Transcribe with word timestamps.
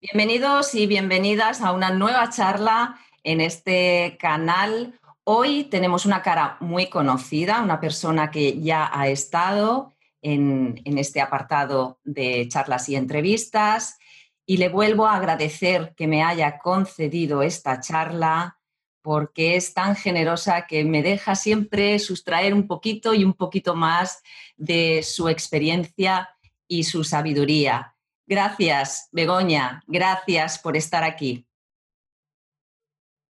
Bienvenidos 0.00 0.76
y 0.76 0.86
bienvenidas 0.86 1.60
a 1.60 1.72
una 1.72 1.90
nueva 1.90 2.30
charla 2.30 3.00
en 3.24 3.40
este 3.40 4.16
canal. 4.20 4.96
Hoy 5.24 5.64
tenemos 5.64 6.06
una 6.06 6.22
cara 6.22 6.56
muy 6.60 6.88
conocida, 6.88 7.60
una 7.62 7.80
persona 7.80 8.30
que 8.30 8.60
ya 8.60 8.88
ha 8.92 9.08
estado 9.08 9.92
en, 10.22 10.80
este 10.84 11.20
apartado 11.20 11.98
de 12.04 12.46
charlas 12.46 12.88
y 12.88 12.94
entrevistas 12.94 13.98
y 14.46 14.58
le 14.58 14.68
vuelvo 14.68 15.04
a 15.04 15.16
agradecer 15.16 15.94
que 15.96 16.06
me 16.06 16.22
haya 16.22 16.60
concedido 16.60 17.42
esta 17.42 17.80
charla 17.80 18.60
porque 19.02 19.56
es 19.56 19.74
tan 19.74 19.96
generosa 19.96 20.68
que 20.68 20.84
me 20.84 21.02
deja 21.02 21.34
siempre 21.34 21.98
sustraer 21.98 22.54
un 22.54 22.68
poquito 22.68 23.14
y 23.14 23.24
un 23.24 23.34
poquito 23.34 23.74
más 23.74 24.22
de 24.56 25.02
su 25.02 25.28
experiencia 25.28 26.28
y 26.68 26.84
su 26.84 27.02
sabiduría. 27.02 27.96
Gracias, 28.28 29.08
Begoña, 29.10 29.82
gracias 29.86 30.58
por 30.58 30.76
estar 30.76 31.02
aquí. 31.02 31.46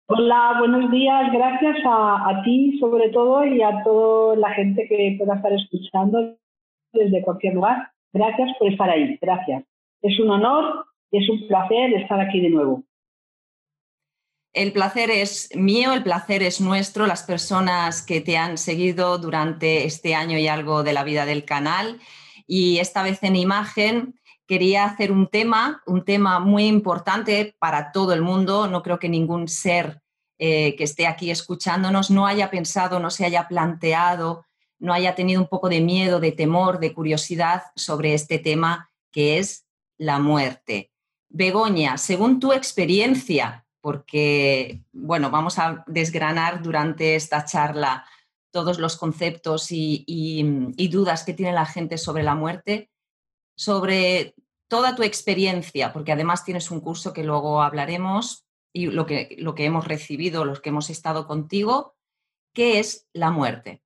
Hola, 0.06 0.56
buenos 0.58 0.90
días. 0.90 1.32
Gracias 1.32 1.78
a, 1.86 2.42
ti 2.44 2.78
sobre 2.78 3.08
todo 3.08 3.42
y 3.46 3.62
a 3.62 3.82
toda 3.84 4.36
la 4.36 4.50
gente 4.50 4.86
que 4.86 5.16
pueda 5.18 5.36
estar 5.36 5.50
escuchando 5.54 6.36
desde 6.92 7.22
cualquier 7.22 7.54
lugar. 7.54 7.90
Gracias 8.12 8.50
por 8.58 8.68
estar 8.70 8.90
ahí. 8.90 9.18
Gracias. 9.22 9.64
Es 10.02 10.20
un 10.20 10.28
honor 10.28 10.84
y 11.10 11.22
es 11.22 11.30
un 11.30 11.48
placer 11.48 11.94
estar 11.94 12.20
aquí 12.20 12.40
de 12.40 12.50
nuevo. 12.50 12.82
El 14.52 14.74
placer 14.74 15.08
es 15.08 15.48
mío, 15.56 15.94
el 15.94 16.02
placer 16.02 16.42
es 16.42 16.60
nuestro, 16.60 17.06
las 17.06 17.22
personas 17.22 18.04
que 18.04 18.20
te 18.20 18.36
han 18.36 18.58
seguido 18.58 19.16
durante 19.16 19.86
este 19.86 20.14
año 20.14 20.36
y 20.36 20.48
algo 20.48 20.82
de 20.82 20.92
la 20.92 21.02
vida 21.02 21.24
del 21.24 21.46
canal. 21.46 21.98
Y 22.46 22.76
esta 22.76 23.02
vez 23.02 23.22
en 23.22 23.36
imagen 23.36 24.20
quería 24.52 24.84
hacer 24.84 25.10
un 25.10 25.28
tema, 25.28 25.82
un 25.86 26.04
tema 26.04 26.38
muy 26.38 26.66
importante 26.66 27.56
para 27.58 27.90
todo 27.90 28.12
el 28.12 28.20
mundo. 28.20 28.66
No 28.66 28.82
creo 28.82 28.98
que 28.98 29.08
ningún 29.08 29.48
ser 29.48 30.02
eh, 30.38 30.76
que 30.76 30.84
esté 30.84 31.06
aquí 31.06 31.30
escuchándonos 31.30 32.10
no 32.10 32.26
haya 32.26 32.50
pensado, 32.50 33.00
no 33.00 33.08
se 33.10 33.24
haya 33.24 33.48
planteado, 33.48 34.44
no 34.78 34.92
haya 34.92 35.14
tenido 35.14 35.40
un 35.40 35.48
poco 35.48 35.70
de 35.70 35.80
miedo, 35.80 36.20
de 36.20 36.32
temor, 36.32 36.80
de 36.80 36.92
curiosidad 36.92 37.62
sobre 37.76 38.12
este 38.12 38.38
tema 38.38 38.90
que 39.10 39.38
es 39.38 39.64
la 39.96 40.18
muerte. 40.18 40.92
Begoña, 41.30 41.96
según 41.96 42.38
tu 42.38 42.52
experiencia, 42.52 43.64
porque, 43.80 44.82
bueno, 44.92 45.30
vamos 45.30 45.58
a 45.58 45.82
desgranar 45.86 46.62
durante 46.62 47.14
esta 47.14 47.46
charla 47.46 48.04
todos 48.50 48.78
los 48.78 48.98
conceptos 48.98 49.68
y 49.70 50.88
dudas 50.92 51.24
que 51.24 51.32
tiene 51.32 51.54
la 51.54 51.64
gente 51.64 51.96
sobre 51.96 52.22
la 52.22 52.34
muerte, 52.34 52.90
sobre 53.56 54.34
toda 54.72 54.96
tu 54.96 55.02
experiencia, 55.02 55.92
porque 55.92 56.12
además 56.12 56.46
tienes 56.46 56.70
un 56.70 56.80
curso 56.80 57.12
que 57.12 57.24
luego 57.24 57.60
hablaremos 57.60 58.48
y 58.72 58.86
lo 58.86 59.04
que, 59.04 59.36
lo 59.38 59.54
que 59.54 59.66
hemos 59.66 59.86
recibido, 59.86 60.46
los 60.46 60.62
que 60.62 60.70
hemos 60.70 60.88
estado 60.88 61.26
contigo, 61.26 61.92
¿qué 62.54 62.78
es 62.78 63.06
la 63.12 63.30
muerte? 63.30 63.82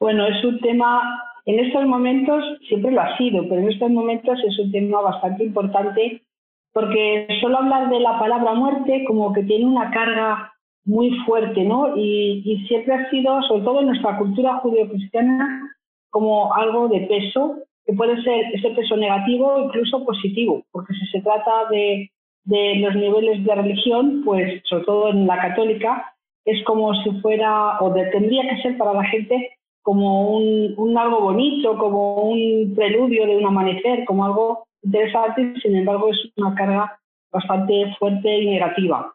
Bueno, 0.00 0.26
es 0.26 0.44
un 0.44 0.58
tema, 0.58 1.22
en 1.46 1.60
estos 1.60 1.86
momentos 1.86 2.42
siempre 2.66 2.90
lo 2.90 3.00
ha 3.02 3.16
sido, 3.16 3.48
pero 3.48 3.60
en 3.60 3.70
estos 3.70 3.90
momentos 3.90 4.40
es 4.44 4.58
un 4.58 4.72
tema 4.72 5.00
bastante 5.02 5.44
importante 5.44 6.24
porque 6.72 7.28
solo 7.40 7.58
hablar 7.58 7.90
de 7.90 8.00
la 8.00 8.18
palabra 8.18 8.54
muerte 8.54 9.04
como 9.06 9.32
que 9.32 9.44
tiene 9.44 9.66
una 9.66 9.92
carga 9.92 10.52
muy 10.84 11.16
fuerte, 11.26 11.62
¿no? 11.62 11.96
Y, 11.96 12.64
siempre 12.66 12.94
ha 12.94 13.08
sido, 13.10 13.40
sobre 13.42 13.62
todo 13.62 13.80
en 13.82 13.86
nuestra 13.86 14.18
cultura 14.18 14.58
judío-cristiana, 14.58 15.76
como 16.10 16.52
algo 16.54 16.88
de 16.88 17.02
peso 17.02 17.56
que 17.90 17.96
puede 17.96 18.22
ser 18.22 18.44
ese 18.54 18.70
peso 18.70 18.96
negativo 18.96 19.64
incluso 19.64 20.04
positivo, 20.04 20.64
porque 20.70 20.94
si 20.94 21.06
se 21.06 21.20
trata 21.22 21.68
de, 21.70 22.10
los 22.46 22.94
niveles 22.94 23.44
de 23.44 23.54
religión, 23.54 24.22
pues 24.24 24.62
sobre 24.64 24.84
todo 24.84 25.10
en 25.10 25.26
la 25.26 25.40
católica, 25.40 26.14
es 26.44 26.62
como 26.64 26.94
si 27.02 27.10
fuera, 27.20 27.80
o 27.80 27.92
tendría 27.92 28.48
que 28.48 28.62
ser 28.62 28.78
para 28.78 28.94
la 28.94 29.04
gente 29.04 29.58
como 29.82 30.36
un, 30.36 30.96
algo 30.96 31.20
bonito, 31.20 31.76
como 31.78 32.30
un 32.30 32.74
preludio 32.74 33.26
de 33.26 33.36
un 33.36 33.46
amanecer, 33.46 34.04
como 34.04 34.24
algo 34.24 34.64
interesante, 34.82 35.54
sin 35.60 35.76
embargo 35.76 36.10
es 36.10 36.18
una 36.36 36.54
carga 36.54 36.98
bastante 37.32 37.94
fuerte 37.98 38.38
y 38.38 38.50
negativa. 38.50 39.12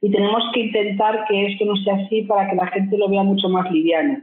Y 0.00 0.10
tenemos 0.10 0.44
que 0.52 0.60
intentar 0.60 1.24
que 1.26 1.46
esto 1.46 1.64
no 1.64 1.76
sea 1.76 1.96
así 1.96 2.22
para 2.22 2.48
que 2.48 2.56
la 2.56 2.66
gente 2.68 2.96
lo 2.98 3.08
vea 3.08 3.22
mucho 3.22 3.48
más 3.48 3.70
liviano 3.70 4.22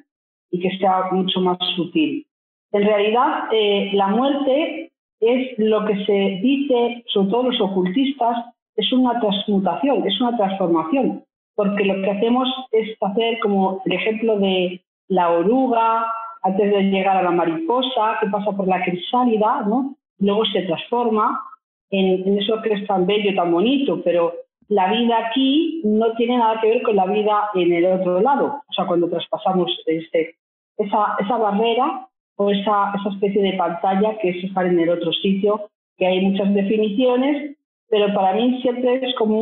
y 0.52 0.60
que 0.60 0.78
sea 0.78 1.10
mucho 1.12 1.42
más 1.42 1.58
sutil. 1.76 2.26
En 2.72 2.84
realidad, 2.84 3.46
eh, 3.52 3.92
la 3.94 4.08
muerte 4.08 4.92
es 5.20 5.58
lo 5.58 5.86
que 5.86 6.06
se 6.06 6.40
dice, 6.42 7.04
sobre 7.08 7.30
todo 7.30 7.44
los 7.44 7.62
ocultistas, 7.62 8.38
es 8.76 8.92
una 8.92 9.20
transmutación, 9.20 10.06
es 10.06 10.20
una 10.20 10.36
transformación, 10.36 11.24
porque 11.56 11.86
lo 11.86 12.02
que 12.02 12.12
hacemos 12.12 12.50
es 12.72 12.98
hacer 13.02 13.40
como 13.40 13.82
el 13.86 13.94
ejemplo 13.94 14.38
de 14.40 14.82
la 15.08 15.32
oruga, 15.32 16.06
antes 16.44 16.72
de 16.72 16.84
llegar 16.84 17.18
a 17.18 17.24
la 17.24 17.32
mariposa, 17.32 18.18
que 18.20 18.28
pasa 18.28 18.52
por 18.52 18.68
la 18.68 18.84
crisálida, 18.84 19.64
¿no? 19.68 19.96
luego 20.20 20.46
se 20.46 20.62
transforma 20.64 21.42
en, 21.90 22.28
en, 22.28 22.40
eso 22.40 22.62
que 22.62 22.74
es 22.74 22.88
tan 22.88 23.06
bello, 23.06 23.36
tan 23.36 23.52
bonito, 23.52 24.02
pero 24.04 24.34
la 24.68 24.92
vida 24.92 25.28
aquí 25.28 25.82
no 25.84 26.14
tiene 26.14 26.38
nada 26.38 26.60
que 26.62 26.70
ver 26.70 26.82
con 26.82 26.96
la 26.96 27.06
vida 27.06 27.50
en 27.54 27.74
el 27.74 27.86
otro 27.86 28.22
lado. 28.22 28.62
O 28.68 28.74
sea, 28.74 28.86
cuando 28.86 29.10
traspasamos 29.10 29.72
este, 29.86 30.36
esa, 30.78 31.16
esa 31.20 31.38
barrera, 31.38 32.08
o 32.38 32.50
esa, 32.50 32.94
esa 33.00 33.10
especie 33.10 33.42
de 33.42 33.54
pantalla 33.54 34.18
que 34.20 34.30
es 34.30 34.44
estar 34.44 34.66
en 34.66 34.80
el 34.80 34.90
otro 34.90 35.12
sitio, 35.14 35.70
que 35.98 36.06
hay 36.06 36.22
muchas 36.22 36.54
definiciones, 36.54 37.56
pero 37.90 38.14
para 38.14 38.34
mí 38.34 38.62
siempre 38.62 39.00
es 39.02 39.16
como 39.16 39.40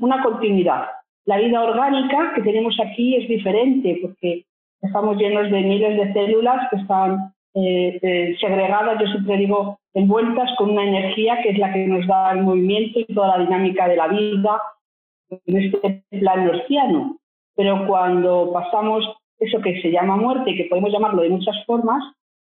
una 0.00 0.22
continuidad. 0.22 0.86
La 1.24 1.38
vida 1.38 1.62
orgánica 1.62 2.32
que 2.34 2.42
tenemos 2.42 2.76
aquí 2.80 3.16
es 3.16 3.28
diferente 3.28 3.98
porque 4.02 4.44
estamos 4.80 5.16
llenos 5.16 5.50
de 5.50 5.60
miles 5.60 5.96
de 5.96 6.12
células 6.12 6.68
que 6.70 6.76
están 6.76 7.32
eh, 7.54 7.98
eh, 8.02 8.36
segregadas, 8.40 9.00
yo 9.00 9.06
siempre 9.06 9.38
digo, 9.38 9.78
envueltas 9.94 10.50
con 10.58 10.70
una 10.70 10.84
energía 10.84 11.40
que 11.42 11.50
es 11.50 11.58
la 11.58 11.72
que 11.72 11.86
nos 11.86 12.06
da 12.06 12.32
el 12.32 12.42
movimiento 12.42 13.00
y 13.00 13.14
toda 13.14 13.38
la 13.38 13.44
dinámica 13.44 13.88
de 13.88 13.96
la 13.96 14.08
vida 14.08 14.60
en 15.30 15.56
este 15.56 16.02
plano 16.10 16.50
herciano. 16.50 17.16
Pero 17.56 17.86
cuando 17.86 18.52
pasamos 18.52 19.04
eso 19.38 19.60
que 19.60 19.80
se 19.82 19.90
llama 19.90 20.16
muerte, 20.16 20.50
y 20.50 20.56
que 20.56 20.64
podemos 20.64 20.92
llamarlo 20.92 21.22
de 21.22 21.30
muchas 21.30 21.56
formas, 21.66 22.02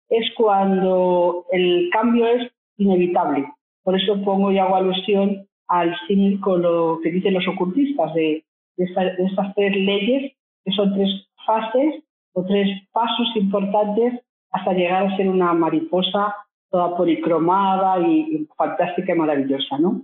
es 0.10 0.26
cuando 0.36 1.46
el 1.52 1.90
cambio 1.92 2.28
es 2.28 2.52
inevitable. 2.78 3.46
Por 3.84 4.00
eso 4.00 4.22
pongo 4.24 4.52
y 4.52 4.60
hago 4.60 4.76
alusión 4.76 5.48
al 5.68 5.96
símil 6.08 6.40
con 6.40 6.62
lo 6.62 7.00
que 7.02 7.12
dicen 7.12 7.34
los 7.34 7.48
ocultistas 7.48 8.14
de, 8.14 8.44
estas 8.78 9.56
tres 9.56 9.76
leyes, 9.76 10.34
que 10.66 10.72
son 10.72 10.94
tres 10.94 11.28
fases 11.46 12.04
o 12.34 12.44
tres 12.44 12.70
pasos 12.92 13.28
importantes 13.36 14.22
hasta 14.52 14.74
llegar 14.74 15.06
a 15.06 15.18
ser 15.18 15.30
una 15.30 15.54
mariposa 15.54 16.36
toda 16.70 16.98
policromada 16.98 18.00
y, 18.00 18.48
fantástica 18.58 19.14
y 19.14 19.18
maravillosa, 19.18 19.78
¿no? 19.78 20.04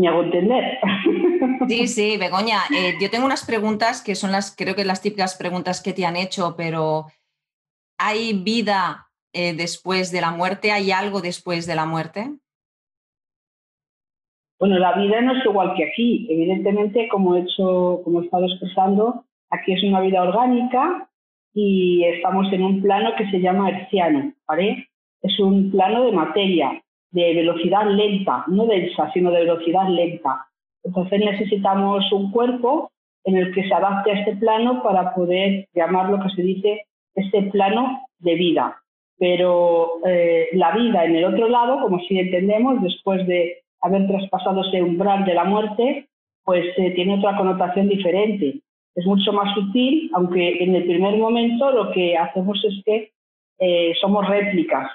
¿Me 0.00 0.08
hago 0.08 0.22
entender? 0.22 0.78
Sí, 1.68 1.86
sí, 1.86 2.16
Begoña. 2.16 2.58
Eh, 2.74 2.94
yo 3.00 3.10
tengo 3.10 3.26
unas 3.26 3.46
preguntas 3.46 4.02
que 4.02 4.14
son 4.14 4.32
las, 4.32 4.56
creo 4.56 4.74
que 4.74 4.84
las 4.84 5.02
típicas 5.02 5.36
preguntas 5.36 5.82
que 5.82 5.92
te 5.92 6.04
han 6.04 6.16
hecho, 6.16 6.54
pero 6.56 7.06
¿hay 7.98 8.32
vida 8.32 9.08
eh, 9.32 9.52
después 9.52 10.10
de 10.10 10.20
la 10.20 10.32
muerte? 10.32 10.72
¿Hay 10.72 10.90
algo 10.90 11.20
después 11.20 11.66
de 11.66 11.76
la 11.76 11.86
muerte? 11.86 12.30
Bueno, 14.58 14.78
la 14.78 14.96
vida 14.96 15.20
no 15.20 15.36
es 15.36 15.44
igual 15.44 15.74
que 15.76 15.84
aquí. 15.84 16.26
Evidentemente, 16.30 17.08
como 17.08 17.36
he, 17.36 17.42
hecho, 17.42 18.00
como 18.02 18.20
he 18.20 18.24
estado 18.24 18.46
expresando, 18.46 19.26
aquí 19.50 19.74
es 19.74 19.84
una 19.84 20.00
vida 20.00 20.22
orgánica 20.22 21.08
y 21.52 22.04
estamos 22.04 22.52
en 22.52 22.62
un 22.64 22.82
plano 22.82 23.10
que 23.16 23.30
se 23.30 23.40
llama 23.40 23.70
herciano, 23.70 24.32
¿vale? 24.48 24.88
Es 25.22 25.38
un 25.38 25.70
plano 25.70 26.06
de 26.06 26.12
materia, 26.12 26.82
de 27.10 27.34
velocidad 27.34 27.86
lenta, 27.90 28.44
no 28.48 28.66
densa, 28.66 29.10
sino 29.12 29.30
de 29.30 29.40
velocidad 29.40 29.88
lenta. 29.88 30.46
Entonces 30.84 31.20
necesitamos 31.20 32.10
un 32.12 32.30
cuerpo 32.30 32.90
en 33.24 33.36
el 33.36 33.52
que 33.54 33.66
se 33.68 33.74
adapte 33.74 34.10
a 34.10 34.20
este 34.20 34.36
plano 34.36 34.82
para 34.82 35.14
poder 35.14 35.68
llamar 35.74 36.10
lo 36.10 36.22
que 36.22 36.30
se 36.30 36.42
dice 36.42 36.86
este 37.14 37.42
plano 37.44 38.00
de 38.18 38.34
vida. 38.34 38.76
Pero 39.18 40.00
eh, 40.06 40.48
la 40.52 40.72
vida 40.72 41.04
en 41.04 41.16
el 41.16 41.24
otro 41.26 41.48
lado, 41.48 41.80
como 41.82 42.00
si 42.00 42.18
entendemos, 42.18 42.80
después 42.82 43.26
de 43.26 43.58
haber 43.82 44.06
traspasado 44.06 44.62
ese 44.62 44.82
umbral 44.82 45.24
de 45.24 45.34
la 45.34 45.44
muerte, 45.44 46.08
pues 46.44 46.66
eh, 46.78 46.92
tiene 46.92 47.18
otra 47.18 47.36
connotación 47.36 47.88
diferente. 47.88 48.60
Es 48.94 49.06
mucho 49.06 49.32
más 49.32 49.54
sutil, 49.54 50.10
aunque 50.14 50.62
en 50.62 50.74
el 50.74 50.84
primer 50.84 51.16
momento 51.18 51.70
lo 51.70 51.92
que 51.92 52.16
hacemos 52.16 52.62
es 52.64 52.82
que 52.84 53.10
eh, 53.58 53.92
somos 54.00 54.26
réplicas, 54.26 54.90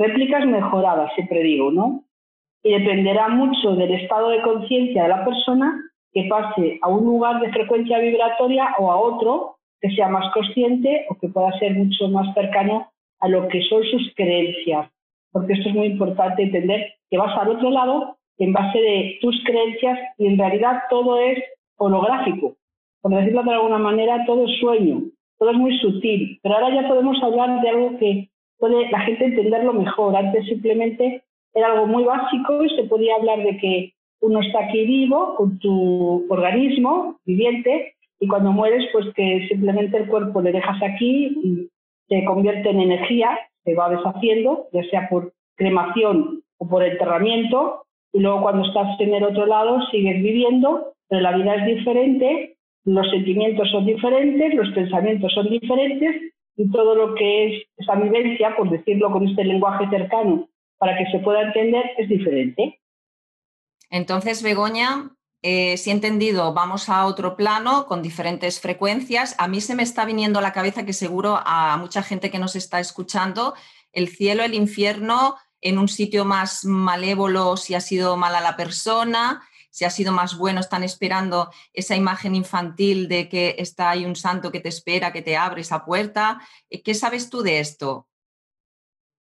réplicas 0.00 0.46
mejoradas, 0.46 1.12
siempre 1.14 1.42
digo, 1.42 1.70
¿no? 1.70 2.04
Y 2.62 2.72
dependerá 2.72 3.28
mucho 3.28 3.76
del 3.76 3.92
estado 3.94 4.30
de 4.30 4.42
conciencia 4.42 5.02
de 5.02 5.08
la 5.10 5.24
persona 5.24 5.78
que 6.12 6.24
pase 6.24 6.78
a 6.82 6.88
un 6.88 7.04
lugar 7.04 7.40
de 7.40 7.52
frecuencia 7.52 7.98
vibratoria 7.98 8.74
o 8.78 8.90
a 8.90 8.96
otro 8.96 9.56
que 9.80 9.90
sea 9.90 10.08
más 10.08 10.32
consciente 10.32 11.06
o 11.08 11.14
que 11.16 11.28
pueda 11.28 11.56
ser 11.58 11.74
mucho 11.74 12.08
más 12.08 12.34
cercano 12.34 12.90
a 13.20 13.28
lo 13.28 13.46
que 13.48 13.62
son 13.62 13.82
sus 13.84 14.12
creencias. 14.16 14.90
porque 15.32 15.52
esto 15.52 15.68
es 15.68 15.74
muy 15.76 15.86
importante 15.86 16.42
entender 16.42 16.94
que 17.08 17.16
vas 17.16 17.36
al 17.38 17.50
otro 17.50 17.70
lado 17.70 18.16
en 18.38 18.52
base 18.52 18.78
de 18.78 19.18
tus 19.20 19.36
creencias 19.44 19.96
y 20.18 20.26
en 20.26 20.38
realidad 20.38 20.82
todo 20.90 21.20
es 21.20 21.38
holográfico. 21.76 22.56
Por 23.00 23.14
decirlo 23.14 23.44
de 23.44 23.52
alguna 23.52 23.78
manera, 23.78 24.24
todo 24.26 24.46
es 24.46 24.58
sueño, 24.58 25.02
todo 25.38 25.50
es 25.50 25.56
muy 25.56 25.78
sutil, 25.78 26.40
pero 26.42 26.56
ahora 26.56 26.74
ya 26.74 26.88
podemos 26.88 27.22
hablar 27.22 27.60
de 27.62 27.68
algo 27.68 27.98
que 27.98 28.30
puede 28.60 28.88
la 28.90 29.00
gente 29.00 29.24
entenderlo 29.24 29.72
mejor. 29.72 30.14
Antes 30.14 30.46
simplemente 30.46 31.24
era 31.54 31.72
algo 31.72 31.86
muy 31.86 32.04
básico 32.04 32.62
y 32.62 32.68
se 32.76 32.84
podía 32.84 33.16
hablar 33.16 33.42
de 33.42 33.56
que 33.56 33.92
uno 34.20 34.40
está 34.40 34.64
aquí 34.64 34.84
vivo 34.84 35.34
con 35.36 35.58
tu 35.58 36.26
organismo 36.28 37.18
viviente 37.24 37.94
y 38.20 38.28
cuando 38.28 38.52
mueres, 38.52 38.84
pues 38.92 39.06
que 39.14 39.48
simplemente 39.48 39.96
el 39.96 40.06
cuerpo 40.06 40.42
le 40.42 40.52
dejas 40.52 40.80
aquí 40.82 41.38
y 41.42 41.68
se 42.08 42.24
convierte 42.26 42.68
en 42.68 42.80
energía, 42.80 43.38
se 43.64 43.74
va 43.74 43.88
deshaciendo, 43.88 44.66
ya 44.72 44.84
sea 44.90 45.08
por 45.08 45.32
cremación 45.56 46.42
o 46.58 46.68
por 46.68 46.84
enterramiento, 46.84 47.84
y 48.12 48.20
luego 48.20 48.42
cuando 48.42 48.66
estás 48.66 49.00
en 49.00 49.14
el 49.14 49.24
otro 49.24 49.46
lado 49.46 49.80
sigues 49.90 50.22
viviendo, 50.22 50.92
pero 51.08 51.22
la 51.22 51.34
vida 51.34 51.54
es 51.54 51.76
diferente, 51.76 52.56
los 52.84 53.08
sentimientos 53.10 53.70
son 53.70 53.86
diferentes, 53.86 54.54
los 54.54 54.68
pensamientos 54.70 55.32
son 55.32 55.48
diferentes 55.48 56.32
y 56.56 56.70
todo 56.70 56.94
lo 56.94 57.14
que 57.14 57.46
es 57.46 57.62
esa 57.76 57.94
vivencia, 57.94 58.54
por 58.56 58.70
decirlo 58.70 59.10
con 59.10 59.26
este 59.26 59.44
lenguaje 59.44 59.88
cercano, 59.88 60.48
para 60.78 60.96
que 60.96 61.06
se 61.10 61.18
pueda 61.20 61.42
entender, 61.42 61.84
es 61.98 62.08
diferente. 62.08 62.80
Entonces, 63.90 64.42
Begoña, 64.42 65.10
eh, 65.42 65.76
si 65.78 65.90
he 65.90 65.92
entendido, 65.92 66.52
vamos 66.52 66.88
a 66.88 67.06
otro 67.06 67.36
plano 67.36 67.86
con 67.86 68.02
diferentes 68.02 68.60
frecuencias. 68.60 69.34
A 69.38 69.48
mí 69.48 69.60
se 69.60 69.74
me 69.74 69.82
está 69.82 70.04
viniendo 70.04 70.38
a 70.38 70.42
la 70.42 70.52
cabeza 70.52 70.84
que 70.84 70.92
seguro 70.92 71.40
a 71.44 71.76
mucha 71.78 72.02
gente 72.02 72.30
que 72.30 72.38
nos 72.38 72.56
está 72.56 72.78
escuchando, 72.78 73.54
el 73.92 74.08
cielo, 74.08 74.42
el 74.44 74.54
infierno, 74.54 75.36
en 75.62 75.78
un 75.78 75.88
sitio 75.88 76.24
más 76.24 76.64
malévolo 76.64 77.56
si 77.56 77.74
ha 77.74 77.80
sido 77.80 78.16
mala 78.16 78.40
la 78.40 78.56
persona, 78.56 79.42
si 79.70 79.84
ha 79.84 79.90
sido 79.90 80.12
más 80.12 80.36
bueno, 80.36 80.60
están 80.60 80.82
esperando 80.82 81.48
esa 81.72 81.96
imagen 81.96 82.34
infantil 82.34 83.08
de 83.08 83.28
que 83.28 83.54
está 83.58 83.90
ahí 83.90 84.04
un 84.04 84.16
santo 84.16 84.50
que 84.50 84.60
te 84.60 84.68
espera, 84.68 85.12
que 85.12 85.22
te 85.22 85.36
abre 85.36 85.62
esa 85.62 85.84
puerta. 85.84 86.40
Eh, 86.68 86.82
¿Qué 86.82 86.94
sabes 86.94 87.30
tú 87.30 87.42
de 87.42 87.60
esto? 87.60 88.06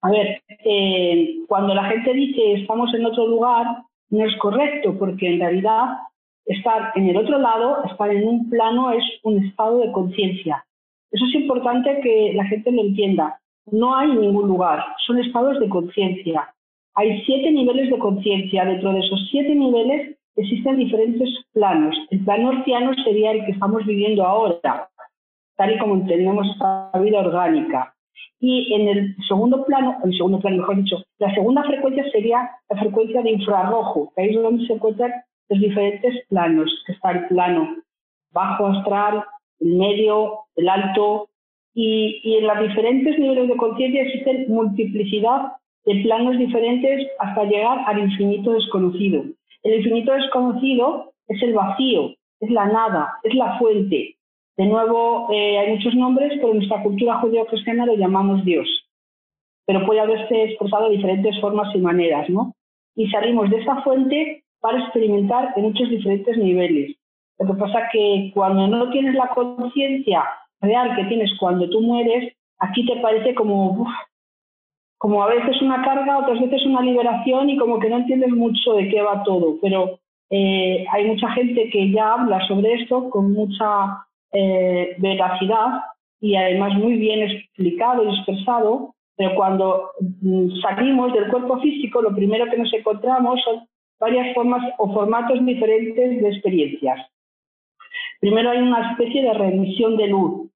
A 0.03 0.11
ver, 0.11 0.43
eh, 0.49 1.37
cuando 1.47 1.75
la 1.75 1.85
gente 1.85 2.13
dice 2.15 2.55
estamos 2.55 2.93
en 2.95 3.05
otro 3.05 3.27
lugar, 3.27 3.67
no 4.09 4.25
es 4.25 4.35
correcto, 4.39 4.99
porque 4.99 5.29
en 5.29 5.41
realidad 5.41 5.99
estar 6.47 6.93
en 6.95 7.09
el 7.09 7.17
otro 7.17 7.39
lado, 7.39 7.85
estar 7.85 8.11
en 8.11 8.27
un 8.27 8.49
plano, 8.49 8.93
es 8.93 9.05
un 9.23 9.45
estado 9.45 9.79
de 9.79 9.93
conciencia. 9.93 10.65
Eso 11.11 11.25
es 11.27 11.35
importante 11.35 12.01
que 12.03 12.33
la 12.35 12.45
gente 12.47 12.73
lo 12.73 12.83
entienda. 12.83 13.41
No 13.67 13.95
hay 13.97 14.09
ningún 14.09 14.49
lugar, 14.49 14.85
son 15.07 15.19
estados 15.19 15.61
de 15.61 15.69
conciencia. 15.69 16.55
Hay 16.95 17.23
siete 17.25 17.51
niveles 17.53 17.91
de 17.91 17.99
conciencia. 17.99 18.65
Dentro 18.65 18.93
de 18.93 19.01
esos 19.01 19.29
siete 19.31 19.55
niveles 19.55 20.17
existen 20.37 20.77
diferentes 20.77 21.29
planos. 21.53 21.97
El 22.11 22.25
plano 22.25 22.50
orciano 22.50 22.93
sería 23.05 23.32
el 23.32 23.44
que 23.44 23.53
estamos 23.53 23.85
viviendo 23.87 24.25
ahora, 24.25 24.88
tal 25.56 25.75
y 25.75 25.79
como 25.79 25.94
entendemos 25.94 26.47
esta 26.53 26.91
vida 27.00 27.21
orgánica. 27.21 27.94
Y 28.38 28.73
en 28.73 28.88
el 28.88 29.17
segundo 29.29 29.65
plano, 29.67 29.99
el 30.03 30.17
segundo 30.17 30.41
plano, 30.41 30.59
mejor 30.59 30.77
dicho, 30.77 30.97
la 31.19 31.32
segunda 31.35 31.62
frecuencia 31.65 32.11
sería 32.11 32.50
la 32.71 32.81
frecuencia 32.81 33.23
de 33.23 33.32
infrarrojo, 33.32 34.12
que 34.15 34.23
ahí 34.23 34.31
es 34.31 34.43
donde 34.43 34.67
se 34.67 34.73
encuentran 34.73 35.12
los 35.50 35.61
diferentes 35.61 36.27
planos, 36.29 36.71
está 36.88 37.11
el 37.11 37.27
plano 37.27 37.77
bajo 38.32 38.67
astral, 38.67 39.25
el 39.59 39.77
medio, 39.77 40.41
el 40.56 40.69
alto, 40.69 41.29
y, 41.75 42.21
y 42.25 42.37
en 42.38 42.47
los 42.47 42.61
diferentes 42.61 43.19
niveles 43.19 43.49
de 43.49 43.56
conciencia 43.56 44.03
existen 44.03 44.47
multiplicidad 44.49 45.53
de 45.85 46.03
planos 46.03 46.38
diferentes 46.38 47.09
hasta 47.19 47.44
llegar 47.44 47.85
al 47.87 47.99
infinito 47.99 48.53
desconocido. 48.53 49.25
El 49.62 49.75
infinito 49.75 50.12
desconocido 50.12 51.12
es 51.29 51.43
el 51.43 51.55
vacío, 51.55 52.15
es 52.41 52.51
la 52.51 52.67
nada, 52.67 53.19
es 53.23 53.35
la 53.35 53.59
fuente. 53.59 54.17
De 54.57 54.67
nuevo, 54.67 55.29
eh, 55.33 55.59
hay 55.59 55.73
muchos 55.77 55.95
nombres, 55.95 56.33
pero 56.37 56.51
en 56.51 56.59
nuestra 56.59 56.83
cultura 56.83 57.21
judío-cristiana 57.21 57.87
lo 57.87 57.95
llamamos 57.95 58.45
Dios. 58.45 58.67
Pero 59.67 59.87
puede 59.87 60.01
haberse 60.01 60.45
expresado 60.45 60.89
de 60.89 60.97
diferentes 60.97 61.41
formas 61.41 61.75
y 61.75 61.79
maneras, 61.79 62.29
¿no? 62.29 62.55
Y 62.95 63.09
salimos 63.11 63.49
de 63.51 63.59
esa 63.59 63.83
fuente 63.83 64.45
para 64.61 64.81
experimentar 64.81 65.53
en 65.57 65.63
muchos 65.63 65.89
diferentes 65.89 66.37
niveles. 66.37 66.97
Lo 67.39 67.47
que 67.47 67.59
pasa 67.59 67.89
que 67.93 68.31
cuando 68.35 68.67
no 68.67 68.91
tienes 68.91 69.15
la 69.15 69.29
conciencia 69.29 70.25
real 70.61 70.95
que 70.95 71.05
tienes 71.05 71.31
cuando 71.39 71.69
tú 71.71 71.81
mueres, 71.81 72.35
aquí 72.59 72.85
te 72.85 72.97
parece 73.01 73.35
como, 73.35 73.87
como 75.00 75.23
a 75.23 75.29
veces 75.29 75.62
una 75.62 75.82
carga, 75.82 76.19
otras 76.19 76.38
veces 76.38 76.67
una 76.67 76.82
liberación 76.82 77.49
y 77.49 77.56
como 77.56 77.79
que 77.79 77.88
no 77.88 77.97
entiendes 77.97 78.32
mucho 78.32 78.75
de 78.75 78.87
qué 78.91 79.00
va 79.00 79.23
todo. 79.23 79.56
Pero 79.62 79.99
eh, 80.29 80.85
hay 80.93 81.06
mucha 81.06 81.31
gente 81.31 81.70
que 81.70 81.91
ya 81.91 82.12
habla 82.12 82.47
sobre 82.47 82.75
esto 82.75 83.08
con 83.08 83.32
mucha 83.32 84.06
eh, 84.31 84.94
veracidad 84.99 85.81
y 86.20 86.37
además 86.37 86.75
muy 86.75 86.97
bien 86.97 87.23
explicado 87.23 88.05
y 88.05 88.14
expresado, 88.14 88.94
pero 89.17 89.35
cuando 89.37 89.88
mm, 90.20 90.61
salimos 90.61 91.14
del 91.14 91.29
cuerpo 91.29 91.58
físico, 91.61 92.03
lo 92.03 92.14
primero 92.14 92.44
que 92.50 92.58
nos 92.58 92.70
encontramos 92.75 93.41
son 93.43 93.67
varias 93.99 94.35
formas 94.35 94.62
o 94.76 94.93
formatos 94.93 95.43
diferentes 95.46 96.20
de 96.20 96.29
experiencias. 96.29 97.11
Primero 98.20 98.50
hay 98.50 98.58
una 98.58 98.91
especie 98.91 99.23
de 99.23 99.32
remisión 99.32 99.96
de 99.96 100.08
luz. 100.08 100.50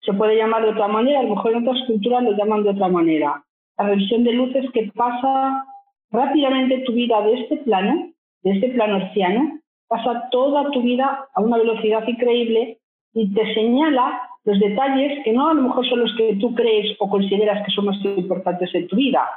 Se 0.00 0.12
puede 0.12 0.36
llamar 0.36 0.64
de 0.64 0.70
otra 0.70 0.88
manera, 0.88 1.20
a 1.20 1.22
lo 1.22 1.36
mejor 1.36 1.52
en 1.52 1.68
otras 1.68 1.86
culturas 1.86 2.24
lo 2.24 2.36
llaman 2.36 2.64
de 2.64 2.70
otra 2.70 2.88
manera. 2.88 3.44
La 3.78 3.88
remisión 3.88 4.24
de 4.24 4.32
luz 4.32 4.54
es 4.54 4.70
que 4.72 4.90
pasa 4.94 5.64
rápidamente 6.10 6.78
tu 6.78 6.92
vida 6.92 7.20
de 7.22 7.40
este 7.40 7.56
plano, 7.58 8.12
de 8.42 8.50
este 8.52 8.68
plano 8.70 8.96
herciano, 8.96 9.60
pasa 9.88 10.28
toda 10.30 10.70
tu 10.70 10.82
vida 10.82 11.26
a 11.34 11.40
una 11.40 11.58
velocidad 11.58 12.06
increíble 12.06 12.78
y 13.12 13.32
te 13.32 13.54
señala 13.54 14.20
los 14.44 14.58
detalles 14.60 15.24
que 15.24 15.32
no 15.32 15.48
a 15.48 15.54
lo 15.54 15.62
mejor 15.62 15.86
son 15.88 16.00
los 16.00 16.14
que 16.16 16.36
tú 16.36 16.54
crees 16.54 16.96
o 17.00 17.10
consideras 17.10 17.64
que 17.64 17.72
son 17.72 17.86
más 17.86 18.04
importantes 18.04 18.72
en 18.74 18.86
tu 18.86 18.96
vida. 18.96 19.28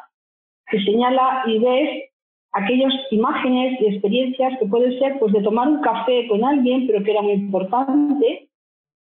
Te 0.69 0.83
señala 0.83 1.43
y 1.47 1.57
ves 1.57 2.09
aquellas 2.51 2.93
imágenes 3.11 3.79
y 3.81 3.87
experiencias 3.87 4.57
que 4.59 4.65
pueden 4.67 4.97
ser 4.99 5.19
pues 5.19 5.33
de 5.33 5.41
tomar 5.41 5.67
un 5.67 5.81
café 5.81 6.27
con 6.27 6.43
alguien, 6.43 6.87
pero 6.87 7.03
que 7.03 7.11
era 7.11 7.21
muy 7.21 7.33
importante, 7.33 8.49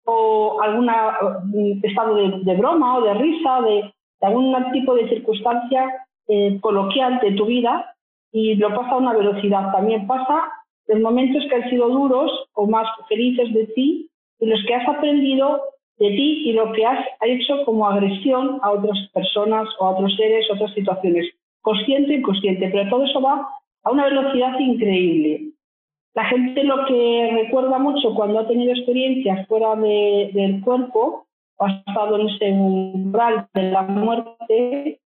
o 0.04 0.60
algún 0.60 0.86
mm, 0.86 1.84
estado 1.84 2.14
de, 2.14 2.54
broma 2.54 2.98
o 2.98 3.02
de 3.02 3.14
risa, 3.14 3.60
de, 3.62 3.94
algún 4.20 4.54
tipo 4.72 4.94
de 4.94 5.08
circunstancia 5.08 6.06
eh, 6.28 6.58
coloquial 6.60 7.20
de 7.20 7.32
tu 7.32 7.46
vida, 7.46 7.94
y 8.32 8.56
lo 8.56 8.74
pasa 8.74 8.90
a 8.90 8.98
una 8.98 9.12
velocidad. 9.12 9.70
También 9.72 10.06
pasa 10.06 10.42
los 10.86 11.00
momentos 11.00 11.44
que 11.48 11.54
han 11.54 11.70
sido 11.70 11.88
duros 11.88 12.30
o 12.54 12.66
más 12.66 12.88
felices 13.08 13.52
de 13.54 13.66
ti, 13.68 14.10
y 14.40 14.46
los 14.46 14.60
que 14.66 14.74
has 14.74 14.88
aprendido 14.88 15.62
de 15.98 16.10
ti 16.10 16.42
y 16.48 16.52
lo 16.52 16.72
que 16.72 16.84
has 16.84 17.06
hecho 17.22 17.64
como 17.64 17.86
agresión 17.86 18.58
a 18.62 18.72
otras 18.72 18.98
personas 19.12 19.68
o 19.78 19.86
a 19.86 19.90
otros 19.90 20.14
seres, 20.16 20.50
otras 20.50 20.74
situaciones, 20.74 21.26
consciente 21.62 22.12
e 22.12 22.16
inconsciente, 22.16 22.68
pero 22.70 22.90
todo 22.90 23.04
eso 23.04 23.20
va 23.20 23.48
a 23.84 23.90
una 23.90 24.06
velocidad 24.06 24.58
increíble. 24.58 25.52
La 26.14 26.24
gente 26.26 26.62
lo 26.64 26.84
que 26.86 27.30
recuerda 27.32 27.78
mucho 27.78 28.14
cuando 28.14 28.40
ha 28.40 28.48
tenido 28.48 28.72
experiencias 28.72 29.46
fuera 29.48 29.74
del 29.76 30.60
cuerpo 30.62 31.23
o 31.56 31.64
ha 31.64 31.70
estado 31.70 32.18
en 32.18 32.28
ese 32.28 32.52
umbral 32.52 33.48
de 33.54 33.62
la 33.70 33.82
muerte 33.82 35.00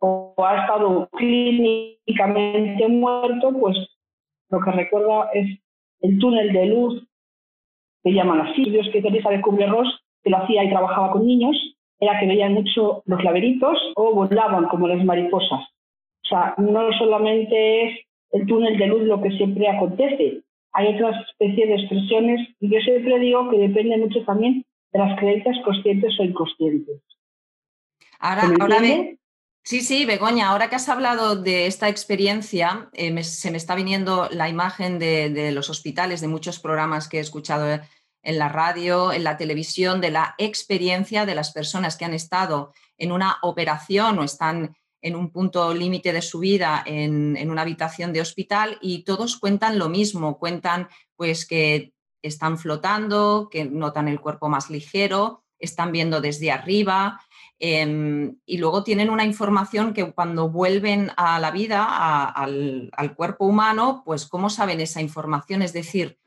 o 0.00 0.34
ha 0.38 0.62
estado 0.62 1.08
clínicamente 1.12 2.88
muerto, 2.88 3.52
pues 3.58 3.76
lo 4.50 4.60
que 4.60 4.70
recuerda 4.70 5.30
es 5.32 5.58
el 6.00 6.18
túnel 6.18 6.52
de 6.52 6.66
luz 6.66 7.06
que 8.04 8.12
llaman 8.12 8.40
así, 8.40 8.62
Dios 8.64 8.88
que 8.92 9.02
Teresa 9.02 9.30
de 9.30 9.40
Kubler-Ross, 9.40 10.00
que 10.22 10.30
lo 10.30 10.38
hacía 10.38 10.62
y 10.64 10.70
trabajaba 10.70 11.10
con 11.10 11.26
niños, 11.26 11.56
era 11.98 12.20
que 12.20 12.26
veían 12.26 12.54
mucho 12.54 13.02
los 13.06 13.24
laberintos 13.24 13.78
o 13.96 14.14
volaban 14.14 14.68
como 14.68 14.86
las 14.86 15.04
mariposas. 15.04 15.60
O 15.60 16.28
sea, 16.28 16.54
no 16.58 16.92
solamente 16.98 17.86
es 17.86 18.06
el 18.32 18.46
túnel 18.46 18.78
de 18.78 18.86
luz 18.86 19.02
lo 19.02 19.20
que 19.22 19.30
siempre 19.30 19.68
acontece, 19.68 20.42
hay 20.72 20.94
otras 20.94 21.26
especies 21.30 21.68
de 21.68 21.74
expresiones 21.74 22.48
y 22.60 22.68
yo 22.68 22.78
siempre 22.80 23.18
digo 23.18 23.48
que 23.48 23.58
depende 23.58 23.96
mucho 23.96 24.22
también 24.24 24.64
de 24.96 25.04
las 25.04 25.18
creencias 25.18 25.56
conscientes 25.64 26.18
o 26.18 26.24
inconscientes. 26.24 27.02
Ahora, 28.18 28.50
Sí, 29.62 29.80
sí, 29.80 30.06
Begoña, 30.06 30.50
ahora 30.50 30.70
que 30.70 30.76
has 30.76 30.88
hablado 30.88 31.34
de 31.34 31.66
esta 31.66 31.88
experiencia, 31.88 32.88
eh, 32.92 33.24
se 33.24 33.50
me 33.50 33.56
está 33.56 33.74
viniendo 33.74 34.28
la 34.30 34.48
imagen 34.48 35.00
de, 35.00 35.50
los 35.50 35.70
hospitales, 35.70 36.20
de 36.20 36.28
muchos 36.28 36.60
programas 36.60 37.08
que 37.08 37.16
he 37.16 37.20
escuchado 37.20 37.80
en 38.22 38.38
la 38.38 38.48
radio, 38.48 39.12
en 39.12 39.24
la 39.24 39.36
televisión, 39.36 40.00
de 40.00 40.12
la 40.12 40.36
experiencia 40.38 41.26
de 41.26 41.34
las 41.34 41.50
personas 41.50 41.96
que 41.96 42.04
han 42.04 42.14
estado 42.14 42.72
en 42.96 43.10
una 43.10 43.38
operación 43.42 44.20
o 44.20 44.22
están 44.22 44.76
en 45.02 45.16
un 45.16 45.32
punto 45.32 45.74
límite 45.74 46.12
de 46.12 46.22
su 46.22 46.38
vida 46.38 46.84
en, 46.86 47.36
en, 47.36 47.50
una 47.50 47.62
habitación 47.62 48.12
de 48.12 48.20
hospital 48.20 48.78
y 48.80 49.02
todos 49.02 49.36
cuentan 49.36 49.80
lo 49.80 49.88
mismo, 49.88 50.38
cuentan 50.38 50.88
pues 51.16 51.44
que 51.44 51.92
están 52.26 52.58
flotando, 52.58 53.48
que 53.50 53.64
notan 53.64 54.08
el 54.08 54.20
cuerpo 54.20 54.48
más 54.48 54.70
ligero, 54.70 55.44
están 55.58 55.92
viendo 55.92 56.20
desde 56.20 56.50
arriba, 56.50 57.20
Em, 57.58 58.36
y 58.44 58.58
luego 58.58 58.84
tienen 58.84 59.08
una 59.08 59.24
información 59.24 59.94
que 59.94 60.12
cuando 60.12 60.50
vuelven 60.50 61.10
a 61.16 61.40
la 61.40 61.50
vida, 61.50 61.84
al, 62.28 62.90
cuerpo 63.16 63.46
humano, 63.46 64.02
pues 64.04 64.26
cómo 64.26 64.50
saben 64.50 64.80
esa 64.80 65.00
información. 65.00 65.62
Es 65.62 65.72
decir, 65.72 66.18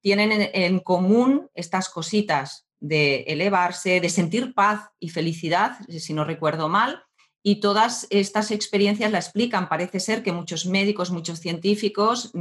tienen 0.00 0.50
en, 0.54 0.80
común 0.80 1.50
estas 1.54 1.90
cositas 1.90 2.66
de 2.80 3.24
elevarse, 3.28 4.00
de 4.00 4.08
sentir 4.08 4.54
paz 4.54 4.88
y 4.98 5.10
felicidad, 5.10 5.78
si 5.88 6.14
no 6.14 6.24
recuerdo 6.24 6.68
mal, 6.68 7.02
y 7.42 7.60
todas 7.60 8.06
estas 8.10 8.50
experiencias 8.50 9.12
la 9.12 9.18
explican. 9.18 9.68
Parece 9.68 10.00
ser 10.00 10.22
que 10.22 10.32
muchos 10.32 10.64
médicos, 10.66 11.10
muchos 11.10 11.38
científicos, 11.40 12.34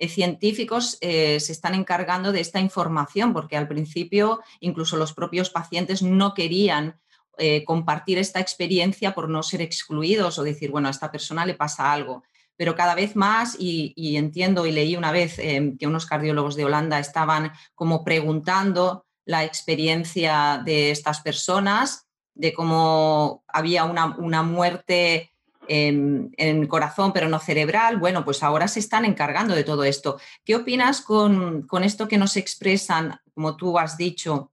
neurocientíficos 0.00 0.96
eh, 1.00 1.38
se 1.40 1.52
están 1.52 1.74
encargando 1.74 2.32
de 2.32 2.40
esta 2.40 2.58
información, 2.58 3.32
porque 3.32 3.56
al 3.56 3.68
principio 3.68 4.40
incluso 4.60 4.96
los 4.96 5.12
propios 5.12 5.50
pacientes 5.50 6.02
no 6.02 6.32
querían 6.32 6.98
eh, 7.38 7.64
compartir 7.64 8.18
esta 8.18 8.40
experiencia 8.40 9.14
por 9.14 9.28
no 9.28 9.42
ser 9.42 9.62
excluidos 9.62 10.38
o 10.38 10.42
decir, 10.42 10.70
bueno, 10.70 10.88
a 10.88 10.90
esta 10.90 11.10
persona 11.10 11.46
le 11.46 11.54
pasa 11.54 11.92
algo. 11.92 12.22
Pero 12.56 12.74
cada 12.74 12.94
vez 12.94 13.16
más, 13.16 13.56
y, 13.58 13.94
entiendo 14.16 14.66
y 14.66 14.72
leí 14.72 14.96
una 14.96 15.12
vez 15.12 15.38
eh, 15.38 15.74
que 15.78 15.86
unos 15.86 16.06
cardiólogos 16.06 16.56
de 16.56 16.64
Holanda 16.64 16.98
estaban 16.98 17.52
como 17.74 18.04
preguntando 18.04 19.06
la 19.24 19.44
experiencia 19.44 20.60
de 20.64 20.90
estas 20.90 21.20
personas, 21.20 22.06
de 22.34 22.52
cómo 22.52 23.44
había 23.46 23.84
una, 23.84 24.42
muerte 24.42 25.32
en, 25.70 26.66
corazón, 26.66 27.12
pero 27.12 27.28
no 27.28 27.38
cerebral. 27.38 27.98
Bueno, 27.98 28.24
pues 28.24 28.42
ahora 28.42 28.68
se 28.68 28.80
están 28.80 29.04
encargando 29.04 29.54
de 29.54 29.64
todo 29.64 29.84
esto. 29.84 30.18
¿Qué 30.44 30.56
opinas 30.56 31.00
con, 31.00 31.62
con 31.62 31.84
esto 31.84 32.08
que 32.08 32.18
nos 32.18 32.36
expresan, 32.36 33.20
como 33.34 33.56
tú 33.56 33.78
has 33.78 33.96
dicho, 33.96 34.50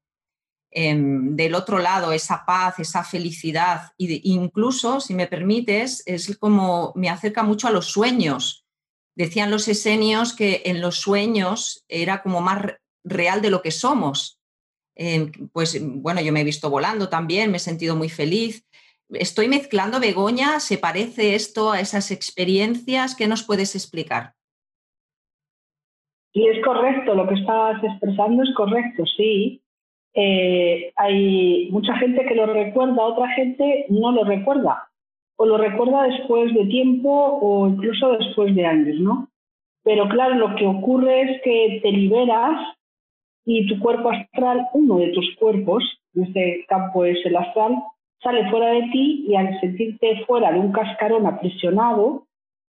Em, 0.79 1.35
del 1.35 1.55
otro 1.55 1.79
lado 1.79 2.11
esa 2.11 2.45
paz, 2.45 2.77
esa 2.79 3.03
felicidad, 3.03 3.93
e 3.97 4.21
incluso, 4.25 4.99
si 4.99 5.15
me 5.15 5.25
permites, 5.25 6.03
es 6.05 6.37
como 6.37 6.91
me 6.95 7.09
acerca 7.09 7.41
mucho 7.41 7.67
a 7.67 7.71
los 7.71 7.87
sueños. 7.87 8.65
Decían 9.15 9.49
los 9.49 9.67
esenios 9.67 10.33
que 10.33 10.61
en 10.65 10.81
los 10.81 10.99
sueños 10.99 11.83
era 11.87 12.21
como 12.21 12.41
más 12.41 12.61
real 13.03 13.41
de 13.41 13.49
lo 13.49 13.61
que 13.61 13.71
somos. 13.71 14.39
Em, 14.93 15.31
pues 15.53 15.79
bueno, 15.81 16.21
yo 16.21 16.33
me 16.33 16.41
he 16.41 16.43
visto 16.43 16.69
volando 16.69 17.09
también, 17.09 17.49
me 17.49 17.57
he 17.57 17.59
sentido 17.61 17.95
muy 17.95 18.09
feliz. 18.09 18.63
Estoy 19.09 19.47
mezclando, 19.47 19.99
Begoña, 19.99 20.59
¿se 20.59 20.77
parece 20.77 21.35
esto 21.35 21.71
a 21.71 21.79
esas 21.79 22.11
experiencias? 22.11 23.15
¿Qué 23.15 23.27
nos 23.27 23.43
puedes 23.43 23.73
explicar? 23.75 24.33
Y 26.33 26.47
es 26.47 26.63
correcto, 26.63 27.15
lo 27.15 27.27
que 27.27 27.35
estás 27.35 27.81
expresando 27.83 28.43
es 28.43 28.53
correcto, 28.53 29.05
sí. 29.15 29.61
Eh, 30.13 30.91
hay 30.95 31.69
mucha 31.71 31.95
gente 31.97 32.25
que 32.25 32.35
lo 32.35 32.47
recuerda, 32.47 33.01
otra 33.01 33.29
gente 33.29 33.85
no 33.89 34.11
lo 34.11 34.23
recuerda, 34.23 34.89
o 35.37 35.45
lo 35.45 35.57
recuerda 35.57 36.03
después 36.03 36.53
de 36.53 36.65
tiempo 36.65 37.39
o 37.41 37.67
incluso 37.67 38.17
después 38.17 38.53
de 38.55 38.65
años, 38.65 38.99
¿no? 38.99 39.29
Pero 39.83 40.09
claro, 40.09 40.35
lo 40.35 40.55
que 40.55 40.65
ocurre 40.65 41.21
es 41.21 41.41
que 41.43 41.79
te 41.81 41.91
liberas 41.91 42.75
y 43.45 43.65
tu 43.67 43.79
cuerpo 43.79 44.09
astral, 44.09 44.67
uno 44.73 44.97
de 44.97 45.09
tus 45.13 45.33
cuerpos, 45.39 45.83
en 46.13 46.23
este 46.23 46.65
campo 46.67 47.05
es 47.05 47.17
el 47.25 47.37
astral, 47.37 47.75
sale 48.21 48.49
fuera 48.49 48.71
de 48.71 48.83
ti 48.91 49.25
y 49.27 49.35
al 49.35 49.59
sentirte 49.59 50.25
fuera 50.25 50.51
de 50.51 50.59
un 50.59 50.71
cascarón 50.71 51.25
aprisionado, 51.25 52.23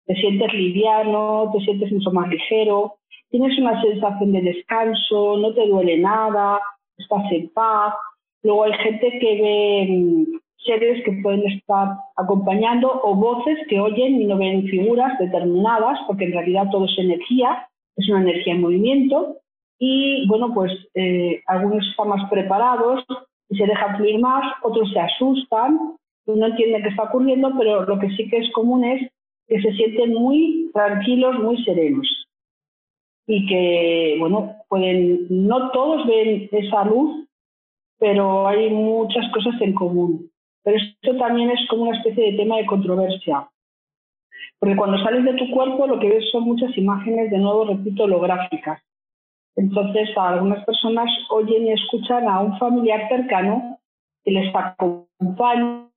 te 0.06 0.14
sientes 0.14 0.52
liviano, 0.52 1.50
te 1.52 1.60
sientes 1.64 1.92
mucho 1.92 2.10
más 2.12 2.28
ligero, 2.28 2.94
tienes 3.30 3.58
una 3.58 3.80
sensación 3.82 4.32
de 4.32 4.42
descanso, 4.42 5.36
no 5.38 5.52
te 5.52 5.66
duele 5.66 5.98
nada, 5.98 6.60
estás 6.96 7.30
en 7.32 7.48
paz. 7.50 7.94
Luego 8.42 8.64
hay 8.64 8.72
gente 8.74 9.18
que 9.18 9.42
ve 9.42 9.86
mm, 9.90 10.24
seres 10.64 11.04
que 11.04 11.12
pueden 11.22 11.44
estar 11.50 11.88
acompañando 12.16 13.00
o 13.02 13.14
voces 13.14 13.58
que 13.68 13.80
oyen 13.80 14.20
y 14.20 14.26
no 14.26 14.36
ven 14.36 14.64
figuras 14.66 15.18
determinadas, 15.18 15.98
porque 16.06 16.24
en 16.24 16.32
realidad 16.32 16.68
todo 16.70 16.84
es 16.86 16.98
energía, 16.98 17.68
es 17.96 18.08
una 18.08 18.22
energía 18.22 18.54
en 18.54 18.60
movimiento. 18.60 19.36
Y 19.78 20.26
bueno, 20.28 20.54
pues 20.54 20.72
eh, 20.94 21.42
algunos 21.46 21.86
están 21.86 22.08
más 22.08 22.30
preparados 22.30 23.04
y 23.48 23.56
se 23.56 23.66
dejan 23.66 23.96
fluir 23.96 24.18
más, 24.18 24.44
otros 24.62 24.90
se 24.92 25.00
asustan 25.00 25.96
no 26.34 26.46
entienden 26.46 26.82
qué 26.82 26.88
está 26.88 27.04
ocurriendo, 27.04 27.52
pero 27.56 27.84
lo 27.84 27.98
que 27.98 28.10
sí 28.10 28.28
que 28.28 28.38
es 28.38 28.50
común 28.52 28.84
es 28.84 29.10
que 29.46 29.60
se 29.62 29.72
sienten 29.74 30.12
muy 30.12 30.70
tranquilos, 30.72 31.38
muy 31.38 31.62
serenos 31.64 32.06
y 33.28 33.46
que, 33.46 34.16
bueno, 34.18 34.56
pueden, 34.68 35.26
no 35.30 35.70
todos 35.70 36.06
ven 36.06 36.48
esa 36.52 36.84
luz, 36.84 37.28
pero 37.98 38.46
hay 38.46 38.70
muchas 38.70 39.30
cosas 39.32 39.60
en 39.60 39.74
común. 39.74 40.30
Pero 40.62 40.76
esto 40.76 41.16
también 41.16 41.50
es 41.50 41.60
como 41.68 41.84
una 41.84 41.96
especie 41.96 42.32
de 42.32 42.36
tema 42.36 42.56
de 42.56 42.66
controversia. 42.66 43.48
Porque 44.58 44.76
cuando 44.76 44.98
sales 44.98 45.24
de 45.24 45.34
tu 45.34 45.50
cuerpo 45.50 45.86
lo 45.86 45.98
que 45.98 46.08
ves 46.08 46.30
son 46.30 46.44
muchas 46.44 46.76
imágenes, 46.76 47.30
de 47.30 47.38
nuevo, 47.38 47.64
repito, 47.64 48.04
holográficas. 48.04 48.80
Entonces, 49.56 50.10
algunas 50.16 50.64
personas 50.64 51.10
oyen 51.30 51.66
y 51.66 51.72
escuchan 51.72 52.28
a 52.28 52.40
un 52.40 52.58
familiar 52.58 53.08
cercano 53.08 53.78
que 54.22 54.30
les 54.30 54.54
acompaña 54.54 55.88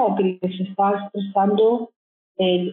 o 0.00 0.14
que 0.14 0.38
les 0.42 0.60
está 0.60 0.90
expresando 0.90 1.90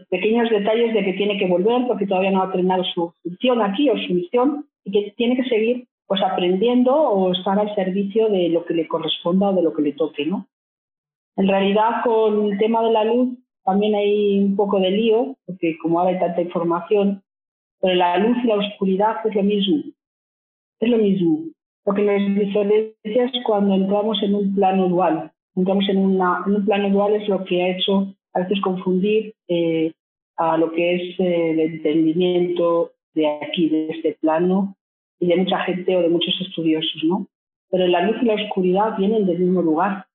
pequeños 0.09 0.49
detalles 0.49 0.93
de 0.93 1.05
que 1.05 1.13
tiene 1.13 1.37
que 1.37 1.47
volver 1.47 1.87
porque 1.87 2.05
todavía 2.05 2.31
no 2.31 2.43
ha 2.43 2.51
terminado 2.51 2.83
su 2.83 3.13
función 3.23 3.61
aquí 3.61 3.89
o 3.89 3.97
su 3.97 4.13
misión 4.13 4.65
y 4.83 4.91
que 4.91 5.11
tiene 5.11 5.37
que 5.37 5.47
seguir 5.47 5.87
pues 6.05 6.21
aprendiendo 6.21 6.93
o 6.93 7.31
estar 7.31 7.57
al 7.57 7.73
servicio 7.73 8.27
de 8.27 8.49
lo 8.49 8.65
que 8.65 8.73
le 8.73 8.87
corresponda 8.89 9.49
o 9.49 9.53
de 9.53 9.63
lo 9.63 9.73
que 9.73 9.81
le 9.81 9.93
toque, 9.93 10.25
¿no? 10.25 10.47
En 11.37 11.47
realidad 11.47 12.03
con 12.03 12.51
el 12.51 12.57
tema 12.57 12.83
de 12.83 12.91
la 12.91 13.05
luz 13.05 13.37
también 13.63 13.95
hay 13.95 14.39
un 14.39 14.57
poco 14.57 14.79
de 14.81 14.91
lío 14.91 15.37
porque 15.45 15.77
como 15.81 15.99
ahora 15.99 16.11
hay 16.11 16.19
tanta 16.19 16.41
información, 16.41 17.23
pero 17.79 17.95
la 17.95 18.17
luz 18.17 18.37
y 18.43 18.47
la 18.47 18.55
oscuridad 18.55 19.25
es 19.25 19.33
lo 19.33 19.43
mismo, 19.43 19.83
es 20.79 20.89
lo 20.89 20.97
mismo. 20.97 21.39
Lo 21.85 21.93
que 21.93 22.01
nos 22.01 22.39
diferencia 22.39 23.25
es 23.25 23.31
cuando 23.45 23.75
entramos 23.75 24.21
en 24.23 24.35
un 24.35 24.55
plano 24.55 24.87
dual. 24.87 25.31
Entramos 25.55 25.87
en, 25.89 25.97
un 25.97 26.65
plano 26.65 26.89
dual 26.89 27.15
es 27.15 27.27
lo 27.27 27.43
que 27.43 27.61
ha 27.61 27.77
hecho 27.77 28.13
a 28.33 28.39
veces 28.39 28.59
confundir 28.61 29.33
eh, 29.47 29.91
a 30.37 30.57
lo 30.57 30.71
que 30.71 30.95
es 30.95 31.19
eh, 31.19 31.51
el 31.51 31.59
entendimiento 31.59 32.91
de 33.13 33.27
aquí, 33.27 33.69
de 33.69 33.89
este 33.89 34.17
plano, 34.19 34.75
y 35.19 35.27
de 35.27 35.37
mucha 35.37 35.59
gente 35.59 35.95
o 35.95 36.01
de 36.01 36.09
muchos 36.09 36.33
estudiosos, 36.41 37.03
¿no? 37.03 37.27
Pero 37.69 37.87
la 37.87 38.01
luz 38.01 38.17
y 38.21 38.25
la 38.25 38.35
oscuridad 38.35 38.97
vienen 38.97 39.25
del 39.25 39.39
mismo 39.39 39.61
lugar. 39.61 40.05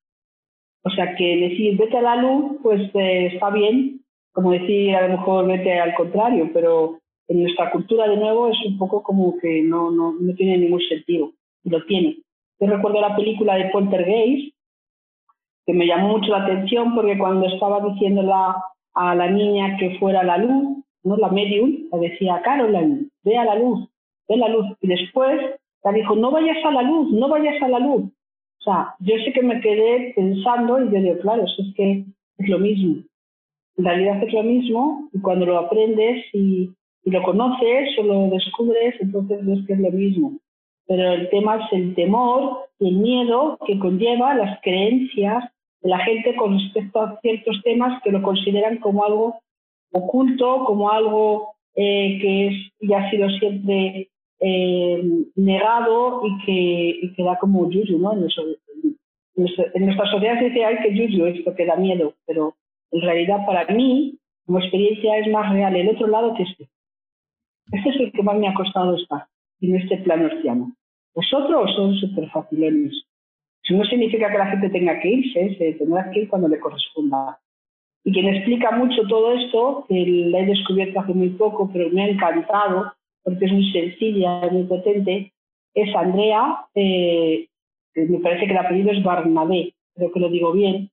O 0.84 0.90
sea 0.90 1.14
que 1.16 1.36
decir 1.36 1.76
vete 1.76 1.96
a 1.96 2.02
la 2.02 2.16
luz, 2.16 2.58
pues 2.62 2.90
eh, 2.94 3.30
está 3.32 3.50
bien, 3.50 4.04
como 4.32 4.52
decir 4.52 4.94
a 4.94 5.08
lo 5.08 5.16
mejor 5.16 5.46
vete 5.46 5.80
al 5.80 5.94
contrario, 5.94 6.50
pero 6.52 6.98
en 7.28 7.42
nuestra 7.42 7.70
cultura 7.70 8.08
de 8.08 8.16
nuevo 8.16 8.48
es 8.48 8.58
un 8.66 8.78
poco 8.78 9.02
como 9.02 9.38
que 9.38 9.62
no, 9.62 9.90
no, 9.90 10.14
no 10.18 10.34
tiene 10.34 10.58
ningún 10.58 10.80
sentido, 10.80 11.32
lo 11.64 11.84
tiene. 11.84 12.16
Yo 12.58 12.66
recuerdo 12.66 13.00
la 13.00 13.14
película 13.14 13.54
de 13.54 13.66
Poltergeist, 13.66 14.54
que 15.66 15.74
me 15.74 15.86
llamó 15.86 16.16
mucho 16.18 16.30
la 16.30 16.44
atención 16.44 16.94
porque 16.94 17.18
cuando 17.18 17.46
estaba 17.46 17.80
diciéndola 17.80 18.56
a 18.94 19.14
la 19.14 19.30
niña 19.30 19.76
que 19.78 19.98
fuera 19.98 20.22
la 20.22 20.38
luz, 20.38 20.78
¿no? 21.04 21.16
la 21.18 21.28
medium, 21.28 21.88
le 21.92 22.08
decía, 22.08 22.40
Caroline, 22.42 23.08
ve 23.22 23.36
a 23.36 23.44
la 23.44 23.54
luz, 23.54 23.88
ve 24.28 24.36
la 24.38 24.48
luz. 24.48 24.66
Y 24.80 24.88
después 24.88 25.38
la 25.84 25.92
dijo, 25.92 26.16
no 26.16 26.30
vayas 26.30 26.64
a 26.64 26.70
la 26.70 26.82
luz, 26.82 27.12
no 27.12 27.28
vayas 27.28 27.62
a 27.62 27.68
la 27.68 27.78
luz. 27.78 28.10
O 28.60 28.62
sea, 28.62 28.94
yo 29.00 29.14
sé 29.24 29.32
que 29.32 29.42
me 29.42 29.60
quedé 29.60 30.14
pensando 30.16 30.82
y 30.82 30.90
yo 30.90 31.00
digo, 31.00 31.18
claro, 31.20 31.44
eso 31.44 31.62
es 31.62 31.74
que 31.74 32.04
es 32.38 32.48
lo 32.48 32.58
mismo. 32.58 33.04
En 33.76 33.84
realidad 33.84 34.22
es 34.22 34.32
lo 34.32 34.42
mismo 34.42 35.08
y 35.12 35.20
cuando 35.20 35.46
lo 35.46 35.58
aprendes 35.58 36.24
y 36.32 36.70
lo 37.04 37.22
conoces 37.22 37.98
o 37.98 38.02
lo 38.02 38.28
descubres, 38.28 38.94
entonces 39.00 39.44
ves 39.44 39.66
que 39.66 39.72
es 39.74 39.80
lo 39.80 39.90
mismo. 39.90 40.38
Pero 40.86 41.12
el 41.12 41.28
tema 41.30 41.56
es 41.56 41.72
el 41.72 41.94
temor 41.94 42.66
y 42.78 42.88
el 42.88 42.96
miedo 42.96 43.58
que 43.66 43.78
conlleva 43.78 44.34
las 44.34 44.60
creencias 44.62 45.44
de 45.80 45.90
la 45.90 45.98
gente 45.98 46.34
con 46.36 46.58
respecto 46.58 47.00
a 47.00 47.20
ciertos 47.20 47.60
temas 47.62 48.02
que 48.02 48.10
lo 48.10 48.22
consideran 48.22 48.78
como 48.78 49.04
algo 49.04 49.40
oculto, 49.92 50.64
como 50.64 50.90
algo 50.90 51.54
eh, 51.74 52.18
que 52.20 52.46
es, 52.48 52.54
ya 52.80 52.98
ha 52.98 53.10
sido 53.10 53.28
siempre 53.30 54.08
eh, 54.40 55.02
negado 55.36 56.22
y 56.26 56.44
que, 56.44 57.12
que, 57.14 57.22
da 57.22 57.38
como 57.38 57.70
yuyu, 57.70 57.98
¿no? 57.98 58.12
En, 58.12 58.20
nuestra 59.84 60.10
sociedad 60.10 60.38
se 60.38 60.46
dice, 60.46 60.64
ay, 60.64 60.76
que 60.82 60.94
yuyu, 60.94 61.26
esto 61.26 61.54
que 61.54 61.66
da 61.66 61.76
miedo, 61.76 62.14
pero 62.26 62.54
en 62.90 63.00
realidad 63.02 63.46
para 63.46 63.66
mí, 63.72 64.18
como 64.46 64.58
experiencia, 64.58 65.18
es 65.18 65.28
más 65.28 65.52
real 65.52 65.76
el 65.76 65.88
otro 65.88 66.08
lado 66.08 66.34
que 66.34 66.42
este. 66.44 66.68
Este 67.72 67.90
es 67.90 67.96
el 68.00 68.12
que 68.12 68.22
más 68.22 68.36
me 68.36 68.48
ha 68.48 68.54
costado 68.54 68.96
estar 68.96 69.26
en 69.60 69.76
este 69.76 69.98
plano 69.98 70.26
herciano. 70.26 70.72
¿Vosotros 71.14 71.74
son 71.74 71.94
súper 71.96 72.28
facilones? 72.30 72.92
Eso 73.62 73.74
no 73.74 73.84
significa 73.84 74.30
que 74.30 74.38
la 74.38 74.46
gente 74.46 74.70
tenga 74.70 74.98
que 75.00 75.08
irse, 75.08 75.56
se 75.56 75.72
tendrá 75.74 76.10
que 76.10 76.20
ir 76.20 76.28
cuando 76.28 76.48
le 76.48 76.60
corresponda. 76.60 77.38
Y 78.04 78.12
quien 78.12 78.28
explica 78.28 78.70
mucho 78.70 79.02
todo 79.08 79.34
esto, 79.34 79.84
que 79.88 79.94
la 80.30 80.40
he 80.40 80.46
descubierto 80.46 81.00
hace 81.00 81.12
muy 81.12 81.30
poco, 81.30 81.70
pero 81.72 81.90
me 81.90 82.02
ha 82.02 82.08
encantado, 82.08 82.92
porque 83.22 83.44
es 83.44 83.52
muy 83.52 83.70
sencilla, 83.72 84.48
muy 84.50 84.64
potente, 84.64 85.32
es 85.74 85.94
Andrea, 85.94 86.66
eh, 86.74 87.48
me 87.94 88.18
parece 88.20 88.46
que 88.46 88.52
el 88.52 88.58
apellido 88.58 88.92
es 88.92 89.02
Barnabé, 89.02 89.74
creo 89.94 90.12
que 90.12 90.20
lo 90.20 90.30
digo 90.30 90.52
bien, 90.52 90.90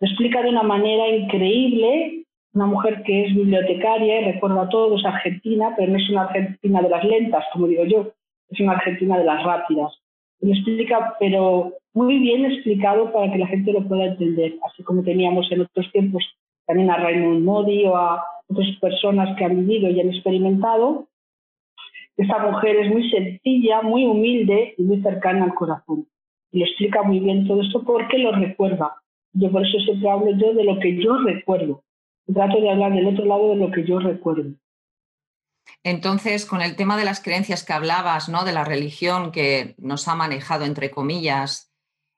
lo 0.00 0.08
explica 0.08 0.42
de 0.42 0.50
una 0.50 0.62
manera 0.62 1.08
increíble. 1.08 2.21
Una 2.54 2.66
mujer 2.66 3.02
que 3.04 3.24
es 3.24 3.34
bibliotecaria 3.34 4.20
y 4.20 4.32
recuerda 4.32 4.68
todo, 4.68 4.96
es 4.96 5.04
argentina, 5.04 5.74
pero 5.76 5.90
no 5.90 5.98
es 5.98 6.10
una 6.10 6.22
argentina 6.22 6.82
de 6.82 6.88
las 6.88 7.04
lentas, 7.04 7.44
como 7.52 7.66
digo 7.66 7.84
yo, 7.84 8.12
es 8.50 8.60
una 8.60 8.72
argentina 8.72 9.18
de 9.18 9.24
las 9.24 9.42
rápidas. 9.42 9.92
Lo 10.40 10.52
explica, 10.52 11.16
pero 11.18 11.72
muy 11.94 12.18
bien 12.18 12.44
explicado 12.44 13.12
para 13.12 13.32
que 13.32 13.38
la 13.38 13.46
gente 13.46 13.72
lo 13.72 13.86
pueda 13.86 14.04
entender, 14.04 14.54
así 14.66 14.82
como 14.82 15.02
teníamos 15.02 15.50
en 15.50 15.62
otros 15.62 15.90
tiempos 15.92 16.22
también 16.66 16.90
a 16.90 16.96
Raymond 16.96 17.44
Modi 17.44 17.84
o 17.86 17.96
a 17.96 18.24
otras 18.48 18.68
personas 18.80 19.36
que 19.36 19.44
han 19.44 19.66
vivido 19.66 19.90
y 19.90 20.00
han 20.00 20.08
experimentado. 20.08 21.08
Esta 22.16 22.38
mujer 22.38 22.76
es 22.76 22.90
muy 22.90 23.10
sencilla, 23.10 23.82
muy 23.82 24.04
humilde 24.04 24.74
y 24.76 24.82
muy 24.82 25.00
cercana 25.02 25.44
al 25.44 25.54
corazón. 25.54 26.06
Y 26.52 26.58
lo 26.58 26.66
explica 26.66 27.02
muy 27.02 27.20
bien 27.20 27.46
todo 27.46 27.62
esto 27.62 27.82
porque 27.84 28.18
lo 28.18 28.32
recuerda. 28.32 28.96
Yo 29.32 29.50
por 29.50 29.66
eso 29.66 29.78
siempre 29.78 30.10
hablo 30.10 30.30
yo 30.36 30.52
de 30.52 30.64
lo 30.64 30.78
que 30.78 31.02
yo 31.02 31.16
recuerdo. 31.18 31.82
Trato 32.26 32.60
de 32.60 32.70
hablar 32.70 32.92
del 32.92 33.06
otro 33.06 33.24
lado 33.24 33.50
de 33.50 33.56
lo 33.56 33.70
que 33.70 33.84
yo 33.84 33.98
recuerdo. 33.98 34.54
Entonces, 35.84 36.46
con 36.46 36.62
el 36.62 36.76
tema 36.76 36.96
de 36.96 37.04
las 37.04 37.20
creencias 37.20 37.64
que 37.64 37.72
hablabas, 37.72 38.28
¿no? 38.28 38.44
De 38.44 38.52
la 38.52 38.64
religión 38.64 39.32
que 39.32 39.74
nos 39.78 40.06
ha 40.08 40.14
manejado, 40.14 40.64
entre 40.64 40.90
comillas, 40.90 41.72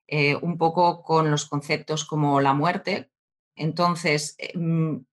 eh, 0.07 0.37
un 0.37 0.59
poco 0.59 1.03
con 1.03 1.31
los 1.31 1.47
conceptos 1.47 2.05
como 2.05 2.41
la 2.41 2.53
muerte. 2.53 3.11
Entonces, 3.57 4.37
eh, 4.39 4.57
mm, 4.57 5.05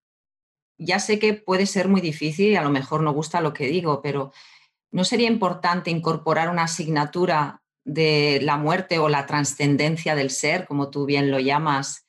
ya 0.77 1.00
sé 1.00 1.19
que 1.19 1.33
puede 1.33 1.65
ser 1.65 1.88
muy 1.88 2.01
difícil 2.01 2.51
y 2.51 2.55
a 2.55 2.63
lo 2.63 2.69
mejor 2.69 3.01
no 3.03 3.13
gusta 3.13 3.41
lo 3.41 3.53
que 3.53 3.67
digo, 3.67 4.01
pero 4.01 4.33
¿no 4.91 5.05
sería 5.05 5.27
importante 5.27 5.91
incorporar 5.91 6.50
una 6.50 6.63
asignatura 6.63 7.62
de 7.86 8.39
la 8.41 8.57
muerte 8.57 9.00
o 9.00 9.07
la 9.10 9.25
trascendencia 9.25 10.15
del 10.15 10.29
ser, 10.29 10.67
como 10.67 10.89
tú 10.89 11.05
bien 11.05 11.31
lo 11.31 11.39
llamas, 11.39 12.07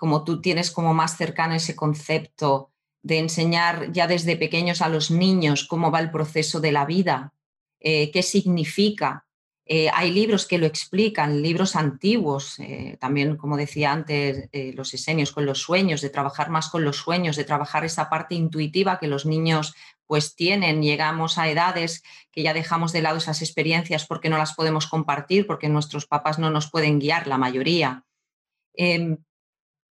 como 0.00 0.24
tú 0.24 0.40
tienes 0.40 0.70
como 0.70 0.94
más 0.94 1.18
cercano 1.18 1.52
ese 1.52 1.76
concepto 1.76 2.70
de 3.02 3.18
enseñar 3.18 3.92
ya 3.92 4.06
desde 4.06 4.34
pequeños 4.34 4.80
a 4.80 4.88
los 4.88 5.10
niños 5.10 5.66
cómo 5.66 5.90
va 5.90 6.00
el 6.00 6.10
proceso 6.10 6.58
de 6.58 6.72
la 6.72 6.86
vida, 6.86 7.34
eh, 7.80 8.10
qué 8.10 8.22
significa. 8.22 9.26
Eh, 9.66 9.90
hay 9.92 10.10
libros 10.10 10.46
que 10.46 10.56
lo 10.56 10.64
explican, 10.64 11.42
libros 11.42 11.76
antiguos, 11.76 12.58
eh, 12.60 12.96
también 12.98 13.36
como 13.36 13.58
decía 13.58 13.92
antes, 13.92 14.48
los 14.74 14.94
esenios 14.94 15.32
con 15.32 15.44
los 15.44 15.58
sueños, 15.58 16.00
de 16.00 16.08
trabajar 16.08 16.48
más 16.48 16.70
con 16.70 16.82
los 16.82 16.96
sueños, 16.96 17.36
de 17.36 17.44
trabajar 17.44 17.84
esa 17.84 18.08
parte 18.08 18.34
intuitiva 18.34 18.98
que 18.98 19.06
los 19.06 19.26
niños 19.26 19.74
pues 20.06 20.34
tienen, 20.34 20.82
llegamos 20.82 21.36
a 21.36 21.50
edades 21.50 22.02
que 22.32 22.42
ya 22.42 22.54
dejamos 22.54 22.92
de 22.92 23.02
lado 23.02 23.18
esas 23.18 23.42
experiencias 23.42 24.06
porque 24.06 24.30
no 24.30 24.38
las 24.38 24.54
podemos 24.54 24.86
compartir, 24.86 25.46
porque 25.46 25.68
nuestros 25.68 26.06
papás 26.06 26.38
no 26.38 26.48
nos 26.48 26.70
pueden 26.70 26.98
guiar, 26.98 27.26
la 27.26 27.36
mayoría. 27.36 28.06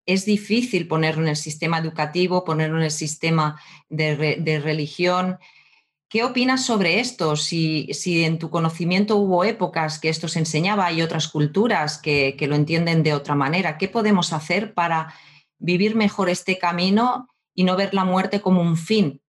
Es 0.09 0.25
difícil 0.25 0.88
ponerlo 0.88 1.21
en 1.21 1.29
el 1.29 1.37
sistema 1.37 1.77
educativo, 1.77 2.43
ponerlo 2.43 2.79
en 2.79 2.85
el 2.85 2.91
sistema 2.91 3.61
de, 3.91 4.61
religión. 4.65 5.38
¿Qué 6.09 6.25
opinas 6.25 6.65
sobre 6.65 6.99
esto? 6.99 7.37
Si, 7.37 7.93
si, 7.93 8.25
en 8.25 8.38
tu 8.38 8.49
conocimiento 8.49 9.17
hubo 9.17 9.45
épocas 9.45 9.99
que 9.99 10.09
esto 10.09 10.27
se 10.27 10.38
enseñaba 10.38 10.91
y 10.93 11.03
otras 11.03 11.29
culturas 11.29 11.99
que, 11.99 12.37
que 12.38 12.47
lo 12.47 12.55
entienden 12.55 13.03
de 13.03 13.12
otra 13.12 13.35
manera, 13.35 13.77
¿qué 13.77 13.87
podemos 13.87 14.33
hacer 14.33 14.73
para 14.73 15.12
vivir 15.59 15.95
mejor 15.95 16.31
este 16.31 16.57
camino 16.57 17.29
y 17.55 17.65
no 17.65 17.77
ver 17.77 17.93
la 17.93 18.07
muerte 18.07 18.41
como 18.41 18.62
un 18.62 18.79
fin, 18.79 19.21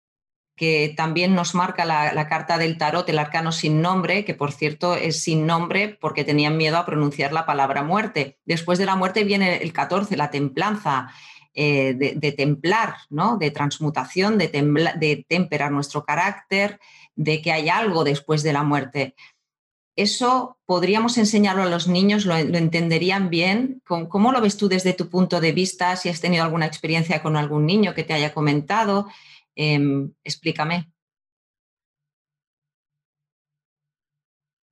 que 0.58 0.92
también 0.94 1.34
nos 1.34 1.54
marca 1.54 1.86
la, 1.86 2.28
carta 2.28 2.58
del 2.58 2.76
tarot, 2.76 3.08
el 3.08 3.18
arcano 3.18 3.52
sin 3.52 3.80
nombre, 3.80 4.24
que 4.26 4.34
por 4.34 4.52
cierto 4.52 4.94
es 4.94 5.22
sin 5.22 5.46
nombre 5.46 5.96
porque 6.00 6.24
tenían 6.24 6.58
miedo 6.58 6.76
a 6.76 6.84
pronunciar 6.84 7.32
la 7.32 7.46
palabra 7.46 7.82
muerte. 7.82 8.38
Después 8.44 8.78
de 8.78 8.84
la 8.86 8.96
muerte 8.96 9.24
viene 9.24 9.56
el 9.56 9.72
14, 9.72 10.16
la 10.16 10.30
templanza, 10.30 11.10
eh, 11.54 11.94
de, 11.94 12.32
templar, 12.32 12.96
¿no? 13.08 13.36
de 13.38 13.50
transmutación, 13.50 14.38
de, 14.38 14.48
de, 14.48 15.26
temperar 15.28 15.72
nuestro 15.72 16.04
carácter, 16.04 16.78
de 17.16 17.40
que 17.40 17.50
hay 17.50 17.68
algo 17.68 18.04
después 18.04 18.42
de 18.42 18.52
la 18.52 18.62
muerte. 18.62 19.14
Eso 19.96 20.58
podríamos 20.66 21.18
enseñarlo 21.18 21.62
a 21.62 21.68
los 21.68 21.88
niños, 21.88 22.26
lo, 22.26 22.36
entenderían 22.36 23.30
bien. 23.30 23.82
¿Cómo 23.86 24.30
lo 24.30 24.40
ves 24.40 24.56
tú 24.56 24.68
desde 24.68 24.92
tu 24.92 25.08
punto 25.08 25.40
de 25.40 25.50
vista? 25.50 25.96
Si 25.96 26.08
has 26.08 26.20
tenido 26.20 26.44
alguna 26.44 26.66
experiencia 26.66 27.20
con 27.22 27.36
algún 27.36 27.66
niño 27.66 27.94
que 27.94 28.04
te 28.04 28.12
haya 28.12 28.32
comentado. 28.32 29.08
Em, 29.60 30.12
explícame. 30.22 30.84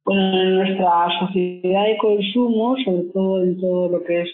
Bueno, 0.04 0.40
en 0.40 0.54
nuestra 0.54 1.08
sociedad 1.18 1.86
de 1.86 1.98
consumo, 1.98 2.76
sobre 2.84 3.02
todo 3.12 3.42
en 3.42 3.60
todo 3.60 3.88
lo 3.88 4.04
que 4.04 4.22
es 4.22 4.28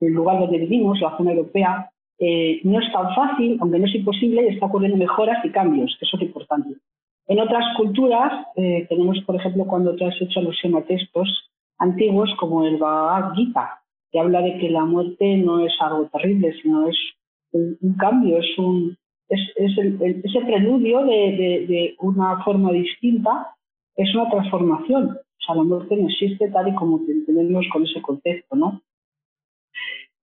el 0.00 0.12
lugar 0.12 0.38
donde 0.40 0.58
vivimos, 0.58 1.00
la 1.00 1.16
zona 1.16 1.30
europea, 1.30 1.90
eh, 2.18 2.60
no 2.64 2.78
es 2.78 2.92
tan 2.92 3.14
fácil, 3.14 3.56
aunque 3.58 3.78
no 3.78 3.86
es 3.86 3.94
imposible, 3.94 4.42
y 4.44 4.52
está 4.52 4.66
ocurriendo 4.66 4.98
mejoras 4.98 5.42
y 5.42 5.50
cambios, 5.50 5.96
que 5.98 6.04
eso 6.04 6.18
es 6.18 6.24
importante. 6.24 6.76
En 7.28 7.40
otras 7.40 7.64
culturas, 7.78 8.46
eh, 8.56 8.84
tenemos, 8.90 9.18
por 9.24 9.36
ejemplo, 9.36 9.64
cuando 9.64 9.96
tú 9.96 10.04
has 10.04 10.20
hecho 10.20 10.40
alusión 10.40 10.76
a 10.76 10.82
textos 10.82 11.50
antiguos 11.78 12.30
como 12.38 12.66
el 12.66 12.76
Bhagavad 12.76 13.32
Gita, 13.32 13.80
que 14.12 14.20
habla 14.20 14.42
de 14.42 14.58
que 14.58 14.68
la 14.68 14.84
muerte 14.84 15.38
no 15.38 15.64
es 15.64 15.72
algo 15.80 16.06
terrible, 16.12 16.52
sino 16.60 16.86
es 16.86 16.98
un 17.52 17.96
cambio, 17.96 18.38
es 18.38 18.58
un, 18.58 18.98
es, 19.28 19.40
ese 19.56 20.40
preludio 20.40 21.04
de, 21.04 21.96
una 22.00 22.42
forma 22.44 22.72
distinta, 22.72 23.54
es 23.96 24.14
una 24.14 24.30
transformación. 24.30 25.10
O 25.10 25.44
sea, 25.44 25.54
la 25.54 25.62
muerte 25.62 25.96
no 25.96 26.08
existe 26.08 26.48
tal 26.50 26.68
y 26.68 26.74
como 26.74 27.00
entendemos 27.06 27.66
con 27.72 27.84
ese 27.84 28.00
concepto, 28.02 28.56
¿no? 28.56 28.82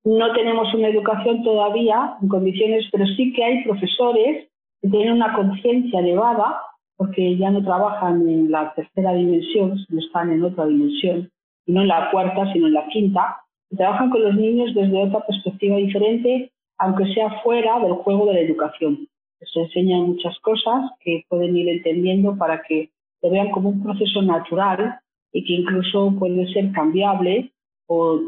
No 0.06 0.34
tenemos 0.34 0.74
una 0.74 0.90
educación 0.90 1.44
todavía 1.44 2.18
en 2.22 2.28
condiciones, 2.28 2.86
pero 2.92 3.06
sí 3.08 3.32
que 3.34 3.44
hay 3.44 3.64
profesores 3.64 4.50
que 4.82 4.90
tienen 4.90 5.14
una 5.14 5.34
conciencia 5.34 6.00
elevada, 6.00 6.62
porque 6.98 7.38
ya 7.38 7.50
no 7.52 7.64
trabajan 7.64 8.28
en 8.28 8.52
la 8.52 8.74
tercera 8.74 9.14
dimensión, 9.14 9.78
sino 9.80 10.02
están 10.02 10.32
en 10.32 10.44
otra 10.44 10.66
dimensión, 10.66 11.32
y 11.66 11.72
no 11.72 11.82
en 11.82 11.88
la 11.88 12.12
cuarta, 12.12 12.52
sino 12.52 12.68
en 12.68 12.74
la 12.74 12.86
quinta, 12.88 13.38
y 13.70 13.78
trabajan 13.78 14.10
con 14.10 14.24
los 14.24 14.36
niños 14.36 14.76
desde 14.76 15.04
otra 15.04 15.26
perspectiva 15.26 15.78
diferente 15.78 16.53
aunque 16.84 17.14
sea 17.14 17.42
fuera 17.42 17.80
del 17.80 17.94
juego 17.94 18.26
de 18.26 18.34
la 18.34 18.40
educación. 18.42 19.08
Se 19.40 19.60
enseñan 19.62 20.08
muchas 20.08 20.38
cosas 20.40 20.92
que 21.00 21.24
pueden 21.30 21.56
ir 21.56 21.70
entendiendo 21.70 22.38
para 22.38 22.62
que 22.62 22.90
lo 23.22 23.30
vean 23.30 23.52
como 23.52 23.70
un 23.70 23.82
proceso 23.82 24.22
natural 24.22 25.00
y 25.32 25.46
que 25.46 25.54
incluso 25.54 26.14
puede 26.20 26.46
ser 26.52 26.72
cambiable 26.74 27.54
o 27.88 28.20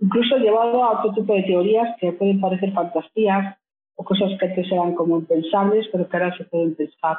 incluso 0.00 0.36
llevado 0.36 0.84
a 0.84 0.98
otro 0.98 1.14
tipo 1.14 1.34
de 1.34 1.42
teorías 1.44 1.96
que 1.98 2.12
pueden 2.12 2.40
parecer 2.40 2.72
fantasías 2.72 3.56
o 3.96 4.04
cosas 4.04 4.32
que 4.38 4.46
antes 4.46 4.70
eran 4.70 4.94
como 4.94 5.18
impensables, 5.18 5.88
pero 5.90 6.08
que 6.08 6.16
ahora 6.16 6.36
se 6.36 6.44
pueden 6.44 6.74
pensar. 6.74 7.18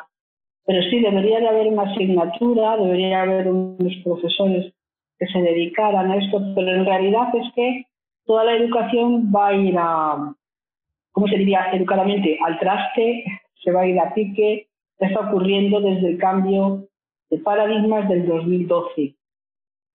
Pero 0.65 0.81
sí, 0.89 0.99
debería 0.99 1.39
de 1.39 1.47
haber 1.47 1.67
una 1.67 1.83
asignatura, 1.91 2.77
debería 2.77 3.23
haber 3.23 3.47
unos 3.47 3.95
profesores 4.03 4.71
que 5.17 5.25
se 5.27 5.39
dedicaran 5.39 6.11
a 6.11 6.17
esto, 6.17 6.41
pero 6.55 6.69
en 6.75 6.85
realidad 6.85 7.33
es 7.33 7.53
que 7.55 7.85
toda 8.31 8.45
la 8.45 8.55
educación 8.55 9.29
va 9.35 9.47
a 9.47 9.53
ir 9.53 9.75
a, 9.77 10.33
¿cómo 11.11 11.27
se 11.27 11.35
diría 11.35 11.69
educadamente? 11.73 12.39
Al 12.45 12.57
traste, 12.59 13.25
se 13.61 13.71
va 13.73 13.81
a 13.81 13.87
ir 13.87 13.99
a 13.99 14.13
pique, 14.13 14.69
está 14.97 15.19
ocurriendo 15.19 15.81
desde 15.81 16.11
el 16.11 16.17
cambio 16.17 16.87
de 17.29 17.39
paradigmas 17.39 18.07
del 18.07 18.25
2012. 18.25 19.15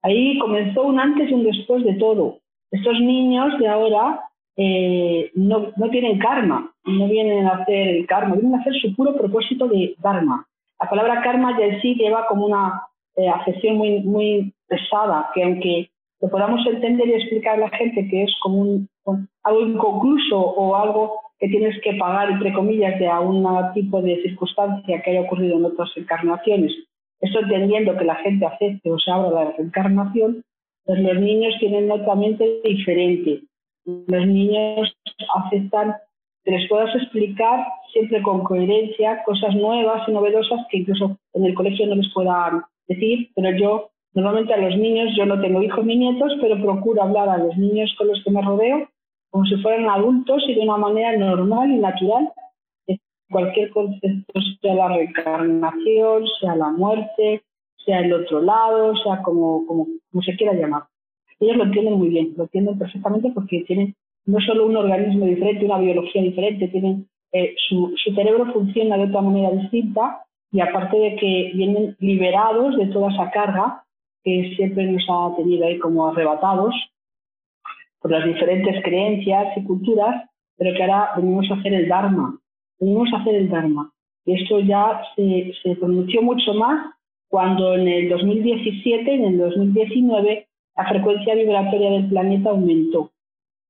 Ahí 0.03 0.39
comenzó 0.39 0.83
un 0.83 1.01
antes 1.01 1.31
y 1.31 1.33
un 1.33 1.45
después 1.45 1.83
de 1.83 1.95
todo. 1.95 2.41
Estos 2.71 3.01
niños 3.01 3.59
de 3.59 3.69
ahora 3.69 4.21
eh, 4.55 5.31
no, 5.35 5.73
no, 5.75 5.89
tienen 5.89 6.19
karma, 6.19 6.75
no 6.85 7.09
vienen 7.09 7.47
a 7.47 7.63
hacer 7.63 7.89
el 7.89 8.07
karma, 8.07 8.35
vienen 8.35 8.57
a 8.57 8.61
hacer 8.61 8.75
su 8.75 8.95
puro 8.95 9.17
propósito 9.17 9.67
de 9.67 9.95
dharma. 9.97 10.47
La 10.79 10.91
palabra 10.91 11.23
karma 11.23 11.59
ya 11.59 11.65
en 11.65 11.81
sí 11.81 11.95
lleva 11.95 12.27
como 12.27 12.45
una 12.45 12.83
eh, 13.17 13.31
acepción 13.31 13.79
muy, 13.79 14.01
muy 14.01 14.53
pesada, 14.69 15.31
que 15.35 15.43
aunque 15.43 15.91
que 16.21 16.29
podamos 16.29 16.67
entender 16.67 17.09
y 17.09 17.15
explicar 17.15 17.57
a 17.57 17.69
la 17.69 17.71
gente 17.71 18.09
que 18.09 18.25
es 18.25 18.35
como 18.43 18.87
algo 19.43 19.61
inconcluso 19.61 20.39
o 20.39 20.75
algo 20.75 21.21
que 21.39 21.49
tienes 21.49 21.79
que 21.83 21.95
pagar, 21.95 22.31
entre 22.31 22.53
comillas, 22.53 22.99
de 22.99 23.07
algún 23.07 23.47
tipo 23.75 24.01
de 24.01 24.23
circunstancia 24.23 25.03
que 25.03 25.11
haya 25.11 25.21
ocurrido 25.21 25.59
en 25.59 25.67
otras 25.67 25.91
encarnaciones. 25.97 26.73
Esto 27.21 27.41
entendiendo 27.41 27.97
que 27.97 28.05
la 28.05 28.17
gente 28.17 28.47
acepte 28.47 28.91
o 28.91 28.99
se 28.99 29.11
abra 29.11 29.31
la 29.31 29.53
reencarnación, 29.53 30.43
pues 30.85 31.01
los 31.01 31.21
niños 31.21 31.55
tienen 31.59 31.91
otra 31.91 32.15
mente 32.15 32.61
diferente. 32.65 33.43
Los 33.85 34.27
niños 34.27 34.97
aceptan 35.35 35.97
que 36.45 36.53
les 36.53 36.69
puedas 36.69 36.95
explicar 36.95 37.67
siempre 37.93 38.23
con 38.23 38.45
coherencia 38.45 39.23
cosas 39.25 39.55
nuevas 39.55 40.09
y 40.09 40.13
novedosas 40.13 40.61
que 40.71 40.79
incluso 40.79 41.19
en 41.35 41.45
el 41.45 41.55
colegio 41.55 41.87
no 41.87 41.97
les 41.97 42.13
puedan 42.13 42.63
decir, 42.89 43.31
pero 43.35 43.57
yo 43.57 43.91
Normalmente 44.17 44.55
a 44.55 44.57
los 44.57 44.75
niños, 44.79 45.15
yo 45.15 45.27
no 45.27 45.39
tengo 45.43 45.63
hijos 45.63 45.85
ni 45.85 45.95
nietos, 45.95 46.33
pero 46.41 46.59
procuro 46.61 47.03
hablar 47.03 47.29
a 47.29 47.37
los 47.37 47.55
niños 47.59 47.95
con 47.99 48.09
los 48.09 48.25
que 48.25 48.31
me 48.31 48.41
rodeo 48.41 48.89
como 49.31 49.45
si 49.45 49.57
fueran 49.57 49.91
adultos 49.91 50.43
y 50.49 50.55
de 50.55 50.63
una 50.63 50.79
manera 50.79 51.15
normal 51.19 51.71
y 51.71 51.77
natural. 51.77 52.33
Cualquier 53.29 53.69
concepto, 53.71 54.41
sea 54.63 54.75
la 54.75 54.89
reencarnación, 54.89 56.25
sea 56.41 56.57
la 56.57 56.71
muerte, 56.71 57.43
sea 57.85 57.99
el 57.99 58.15
otro 58.15 58.41
lado, 58.41 58.97
sea 58.97 59.21
como, 59.21 59.67
como, 59.67 59.87
se 60.25 60.35
quiera 60.37 60.55
llamar. 60.55 60.85
ellos 61.39 61.59
lo 61.59 61.65
entienden 61.65 61.99
muy 61.99 62.09
bien, 62.09 62.33
lo 62.39 62.45
entienden 62.45 62.79
perfectamente 62.79 63.31
porque 63.35 63.65
tienen 63.67 63.95
no 64.25 64.41
solo 64.41 64.65
un 64.65 64.77
organismo 64.77 65.27
diferente, 65.27 65.67
una 65.67 65.79
biología 65.79 66.23
diferente, 66.23 66.69
tienen 66.69 67.07
eh, 67.33 67.55
su, 67.69 67.93
su 68.03 68.15
cerebro 68.15 68.51
funciona 68.55 68.97
de 68.97 69.05
otra 69.05 69.21
manera 69.21 69.51
distinta 69.51 70.23
y 70.51 70.61
aparte 70.61 70.97
de 70.97 71.17
que 71.17 71.51
vienen 71.55 71.97
liberados 71.99 72.79
de 72.79 72.87
toda 72.87 73.13
esa 73.13 73.31
carga 73.31 73.83
que 74.27 74.57
siempre 74.57 74.85
nos 74.87 75.07
ha 75.09 75.37
tenido 75.37 75.65
ahí 75.65 75.79
como 75.79 76.09
arrebatados 76.09 76.75
por 78.01 78.11
las 78.11 78.25
diferentes 78.25 78.83
creencias 78.83 79.57
y 79.57 79.63
culturas, 79.63 80.29
pero 80.57 80.77
que 80.77 80.83
ahora 80.83 81.13
venimos 81.17 81.49
a 81.49 81.55
hacer 81.55 81.73
el 81.73 81.89
Dharma, 81.89 82.37
venimos 82.81 83.09
a 83.13 83.19
hacer 83.19 83.37
el 83.37 83.49
Dharma. 83.49 83.93
Y 84.25 84.43
esto 84.43 84.59
ya 84.59 85.01
se, 85.15 85.53
se 85.63 85.77
pronunció 85.77 86.23
mucho 86.23 86.55
más 86.55 86.93
cuando 87.29 87.77
en 87.77 87.87
el 87.87 88.09
2017, 88.09 89.15
en 89.15 89.25
el 89.27 89.39
2019, 89.39 90.49
la 90.77 90.89
frecuencia 90.89 91.37
vibratoria 91.37 91.91
del 91.93 92.09
planeta 92.09 92.51
aumentó. 92.51 93.13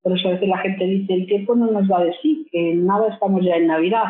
Por 0.03 0.17
eso 0.17 0.29
a 0.29 0.33
veces 0.33 0.49
la 0.49 0.59
gente 0.59 0.87
dice, 0.87 1.13
el 1.13 1.27
tiempo 1.27 1.55
no 1.55 1.71
nos 1.71 1.91
va 1.91 1.99
a 1.99 2.05
decir, 2.05 2.47
que 2.51 2.75
nada 2.77 3.13
estamos 3.13 3.45
ya 3.45 3.57
en 3.57 3.67
Navidad, 3.67 4.05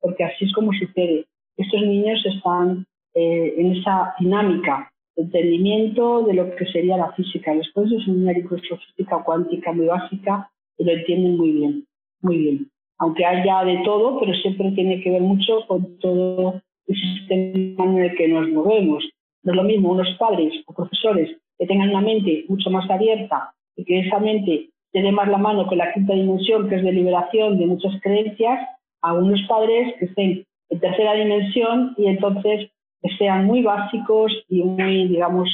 porque 0.00 0.24
así 0.24 0.44
es 0.44 0.52
como 0.52 0.74
sucede. 0.74 1.24
Estos 1.56 1.80
niños 1.80 2.22
están 2.26 2.84
eh, 3.14 3.54
en 3.56 3.76
esa 3.76 4.14
dinámica 4.20 4.92
entendimiento 5.16 6.22
de 6.22 6.34
lo 6.34 6.54
que 6.54 6.66
sería 6.66 6.96
la 6.96 7.12
física. 7.12 7.54
Después 7.54 7.90
es 7.90 8.06
una 8.06 8.32
física 8.34 9.22
cuántica 9.24 9.72
muy 9.72 9.86
básica 9.86 10.50
y 10.78 10.84
lo 10.84 10.92
entienden 10.92 11.36
muy 11.36 11.52
bien, 11.52 11.86
muy 12.20 12.38
bien. 12.38 12.70
Aunque 12.98 13.24
haya 13.24 13.64
de 13.64 13.82
todo, 13.84 14.20
pero 14.20 14.32
siempre 14.34 14.70
tiene 14.72 15.02
que 15.02 15.10
ver 15.10 15.22
mucho 15.22 15.66
con 15.66 15.98
todo 15.98 16.60
el 16.86 16.96
sistema 16.96 17.84
en 17.84 17.98
el 17.98 18.16
que 18.16 18.28
nos 18.28 18.48
movemos. 18.50 19.04
No 19.42 19.52
es 19.52 19.56
lo 19.56 19.64
mismo 19.64 19.92
unos 19.92 20.08
padres 20.18 20.52
o 20.66 20.74
profesores 20.74 21.36
que 21.58 21.66
tengan 21.66 21.90
una 21.90 22.00
mente 22.00 22.44
mucho 22.48 22.70
más 22.70 22.88
abierta 22.90 23.52
y 23.76 23.84
que 23.84 24.00
esa 24.00 24.18
mente 24.18 24.70
tiene 24.92 25.12
más 25.12 25.28
la 25.28 25.38
mano 25.38 25.66
con 25.66 25.78
la 25.78 25.92
quinta 25.92 26.14
dimensión, 26.14 26.68
que 26.68 26.76
es 26.76 26.82
de 26.82 26.92
liberación 26.92 27.58
de 27.58 27.66
muchas 27.66 28.00
creencias, 28.00 28.66
a 29.02 29.12
unos 29.12 29.40
padres 29.48 29.94
que 29.98 30.06
estén 30.06 30.44
en 30.70 30.80
tercera 30.80 31.14
dimensión 31.14 31.94
y 31.96 32.06
entonces 32.06 32.70
que 33.06 33.16
sean 33.16 33.44
muy 33.44 33.62
básicos 33.62 34.32
y 34.48 34.62
muy, 34.62 35.08
digamos, 35.08 35.48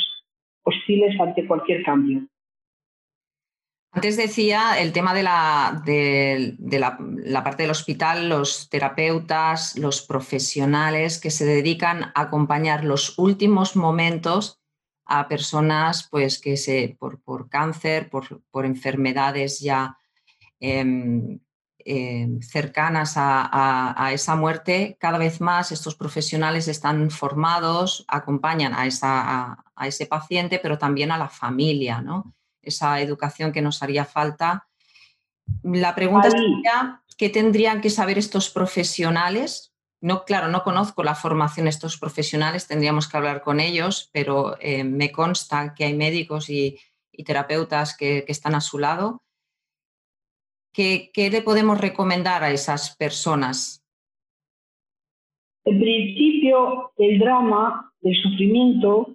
hostiles 0.65 1.19
ante 1.21 1.47
cualquier 1.47 1.83
cambio. 1.83 2.27
Antes 3.95 4.17
decía 4.17 4.81
el 4.81 4.93
tema 4.93 5.13
de, 5.13 5.23
la, 5.23 5.83
de, 5.85 6.57
la, 6.79 7.45
parte 7.45 7.65
del 7.65 7.73
hospital, 7.73 8.31
los 8.31 8.71
terapeutas, 8.71 9.79
los 9.79 10.01
profesionales 10.01 11.21
que 11.21 11.31
se 11.31 11.45
dedican 11.45 12.05
a 12.05 12.13
acompañar 12.23 12.85
los 12.85 13.19
últimos 13.19 13.77
momentos 13.77 14.63
a 15.05 15.29
personas 15.29 16.09
pues, 16.11 16.41
que 16.41 16.57
se, 16.57 16.97
por, 16.99 17.21
por 17.23 17.51
cáncer, 17.51 18.09
por, 18.09 18.43
por, 18.51 18.65
enfermedades 18.65 19.61
ya 19.61 19.99
em, 20.59 21.41
em, 21.85 22.41
cercanas 22.41 23.15
a, 23.17 23.95
a, 23.97 24.13
esa 24.13 24.37
muerte, 24.37 24.97
cada 25.01 25.19
vez 25.19 25.41
más 25.41 25.73
estos 25.73 25.95
profesionales 25.95 26.69
están 26.69 27.11
formados, 27.11 28.05
acompañan 28.09 28.75
a, 28.75 28.87
esa, 28.87 29.65
a, 29.75 29.87
ese 29.87 30.07
paciente, 30.07 30.59
pero 30.63 30.79
también 30.79 31.11
a 31.13 31.19
la 31.19 31.29
familia, 31.29 32.01
¿no? 32.01 32.35
esa 32.63 33.01
educación 33.01 33.53
que 33.53 33.63
nos 33.63 33.83
haría 33.83 34.05
falta. 34.05 34.69
La 35.63 35.95
pregunta 35.95 36.31
sería, 36.31 37.03
¿qué 37.17 37.29
tendrían 37.29 37.81
que 37.81 37.91
saber 37.91 38.19
estos 38.19 38.51
profesionales 38.51 39.73
no, 40.03 40.25
claro, 40.25 40.49
no 40.49 40.65
conozco 40.65 41.05
la 41.05 41.15
formación 41.15 41.65
de 41.65 41.71
estos 41.71 41.97
profesionales, 41.97 42.67
tendríamos 42.67 43.07
que 43.07 43.17
hablar 43.17 43.41
con 43.41 43.61
ellos, 43.61 44.11
pero 44.13 44.57
eh, 44.61 44.83
me 44.83 45.13
consta 45.13 45.75
que 45.75 45.85
hay 45.85 45.95
médicos 45.95 46.51
y, 46.51 46.79
terapeutas 47.25 47.97
que, 47.97 48.25
están 48.27 48.57
a 48.57 48.61
su 48.61 48.81
lado. 48.81 49.23
¿Qué, 50.73 51.11
le 51.15 51.43
podemos 51.43 51.81
recomendar 51.81 52.43
a 52.43 52.51
esas 52.51 52.97
personas? 52.97 53.85
En 55.65 55.79
principio, 55.79 56.93
el 56.97 57.19
drama, 57.19 57.93
el 58.03 58.15
sufrimiento, 58.17 59.15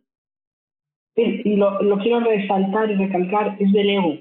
y 1.15 1.55
lo, 1.55 1.81
lo 1.81 1.97
quiero 1.97 2.19
resaltar 2.19 2.91
y 2.91 2.95
recalcar, 2.95 3.57
es 3.59 3.71
del 3.71 3.89
ego, 3.89 4.17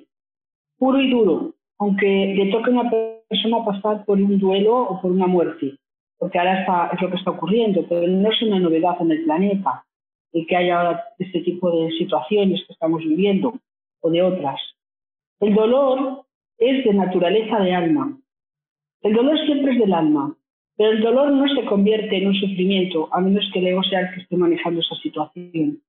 puro 0.79 1.01
y 1.01 1.11
duro, 1.11 1.55
aunque 1.79 2.35
le 2.37 2.51
toque 2.51 2.71
a 2.71 2.81
una 2.81 2.91
persona 2.91 3.65
pasar 3.65 4.05
por 4.07 4.19
un 4.19 4.39
duelo 4.39 4.75
o 4.75 5.01
por 5.01 5.13
una 5.13 5.27
muerte 5.27 5.79
porque 6.19 6.39
ahora 6.39 6.61
está, 6.61 6.91
es 6.93 7.03
lo 7.03 7.11
que 7.11 7.17
está 7.17 7.31
ocurriendo, 7.31 7.87
pero 7.89 8.07
no 8.07 8.31
es 8.31 8.43
una 8.43 8.59
novedad 8.59 8.97
en 9.01 9.11
el 9.11 9.25
planeta 9.25 9.85
el 10.33 10.47
que 10.47 10.57
haya 10.57 10.79
ahora 10.79 11.05
este 11.19 11.41
tipo 11.41 11.71
de 11.71 11.91
situaciones 11.93 12.63
que 12.67 12.73
estamos 12.73 13.01
viviendo 13.01 13.55
o 14.01 14.11
de 14.11 14.23
otras. 14.23 14.61
El 15.41 15.55
dolor 15.55 16.26
es 16.59 16.85
de 16.85 16.95
naturaleza 16.95 17.61
de 17.61 17.75
alma. 17.75 18.19
El 19.03 19.15
dolor 19.15 19.39
siempre 19.47 19.73
es 19.73 19.79
del 19.79 19.93
alma, 19.93 20.37
pero 20.77 20.91
el 20.91 21.01
dolor 21.01 21.31
no 21.33 21.49
se 21.55 21.65
convierte 21.65 22.17
en 22.17 22.29
un 22.29 22.35
sufrimiento 22.35 23.09
a 23.13 23.21
menos 23.21 23.49
que 23.53 23.61
el 23.61 23.69
ego 23.69 23.83
sea 23.85 24.01
el 24.01 24.15
que 24.15 24.21
esté 24.21 24.37
manejando 24.37 24.81
esa 24.81 24.95
situación. 24.97 25.81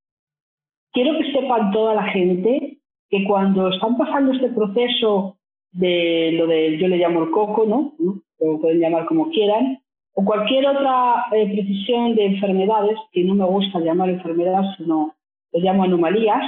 Quiero 0.93 1.17
que 1.17 1.31
sepan 1.31 1.71
toda 1.71 1.93
la 1.95 2.03
gente 2.03 2.77
que 3.09 3.23
cuando 3.25 3.69
están 3.69 3.97
pasando 3.97 4.33
este 4.33 4.49
proceso 4.49 5.37
de 5.71 6.31
lo 6.33 6.47
de, 6.47 6.77
yo 6.77 6.87
le 6.87 6.97
llamo 6.97 7.23
el 7.23 7.31
coco, 7.31 7.65
¿no? 7.65 7.93
Lo 8.39 8.59
pueden 8.59 8.79
llamar 8.79 9.05
como 9.05 9.29
quieran, 9.29 9.79
o 10.13 10.25
cualquier 10.25 10.65
otra 10.65 11.25
eh, 11.31 11.45
precisión 11.53 12.15
de 12.15 12.25
enfermedades, 12.25 12.97
que 13.11 13.23
no 13.23 13.35
me 13.35 13.45
gusta 13.45 13.79
llamar 13.79 14.09
enfermedades, 14.09 14.75
sino 14.77 15.15
lo 15.51 15.59
llamo 15.59 15.83
anomalías, 15.83 16.43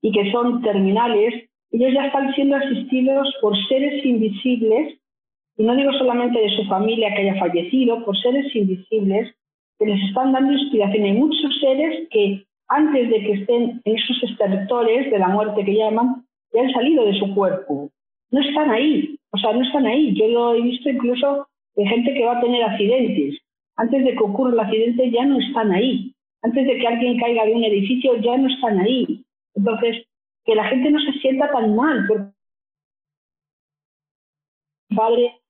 y 0.00 0.12
que 0.12 0.30
son 0.32 0.62
terminales, 0.62 1.49
ellos 1.72 1.92
ya 1.94 2.06
están 2.06 2.34
siendo 2.34 2.56
asistidos 2.56 3.34
por 3.40 3.56
seres 3.68 4.04
invisibles, 4.04 4.98
y 5.56 5.62
no 5.62 5.76
digo 5.76 5.92
solamente 5.92 6.40
de 6.40 6.56
su 6.56 6.64
familia 6.64 7.14
que 7.14 7.22
haya 7.22 7.38
fallecido, 7.38 8.04
por 8.04 8.16
seres 8.18 8.54
invisibles 8.54 9.34
que 9.78 9.86
les 9.86 10.02
están 10.08 10.32
dando 10.32 10.52
inspiración. 10.52 11.04
Hay 11.04 11.12
muchos 11.12 11.58
seres 11.60 12.08
que 12.10 12.44
antes 12.68 13.10
de 13.10 13.20
que 13.20 13.32
estén 13.32 13.80
en 13.84 13.96
esos 13.96 14.22
estertores 14.22 15.10
de 15.10 15.18
la 15.18 15.28
muerte 15.28 15.64
que 15.64 15.74
llaman, 15.74 16.24
ya 16.52 16.62
han 16.62 16.72
salido 16.72 17.04
de 17.04 17.18
su 17.18 17.34
cuerpo. 17.34 17.90
No 18.30 18.40
están 18.40 18.70
ahí, 18.70 19.16
o 19.32 19.38
sea, 19.38 19.52
no 19.52 19.62
están 19.62 19.86
ahí. 19.86 20.14
Yo 20.14 20.28
lo 20.28 20.54
he 20.54 20.62
visto 20.62 20.88
incluso 20.88 21.46
de 21.76 21.86
gente 21.86 22.14
que 22.14 22.24
va 22.24 22.38
a 22.38 22.40
tener 22.40 22.62
accidentes. 22.62 23.38
Antes 23.76 24.04
de 24.04 24.12
que 24.12 24.22
ocurra 24.22 24.52
el 24.52 24.60
accidente 24.60 25.10
ya 25.10 25.24
no 25.24 25.38
están 25.38 25.72
ahí. 25.72 26.12
Antes 26.42 26.66
de 26.66 26.78
que 26.78 26.86
alguien 26.86 27.18
caiga 27.18 27.44
de 27.44 27.54
un 27.54 27.64
edificio 27.64 28.16
ya 28.20 28.36
no 28.36 28.48
están 28.48 28.78
ahí. 28.80 29.22
Entonces, 29.54 30.04
que 30.44 30.54
la 30.54 30.64
gente 30.64 30.90
no 30.90 31.00
se 31.00 31.12
sienta 31.20 31.50
tan 31.50 31.74
mal 31.76 32.06
por 32.06 32.32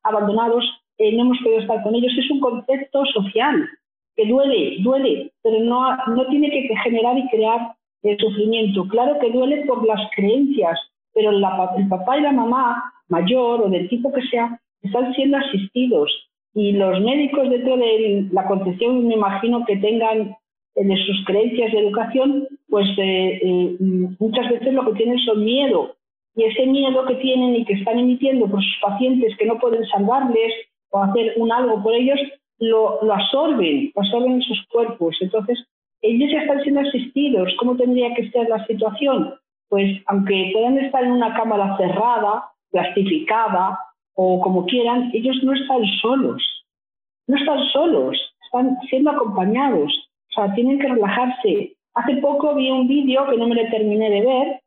abandonados, 0.03 0.64
eh, 0.98 1.12
no 1.12 1.22
hemos 1.22 1.38
podido 1.38 1.61
estar 1.61 1.83
con 1.83 1.94
ellos, 1.94 2.12
es 2.16 2.31
un 2.31 2.40
concepto 2.40 3.05
social 3.07 3.68
que 4.16 4.26
duele, 4.26 4.76
duele, 4.81 5.33
pero 5.42 5.61
no, 5.61 5.96
no 6.09 6.26
tiene 6.26 6.50
que 6.50 6.68
generar 6.85 7.16
y 7.16 7.29
crear 7.29 7.74
el 8.03 8.18
sufrimiento. 8.18 8.87
Claro 8.88 9.18
que 9.18 9.31
duele 9.31 9.64
por 9.66 9.87
las 9.87 10.00
creencias, 10.14 10.79
pero 11.14 11.31
el 11.31 11.88
papá 11.88 12.18
y 12.18 12.22
la 12.22 12.33
mamá 12.33 12.92
mayor 13.09 13.62
o 13.62 13.68
del 13.68 13.88
tipo 13.88 14.12
que 14.12 14.22
sea 14.29 14.61
están 14.83 15.12
siendo 15.14 15.38
asistidos 15.38 16.31
y 16.55 16.72
los 16.72 17.00
médicos 17.00 17.48
dentro 17.48 17.76
de 17.76 18.29
la 18.33 18.46
concepción, 18.46 19.07
me 19.07 19.14
imagino 19.14 19.64
que 19.64 19.76
tengan 19.76 20.37
eh, 20.74 20.96
sus 21.07 21.24
creencias 21.24 21.72
de 21.72 21.79
educación, 21.79 22.48
pues 22.70 22.87
eh, 22.98 23.40
eh, 23.42 23.76
muchas 24.18 24.48
veces 24.50 24.72
lo 24.72 24.85
que 24.87 24.98
tienen 24.98 25.18
son 25.18 25.44
miedo. 25.44 25.96
Y 26.37 26.44
ese 26.44 26.64
miedo 26.66 27.04
que 27.06 27.16
tienen 27.16 27.56
y 27.56 27.64
que 27.64 27.74
están 27.74 27.98
emitiendo 27.98 28.46
por 28.46 28.62
sus 28.62 28.78
pacientes 28.80 29.37
que 29.37 29.46
no 29.46 29.59
pueden 29.59 29.85
salvarles 29.87 30.52
o 30.90 31.02
hacer 31.02 31.35
un 31.37 31.50
algo 31.52 31.83
por 31.83 31.92
ellos, 31.92 32.18
lo, 32.59 33.02
lo 33.02 33.14
absorben, 33.14 33.90
lo 33.94 34.02
absorben 34.02 34.33
en 34.35 34.42
sus 34.42 34.64
cuerpos. 34.68 35.16
Entonces, 35.20 35.59
ellos 36.02 36.30
ya 36.30 36.42
están 36.42 36.62
siendo 36.62 36.80
asistidos. 36.80 37.52
¿Cómo 37.59 37.76
tendría 37.76 38.14
que 38.14 38.30
ser 38.30 38.48
la 38.48 38.64
situación? 38.66 39.35
Pues 39.68 40.00
aunque 40.06 40.50
puedan 40.52 40.78
estar 40.78 41.04
en 41.04 41.12
una 41.12 41.35
cámara 41.35 41.76
cerrada, 41.76 42.44
plastificada, 42.70 43.78
o 44.14 44.40
como 44.40 44.66
quieran, 44.66 45.11
ellos 45.12 45.37
no 45.42 45.54
están 45.54 45.83
solos, 46.00 46.42
no 47.26 47.37
están 47.37 47.64
solos, 47.72 48.18
están 48.44 48.76
siendo 48.88 49.11
acompañados, 49.11 49.92
o 50.30 50.33
sea, 50.35 50.54
tienen 50.54 50.78
que 50.78 50.88
relajarse. 50.88 51.76
Hace 51.94 52.16
poco 52.16 52.55
vi 52.55 52.70
un 52.70 52.87
vídeo 52.87 53.26
que 53.29 53.37
no 53.37 53.48
me 53.48 53.57
lo 53.57 53.70
terminé 53.70 54.11
de 54.11 54.20
ver, 54.20 54.61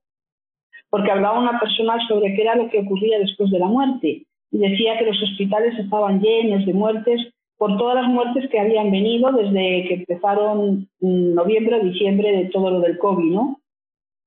porque 0.89 1.12
hablaba 1.12 1.39
una 1.39 1.59
persona 1.59 1.97
sobre 2.07 2.36
qué 2.36 2.41
era 2.41 2.55
lo 2.55 2.69
que 2.69 2.79
ocurría 2.79 3.19
después 3.19 3.49
de 3.51 3.59
la 3.59 3.67
muerte, 3.67 4.25
y 4.51 4.57
decía 4.57 4.97
que 4.97 5.05
los 5.05 5.21
hospitales 5.21 5.77
estaban 5.79 6.21
llenos 6.21 6.65
de 6.65 6.73
muertes 6.73 7.33
por 7.57 7.77
todas 7.77 7.95
las 7.95 8.07
muertes 8.07 8.49
que 8.49 8.59
habían 8.59 8.91
venido 8.91 9.31
desde 9.31 9.88
que 9.88 9.93
empezaron 9.95 10.88
noviembre 10.99 11.75
o 11.79 11.83
diciembre 11.83 12.31
de 12.31 12.45
todo 12.45 12.69
lo 12.69 12.79
del 12.81 12.97
COVID, 12.97 13.31
¿no? 13.31 13.59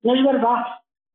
No 0.02 0.14
es 0.14 0.24
verdad. 0.24 0.64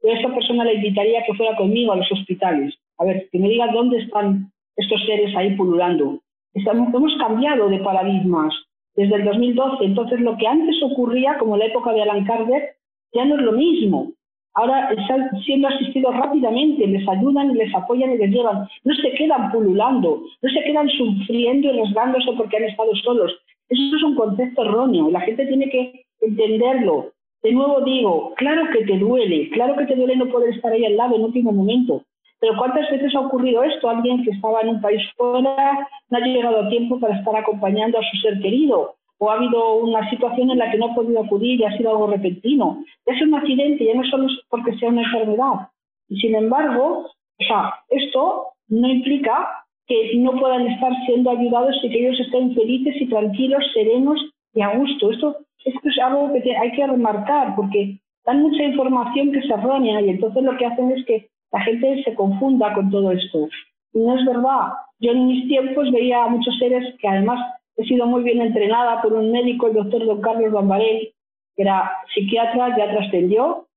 Yo 0.04 0.12
a 0.12 0.14
esta 0.14 0.34
persona 0.34 0.64
le 0.64 0.76
invitaría 0.76 1.24
que 1.24 1.34
fuera 1.34 1.56
conmigo 1.56 1.92
a 1.92 1.96
los 1.98 2.12
hospitales 2.12 2.76
a 3.02 3.06
ver, 3.06 3.28
que 3.32 3.40
me 3.40 3.50
diga 3.50 3.72
dónde 3.72 3.98
están 3.98 4.52
estos 4.76 5.04
seres 5.06 5.36
ahí 5.36 5.56
pululando. 5.56 6.20
Hemos 6.54 7.18
cambiado 7.18 7.68
de 7.70 7.80
paradigmas 7.80 8.54
desde 8.96 9.16
el 9.16 9.26
2012, 9.26 9.86
entonces 9.86 10.20
lo 10.22 10.38
que 10.38 10.48
antes 10.48 10.76
ocurría, 10.84 11.38
como 11.38 11.58
la 11.58 11.66
época 11.66 11.94
de 11.94 12.02
Alan 12.02 12.26
Kardec, 12.26 12.76
ya 13.14 13.26
no 13.26 13.36
es 13.36 13.42
lo 13.42 13.52
mismo. 13.54 14.12
ahora 14.54 14.92
están 14.92 15.30
siendo 15.46 15.70
asistidos 15.70 16.14
rápidamente, 16.16 16.86
les 16.86 17.08
ayudan, 17.08 17.54
les 17.56 17.74
apoyan 17.74 18.12
y 18.12 18.18
les 18.18 18.32
llevan. 18.32 18.68
No 18.84 18.94
se 18.96 19.12
quedan 19.14 19.50
pululando, 19.52 20.24
no 20.42 20.50
se 20.50 20.64
quedan 20.64 20.90
sufriendo 20.90 21.72
y 21.72 21.80
rasgándose 21.80 22.32
porque 22.36 22.58
han 22.58 22.66
estado 22.66 22.94
solos. 22.98 23.32
Eso 23.70 23.96
es 23.96 24.04
un 24.04 24.16
concepto 24.16 24.64
erróneo 24.64 25.08
y 25.08 25.12
la 25.14 25.22
gente 25.22 25.46
tiene 25.46 25.70
que 25.70 26.06
entenderlo. 26.20 27.14
De 27.42 27.54
nuevo 27.54 27.82
digo, 27.82 28.34
claro 28.36 28.64
que 28.72 28.86
te 28.86 28.98
duele, 28.98 29.50
claro 29.52 29.76
que 29.78 29.86
te 29.86 29.96
duele 29.96 30.18
no 30.18 30.28
poder 30.28 30.54
estar 30.54 30.74
ahí 30.74 30.86
al 30.86 30.98
lado 30.98 31.16
en 31.16 31.24
último 31.24 31.52
momento, 31.54 32.04
pero 32.42 32.58
¿cuántas 32.58 32.90
veces 32.90 33.14
ha 33.16 33.20
ocurrido 33.20 33.64
esto? 33.64 33.88
Alguien 33.88 34.24
que 34.24 34.32
estaba 34.32 34.62
en 34.62 34.70
un 34.70 34.82
país 34.82 35.02
fuera 35.16 35.88
no 36.10 36.18
ha 36.18 36.22
llegado 36.22 36.62
a 36.62 36.70
tiempo 36.70 37.00
para 37.00 37.16
estar 37.16 37.36
acompañando 37.36 38.00
a 38.00 38.02
su 38.02 38.18
ser 38.18 38.42
querido, 38.42 38.96
o 39.20 39.30
ha 39.30 39.36
habido 39.36 39.76
una 39.76 40.10
situación 40.10 40.50
en 40.50 40.58
la 40.58 40.72
que 40.72 40.80
no 40.80 40.88
ha 40.88 40.96
podido 40.96 41.22
acudir 41.22 41.62
y 41.62 41.64
ha 41.64 41.78
sido 41.78 41.92
algo 41.92 42.08
repentino. 42.08 42.84
Es 43.06 43.22
un 43.22 43.36
accidente, 43.36 43.86
ya 43.86 43.94
no 43.94 44.04
solo 44.06 44.26
es 44.26 44.34
porque 44.50 44.76
sea 44.78 44.90
una 44.90 45.04
enfermedad. 45.04 45.70
Y 46.10 46.20
sin 46.20 46.34
embargo, 46.34 47.06
o 47.06 47.44
sea, 47.44 47.76
esto 47.90 48.48
no 48.70 48.90
implica 48.90 49.48
que 49.86 50.16
no 50.16 50.32
puedan 50.40 50.66
estar 50.66 50.92
siendo 51.06 51.30
ayudados 51.30 51.76
y 51.84 51.90
que 51.92 52.00
ellos 52.00 52.20
estén 52.20 52.56
felices 52.56 52.96
y 53.00 53.08
tranquilos, 53.08 53.64
serenos 53.76 54.20
y 54.56 54.62
a 54.62 54.76
gusto. 54.76 55.12
Esto, 55.12 55.38
es 55.64 56.00
algo 56.00 56.34
que 56.42 56.58
hay 56.58 56.72
que 56.72 56.88
remarcar 56.88 57.56
porque 57.56 58.00
dan 58.26 58.42
mucha 58.42 58.64
información 58.64 59.32
que 59.32 59.40
es 59.40 59.50
errónea 59.52 60.02
y 60.02 60.10
entonces 60.10 60.42
lo 60.42 60.58
que 60.58 60.66
hacen 60.66 60.92
es 60.92 61.06
que 61.06 61.30
la 61.52 61.62
gente 61.62 62.04
se 62.04 62.16
confunda 62.16 62.74
con 62.74 62.90
todo 62.90 63.12
esto. 63.12 63.48
Y 63.94 64.00
no 64.00 64.18
es 64.18 64.26
verdad. 64.26 64.74
Yo 65.00 65.12
en 65.12 65.28
mis 65.28 65.48
tiempos 65.48 65.92
veía 65.92 66.24
a 66.24 66.30
muchos 66.30 66.58
seres 66.58 66.96
que 67.00 67.08
además 67.08 67.40
he 67.78 67.84
sido 67.86 68.06
muy 68.06 68.24
bien 68.24 68.42
entrenada 68.42 69.02
por 69.02 69.14
un 69.14 69.32
médico, 69.32 69.68
el 69.68 69.74
doctor 69.74 70.06
don 70.06 70.22
Carlos 70.22 70.52
Bambarel, 70.52 71.12
que 71.56 71.64
era 71.64 71.92
psiquiatra, 72.14 72.78
ya 72.78 72.92
trascendió, 72.92 73.68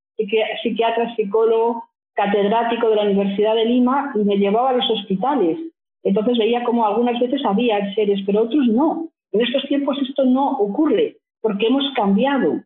psiquiatra, 0.63 1.15
psicólogo, 1.15 1.83
catedrático 2.13 2.89
de 2.89 2.95
la 2.95 3.03
Universidad 3.03 3.55
de 3.55 3.65
Lima 3.65 4.13
y 4.15 4.19
me 4.19 4.37
llevaba 4.37 4.69
a 4.69 4.73
los 4.73 4.89
hospitales. 4.89 5.57
Entonces 6.03 6.37
veía 6.37 6.63
como 6.63 6.85
algunas 6.85 7.19
veces 7.19 7.43
había 7.45 7.93
seres, 7.93 8.21
pero 8.25 8.43
otros 8.43 8.67
no. 8.67 9.09
En 9.31 9.41
estos 9.41 9.63
tiempos 9.67 9.97
esto 10.01 10.23
no 10.23 10.51
ocurre 10.51 11.17
porque 11.41 11.67
hemos 11.67 11.83
cambiado. 11.95 12.61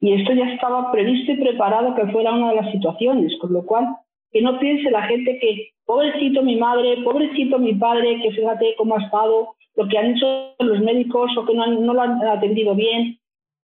Y 0.00 0.12
esto 0.12 0.32
ya 0.34 0.52
estaba 0.52 0.92
previsto 0.92 1.32
y 1.32 1.36
preparado 1.36 1.94
que 1.94 2.06
fuera 2.08 2.32
una 2.32 2.50
de 2.50 2.56
las 2.56 2.72
situaciones, 2.72 3.32
con 3.40 3.52
lo 3.52 3.64
cual 3.64 3.88
que 4.32 4.42
no 4.42 4.58
piense 4.58 4.90
la 4.90 5.02
gente 5.02 5.38
que 5.40 5.70
pobrecito 5.84 6.42
mi 6.42 6.56
madre, 6.56 7.02
pobrecito 7.02 7.58
mi 7.58 7.74
padre, 7.74 8.20
que 8.22 8.30
fíjate 8.30 8.74
cómo 8.76 8.96
ha 8.96 9.02
estado, 9.02 9.54
lo 9.76 9.88
que 9.88 9.98
han 9.98 10.14
hecho 10.14 10.54
los 10.58 10.80
médicos 10.80 11.36
o 11.36 11.44
que 11.44 11.54
no, 11.54 11.66
no 11.66 11.94
lo 11.94 12.00
han 12.00 12.22
atendido 12.22 12.74
bien. 12.74 13.18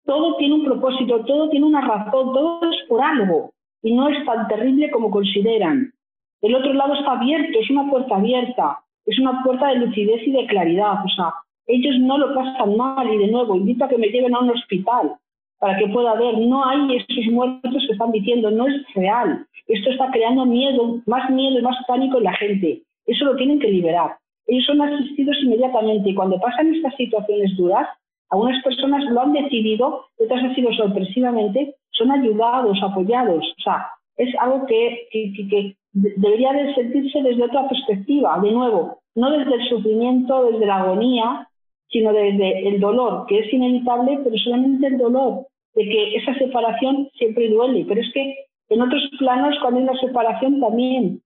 Todo 0.05 0.35
tiene 0.37 0.55
un 0.55 0.65
propósito, 0.65 1.23
todo 1.25 1.49
tiene 1.49 1.65
una 1.65 1.81
razón, 1.81 2.33
todo 2.33 2.71
es 2.71 2.87
por 2.87 3.01
algo 3.01 3.51
y 3.81 3.93
no 3.93 4.09
es 4.09 4.25
tan 4.25 4.47
terrible 4.47 4.89
como 4.91 5.11
consideran. 5.11 5.93
El 6.41 6.55
otro 6.55 6.73
lado 6.73 6.93
está 6.93 7.13
abierto, 7.13 7.59
es 7.59 7.69
una 7.69 7.89
puerta 7.89 8.15
abierta, 8.15 8.79
es 9.05 9.19
una 9.19 9.43
puerta 9.43 9.67
de 9.67 9.75
lucidez 9.75 10.25
y 10.27 10.31
de 10.31 10.45
claridad. 10.47 11.03
O 11.03 11.09
sea, 11.09 11.33
ellos 11.65 11.95
no 11.99 12.17
lo 12.17 12.33
pasan 12.33 12.77
mal 12.77 13.11
y 13.13 13.17
de 13.17 13.27
nuevo 13.27 13.55
invito 13.55 13.85
a 13.85 13.89
que 13.89 13.97
me 13.97 14.07
lleven 14.09 14.35
a 14.35 14.39
un 14.39 14.51
hospital 14.51 15.17
para 15.59 15.77
que 15.77 15.87
pueda 15.87 16.13
ver, 16.15 16.37
no 16.37 16.65
hay 16.65 16.97
esos 16.97 17.33
muertos 17.33 17.83
que 17.85 17.93
están 17.93 18.11
diciendo, 18.11 18.51
no 18.51 18.67
es 18.67 18.75
real. 18.93 19.45
Esto 19.67 19.89
está 19.89 20.09
creando 20.11 20.45
miedo, 20.45 21.01
más 21.05 21.29
miedo 21.29 21.59
y 21.59 21.61
más 21.61 21.75
pánico 21.87 22.17
en 22.19 22.23
la 22.23 22.33
gente. 22.33 22.83
Eso 23.05 23.25
lo 23.25 23.35
tienen 23.35 23.59
que 23.59 23.69
liberar. 23.69 24.17
Ellos 24.47 24.65
son 24.65 24.81
asistidos 24.81 25.35
inmediatamente 25.43 26.09
y 26.09 26.15
cuando 26.15 26.39
pasan 26.39 26.73
estas 26.73 26.95
situaciones 26.95 27.55
duras, 27.57 27.87
algunas 28.29 28.61
personas 28.63 29.03
lo 29.11 29.21
han 29.21 29.33
decidido, 29.33 30.05
otras 30.17 30.43
han 30.43 30.55
sido 30.55 30.71
sorpresivamente, 30.73 31.75
son 31.91 32.11
ayudados, 32.11 32.77
apoyados. 32.81 33.43
O 33.57 33.61
sea, 33.61 33.87
es 34.17 34.33
algo 34.39 34.65
que, 34.65 35.07
que 35.11 35.75
debería 35.93 36.53
de 36.53 36.73
sentirse 36.75 37.21
desde 37.21 37.43
otra 37.43 37.67
perspectiva, 37.67 38.39
de 38.39 38.51
nuevo, 38.51 38.99
no 39.15 39.31
desde 39.31 39.55
el 39.55 39.69
sufrimiento, 39.69 40.51
desde 40.51 40.65
la 40.65 40.77
agonía, 40.77 41.46
sino 41.89 42.11
desde 42.13 42.67
el 42.67 42.79
dolor, 42.79 43.25
que 43.27 43.39
es 43.39 43.53
inevitable, 43.53 44.19
pero 44.23 44.37
solamente 44.37 44.87
el 44.87 44.97
dolor 44.97 45.47
de 45.73 45.83
que 45.83 46.15
esa 46.15 46.33
separación 46.35 47.09
siempre 47.17 47.49
duele. 47.49 47.85
Pero 47.87 48.01
es 48.01 48.11
que 48.13 48.47
en 48.69 48.81
otros 48.81 49.09
planos, 49.19 49.55
cuando 49.61 49.79
hay 49.79 49.83
una 49.85 49.99
separación, 49.99 50.59
también. 50.59 51.21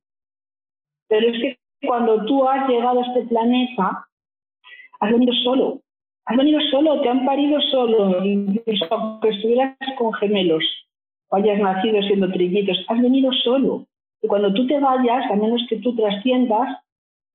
Pero 1.07 1.27
es 1.27 1.41
que 1.41 1.57
cuando 1.87 2.25
tú 2.25 2.47
has 2.47 2.67
llegado 2.69 2.99
a 2.99 3.05
este 3.07 3.23
planeta, 3.23 4.07
has 4.99 5.11
venido 5.11 5.33
solo. 5.43 5.81
Has 6.25 6.37
venido 6.37 6.59
solo, 6.69 7.01
te 7.01 7.09
han 7.09 7.25
parido 7.25 7.59
solo, 7.61 8.23
incluso 8.23 8.85
aunque 8.91 9.29
estuvieras 9.29 9.75
con 9.97 10.13
gemelos 10.13 10.63
o 11.29 11.35
hayas 11.35 11.59
nacido 11.59 12.01
siendo 12.03 12.31
trillitos, 12.31 12.77
has 12.87 13.01
venido 13.01 13.31
solo. 13.43 13.87
Y 14.21 14.27
cuando 14.27 14.53
tú 14.53 14.67
te 14.67 14.79
vayas, 14.79 15.31
a 15.31 15.35
menos 15.35 15.65
que 15.67 15.77
tú 15.77 15.95
trasciendas 15.95 16.77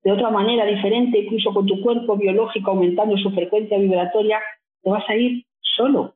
de 0.04 0.12
otra 0.12 0.30
manera 0.30 0.64
diferente, 0.64 1.18
incluso 1.18 1.52
con 1.52 1.66
tu 1.66 1.80
cuerpo 1.80 2.16
biológico 2.16 2.70
aumentando 2.70 3.16
su 3.16 3.30
frecuencia 3.30 3.78
vibratoria, 3.78 4.40
te 4.82 4.90
vas 4.90 5.08
a 5.08 5.16
ir 5.16 5.44
solo. 5.60 6.14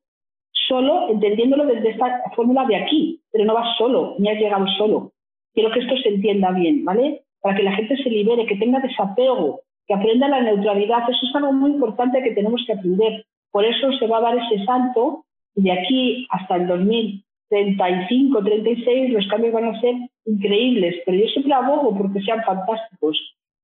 Solo 0.68 1.10
entendiéndolo 1.10 1.66
desde 1.66 1.90
esta 1.90 2.22
fórmula 2.36 2.64
de 2.66 2.76
aquí, 2.76 3.20
pero 3.32 3.44
no 3.44 3.54
vas 3.54 3.76
solo, 3.76 4.14
ni 4.18 4.28
has 4.28 4.38
llegado 4.38 4.66
solo. 4.78 5.12
Quiero 5.52 5.72
que 5.72 5.80
esto 5.80 5.96
se 5.96 6.10
entienda 6.10 6.52
bien, 6.52 6.84
¿vale? 6.84 7.22
Para 7.40 7.56
que 7.56 7.62
la 7.62 7.72
gente 7.72 7.96
se 7.96 8.08
libere, 8.08 8.46
que 8.46 8.56
tenga 8.56 8.78
desapego, 8.78 9.62
que 9.86 9.94
aprenda 9.94 10.28
la 10.28 10.40
neutralidad. 10.40 11.02
Eso 11.10 11.26
es 11.26 11.34
algo 11.34 11.52
muy 11.52 11.72
importante 11.72 12.22
que 12.22 12.30
tenemos 12.30 12.62
que 12.64 12.74
aprender. 12.74 13.24
Por 13.50 13.64
eso 13.64 13.90
se 13.98 14.06
va 14.06 14.18
a 14.18 14.20
dar 14.20 14.38
ese 14.38 14.64
salto 14.64 15.24
de 15.56 15.72
aquí 15.72 16.26
hasta 16.30 16.56
el 16.56 16.68
2035, 16.68 18.44
36, 18.44 19.12
los 19.12 19.26
cambios 19.26 19.52
van 19.52 19.64
a 19.64 19.80
ser 19.80 19.96
increíbles. 20.26 20.94
Pero 21.04 21.18
yo 21.18 21.26
siempre 21.26 21.52
abogo 21.54 21.96
porque 21.98 22.22
sean 22.22 22.44
fantásticos. 22.44 23.18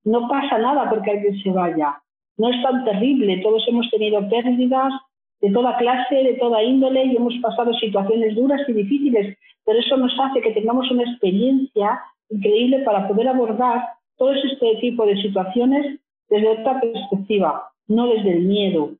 No 0.07 0.25
pasa 0.29 0.57
nada 0.57 0.89
porque 0.89 1.11
alguien 1.11 1.37
se 1.43 1.49
vaya. 1.49 2.01
No 2.37 2.49
es 2.49 2.63
tan 2.63 2.85
terrible. 2.85 3.41
Todos 3.43 3.61
hemos 3.67 3.89
tenido 3.91 4.27
pérdidas 4.29 4.93
de 5.41 5.51
toda 5.51 5.75
clase, 5.75 6.15
de 6.15 6.35
toda 6.35 6.63
índole 6.63 7.03
y 7.03 7.17
hemos 7.17 7.35
pasado 7.41 7.73
situaciones 7.73 8.33
duras 8.33 8.61
y 8.69 8.71
difíciles. 8.71 9.37
Pero 9.65 9.79
eso 9.79 9.97
nos 9.97 10.17
hace 10.17 10.39
que 10.39 10.51
tengamos 10.51 10.89
una 10.91 11.03
experiencia 11.03 11.99
increíble 12.29 12.83
para 12.85 13.05
poder 13.09 13.27
abordar 13.27 13.83
todo 14.15 14.31
este 14.31 14.77
tipo 14.79 15.05
de 15.05 15.21
situaciones 15.21 15.99
desde 16.29 16.47
otra 16.47 16.79
perspectiva, 16.79 17.69
no 17.87 18.07
desde 18.07 18.31
el 18.31 18.43
miedo, 18.45 18.91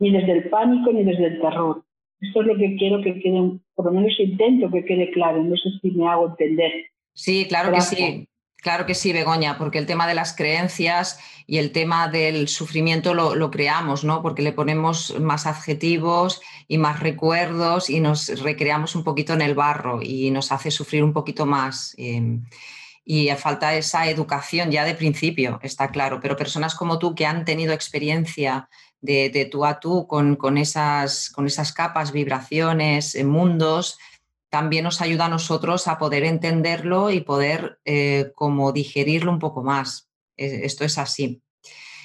ni 0.00 0.10
desde 0.10 0.32
el 0.32 0.50
pánico, 0.50 0.92
ni 0.92 1.04
desde 1.04 1.26
el 1.26 1.40
terror. 1.40 1.84
Esto 2.20 2.40
es 2.40 2.46
lo 2.48 2.56
que 2.56 2.74
quiero 2.76 3.00
que 3.00 3.20
quede, 3.20 3.60
por 3.76 3.84
lo 3.86 3.92
menos 3.92 4.18
intento 4.18 4.70
que 4.72 4.84
quede 4.84 5.12
claro, 5.12 5.40
no 5.44 5.56
sé 5.56 5.70
si 5.80 5.92
me 5.92 6.08
hago 6.08 6.30
entender. 6.30 6.72
Sí, 7.14 7.46
claro 7.48 7.72
que 7.72 7.80
sí. 7.80 8.28
Claro 8.62 8.86
que 8.86 8.94
sí, 8.94 9.12
Begoña, 9.12 9.58
porque 9.58 9.78
el 9.78 9.86
tema 9.86 10.06
de 10.06 10.14
las 10.14 10.36
creencias 10.36 11.18
y 11.48 11.58
el 11.58 11.72
tema 11.72 12.06
del 12.06 12.46
sufrimiento 12.46 13.12
lo, 13.12 13.50
creamos, 13.50 14.04
¿no? 14.04 14.22
Porque 14.22 14.40
le 14.40 14.52
ponemos 14.52 15.18
más 15.18 15.46
adjetivos 15.46 16.40
y 16.68 16.78
más 16.78 17.00
recuerdos 17.00 17.90
y 17.90 17.98
nos 17.98 18.28
recreamos 18.40 18.94
un 18.94 19.02
poquito 19.02 19.32
en 19.32 19.42
el 19.42 19.56
barro 19.56 20.00
y 20.00 20.30
nos 20.30 20.52
hace 20.52 20.70
sufrir 20.70 21.02
un 21.02 21.12
poquito 21.12 21.44
más. 21.44 21.92
Em, 21.98 22.44
y 23.04 23.28
falta 23.30 23.74
esa 23.74 24.06
educación 24.08 24.70
ya 24.70 24.84
de 24.84 24.94
principio, 24.94 25.58
está 25.64 25.88
claro. 25.88 26.20
Pero 26.22 26.36
personas 26.36 26.76
como 26.76 27.00
tú 27.00 27.16
que 27.16 27.26
han 27.26 27.44
tenido 27.44 27.72
experiencia 27.72 28.68
de, 29.00 29.48
tú 29.50 29.64
a 29.64 29.80
tú 29.80 30.06
con, 30.06 30.36
con, 30.36 30.56
esas, 30.56 31.30
con 31.30 31.48
esas 31.48 31.72
capas, 31.72 32.12
vibraciones, 32.12 33.16
mundos, 33.24 33.98
también 34.52 34.84
nos 34.84 35.00
ayuda 35.00 35.24
a 35.24 35.30
nosotros 35.30 35.88
a 35.88 35.96
poder 35.96 36.24
entenderlo 36.24 37.08
y 37.08 37.22
poder 37.22 37.80
eh, 37.86 38.32
como 38.34 38.70
digerirlo 38.70 39.32
un 39.32 39.38
poco 39.38 39.62
más. 39.62 40.10
E, 40.36 40.66
esto 40.66 40.84
es 40.84 40.98
así. 40.98 41.40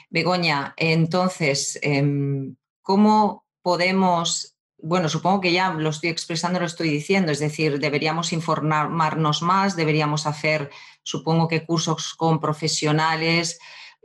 Begoña, 0.10 0.74
entonces, 0.78 1.78
em, 1.82 2.56
¿cómo 2.82 3.44
podemos, 3.62 4.56
bueno, 4.78 5.10
supongo 5.10 5.42
que 5.42 5.52
ya 5.52 5.74
lo 5.74 5.90
estoy 5.90 6.10
expresando, 6.10 6.62
lo 6.62 6.68
estoy 6.68 6.90
diciendo, 6.90 7.34
es 7.34 7.40
decir, 7.40 7.80
deberíamos 7.80 8.32
informarnos 8.32 9.42
más, 9.42 9.76
deberíamos 9.76 10.26
hacer, 10.26 10.70
supongo 11.04 11.50
que 11.50 11.66
cursos 11.66 12.14
con 12.14 12.40
profesionales, 12.40 13.60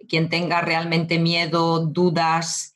quien 0.09 0.29
tenga 0.29 0.61
realmente 0.63 1.21
miedo, 1.21 1.87
dudas, 1.87 2.72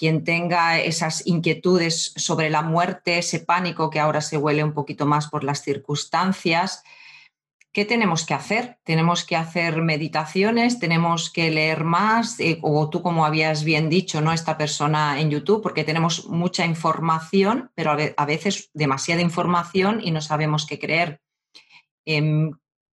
quien 0.00 0.24
tenga 0.24 0.80
esas 0.80 1.26
inquietudes 1.26 2.14
sobre 2.16 2.48
la 2.48 2.62
muerte, 2.62 3.18
ese 3.18 3.40
pánico 3.40 3.90
que 3.90 4.00
ahora 4.00 4.22
se 4.22 4.38
huele 4.38 4.64
un 4.64 4.72
poquito 4.72 5.04
más 5.04 5.28
por 5.28 5.44
las 5.44 5.60
circunstancias, 5.60 6.82
¿qué 7.70 7.84
tenemos 7.84 8.24
que 8.24 8.32
hacer? 8.32 8.78
Tenemos 8.82 9.24
que 9.24 9.36
hacer 9.36 9.82
meditaciones, 9.82 10.78
tenemos 10.78 11.30
que 11.30 11.50
leer 11.50 11.84
más, 11.84 12.40
eh, 12.40 12.58
o 12.62 12.88
tú 12.88 13.02
como 13.02 13.26
habías 13.26 13.62
bien 13.62 13.90
dicho, 13.90 14.22
¿no? 14.22 14.32
Esta 14.32 14.56
persona 14.56 15.20
en 15.20 15.28
YouTube, 15.28 15.62
porque 15.62 15.84
tenemos 15.84 16.26
mucha 16.28 16.64
información, 16.64 17.70
pero 17.74 17.94
a 18.16 18.24
veces 18.24 18.70
demasiada 18.72 19.20
información 19.20 20.00
y 20.02 20.12
no 20.12 20.22
sabemos 20.22 20.64
qué 20.64 20.78
creer. 20.78 21.20
Em, 22.06 22.52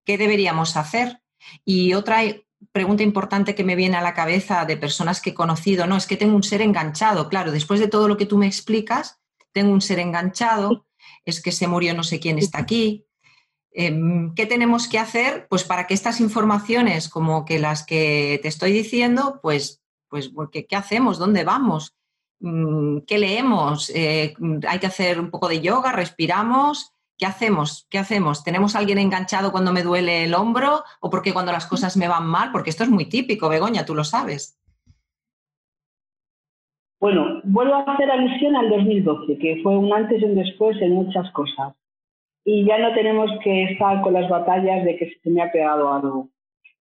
¿Qué 0.05 0.19
deberíamos 0.19 0.77
hacer? 0.77 1.21
Y 1.65 1.95
otra 1.95 2.23
pregunta 2.71 3.03
importante 3.03 3.55
que 3.55 3.65
me 3.65 3.77
viene 3.77 3.97
a 3.97 4.03
la 4.03 4.15
cabeza 4.15 4.65
de 4.65 4.77
personas 4.77 5.21
que 5.21 5.31
he 5.31 5.35
conocido, 5.35 5.87
no, 5.87 5.97
es 5.97 6.07
que 6.07 6.17
tengo 6.17 6.37
un 6.37 6.43
ser 6.43 6.63
enganchado, 6.63 7.29
claro, 7.29 7.51
después 7.51 7.81
de 7.81 7.89
todo 7.89 8.09
lo 8.09 8.17
que 8.17 8.27
tú 8.27 8.39
me 8.39 8.47
explicas, 8.47 9.21
tengo 9.53 9.73
un 9.73 9.81
ser 9.81 9.99
enganchado, 9.99 10.87
es 11.25 11.43
que 11.43 11.53
se 11.53 11.67
murió 11.67 11.95
no 11.95 12.05
sé 12.05 12.21
quién 12.21 12.39
está 12.39 12.59
aquí. 12.59 13.07
Em, 13.71 14.35
¿Qué 14.35 14.47
tenemos 14.47 14.87
que 14.87 14.99
hacer? 14.99 15.47
Pues 15.49 15.65
para 15.65 15.87
que 15.87 15.95
estas 15.95 16.21
informaciones, 16.21 17.09
como 17.09 17.45
que 17.45 17.59
las 17.59 17.85
que 17.85 18.39
te 18.43 18.49
estoy 18.49 18.73
diciendo, 18.73 19.41
pues, 19.43 19.83
pues 20.09 20.31
¿qué, 20.51 20.67
qué 20.67 20.77
hacemos? 20.77 21.19
¿Dónde 21.19 21.45
vamos? 21.45 21.95
Mm, 22.41 22.99
¿Qué 23.07 23.19
leemos? 23.19 23.91
Eh, 23.95 24.35
¿Hay 24.69 24.79
que 24.79 24.87
hacer 24.87 25.21
un 25.21 25.31
poco 25.31 25.49
de 25.49 25.61
yoga? 25.61 25.93
¿Respiramos? 25.93 26.93
¿Qué 27.23 27.27
hacemos? 27.27 27.87
¿Qué 27.89 27.99
hacemos? 27.99 28.43
¿Tenemos 28.43 28.75
a 28.75 28.81
alguien 28.81 28.99
enganchado 28.99 29.53
cuando 29.53 29.73
me 29.73 29.85
duele 29.85 30.25
el 30.25 30.35
hombro 30.35 30.83
o 31.01 31.09
porque 31.09 31.33
cuando 31.33 31.53
las 31.53 31.69
cosas 31.69 31.97
me 31.97 32.09
van 32.09 32.27
mal? 32.27 32.51
Porque 32.51 32.71
esto 32.71 32.83
es 32.83 32.91
muy 32.91 33.09
típico, 33.09 33.49
Begoña, 33.49 33.85
tú 33.85 33.95
lo 33.95 34.03
sabes. 34.03 34.61
Bueno, 36.99 37.41
vuelvo 37.45 37.75
a 37.75 37.93
hacer 37.93 38.11
alusión 38.11 38.57
al 38.57 38.69
2012, 38.71 39.39
que 39.39 39.61
fue 39.63 39.79
un 39.79 39.93
antes 39.93 40.21
y 40.21 40.25
un 40.25 40.35
después 40.35 40.77
en 40.83 40.95
muchas 40.95 41.31
cosas. 41.31 41.75
Y 42.45 42.65
ya 42.65 42.79
no 42.79 42.93
tenemos 42.93 43.31
que 43.45 43.67
estar 43.71 44.03
con 44.03 44.15
las 44.15 44.29
batallas 44.29 44.85
de 44.85 44.97
que 44.97 45.17
se 45.23 45.31
me 45.31 45.43
ha 45.43 45.53
pegado 45.53 45.93
algo. 45.93 46.29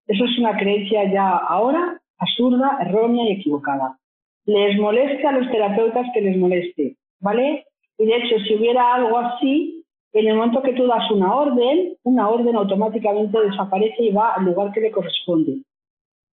Eso 0.07 0.25
es 0.25 0.39
una 0.39 0.57
creencia 0.57 1.03
ya 1.13 1.37
ahora 1.37 2.01
absurda, 2.17 2.79
errónea 2.81 3.25
y 3.29 3.33
equivocada. 3.33 3.99
Les 4.45 4.75
moleste 4.79 5.27
a 5.27 5.33
los 5.33 5.51
terapeutas 5.51 6.07
que 6.15 6.21
les 6.21 6.35
moleste, 6.35 6.97
¿vale? 7.19 7.67
Y 7.99 8.07
de 8.07 8.15
hecho, 8.15 8.39
si 8.39 8.55
hubiera 8.55 8.95
algo 8.95 9.19
así, 9.19 9.80
en 10.13 10.27
el 10.27 10.35
momento 10.35 10.61
que 10.61 10.73
tú 10.73 10.87
das 10.87 11.09
una 11.11 11.33
orden, 11.33 11.95
una 12.03 12.29
orden 12.29 12.55
automáticamente 12.55 13.39
desaparece 13.39 14.03
y 14.03 14.11
va 14.11 14.33
al 14.33 14.45
lugar 14.45 14.71
que 14.73 14.81
le 14.81 14.91
corresponde. 14.91 15.61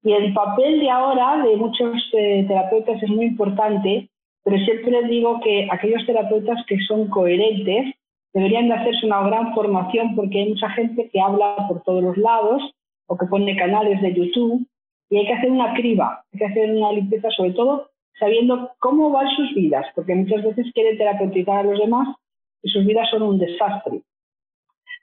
Y 0.04 0.14
el 0.14 0.34
papel 0.34 0.80
de 0.80 0.90
ahora 0.90 1.44
de 1.44 1.56
muchos 1.58 1.94
eh, 2.14 2.46
terapeutas 2.48 3.02
es 3.02 3.10
muy 3.10 3.26
importante, 3.26 4.10
pero 4.44 4.58
siempre 4.64 5.04
digo 5.08 5.40
que 5.42 5.68
aquellos 5.72 6.06
terapeutas 6.06 6.64
que 6.68 6.78
son 6.88 7.10
coherentes 7.10 7.96
deberían 8.34 8.68
de 8.68 8.76
hacerse 8.76 9.06
una 9.06 9.24
gran 9.24 9.54
formación 9.54 10.16
porque 10.16 10.40
hay 10.42 10.50
mucha 10.50 10.70
gente 10.70 11.10
que 11.12 11.20
habla 11.20 11.56
por 11.68 11.82
todos 11.84 12.04
los 12.04 12.18
lados 12.18 12.62
o 13.08 13.18
que 13.18 13.26
pone 13.26 13.56
canales 13.56 14.02
de 14.02 14.14
YouTube 14.14 14.66
y 15.10 15.18
hay 15.18 15.26
que 15.26 15.34
hacer 15.34 15.52
una 15.52 15.74
criba, 15.74 16.24
hay 16.32 16.40
que 16.40 16.46
hacer 16.46 16.72
una 16.72 16.92
limpieza 16.92 17.30
sobre 17.32 17.52
todo 17.52 17.90
sabiendo 18.20 18.72
cómo 18.80 19.10
van 19.10 19.28
sus 19.36 19.54
vidas, 19.54 19.86
porque 19.94 20.16
muchas 20.16 20.44
veces 20.44 20.72
quieren 20.74 20.98
terapeutizar 20.98 21.58
a 21.58 21.64
los 21.64 21.80
demás 21.80 22.16
y 22.64 22.70
sus 22.70 22.86
vidas 22.86 23.10
son 23.10 23.24
un 23.24 23.40
desastre. 23.40 24.02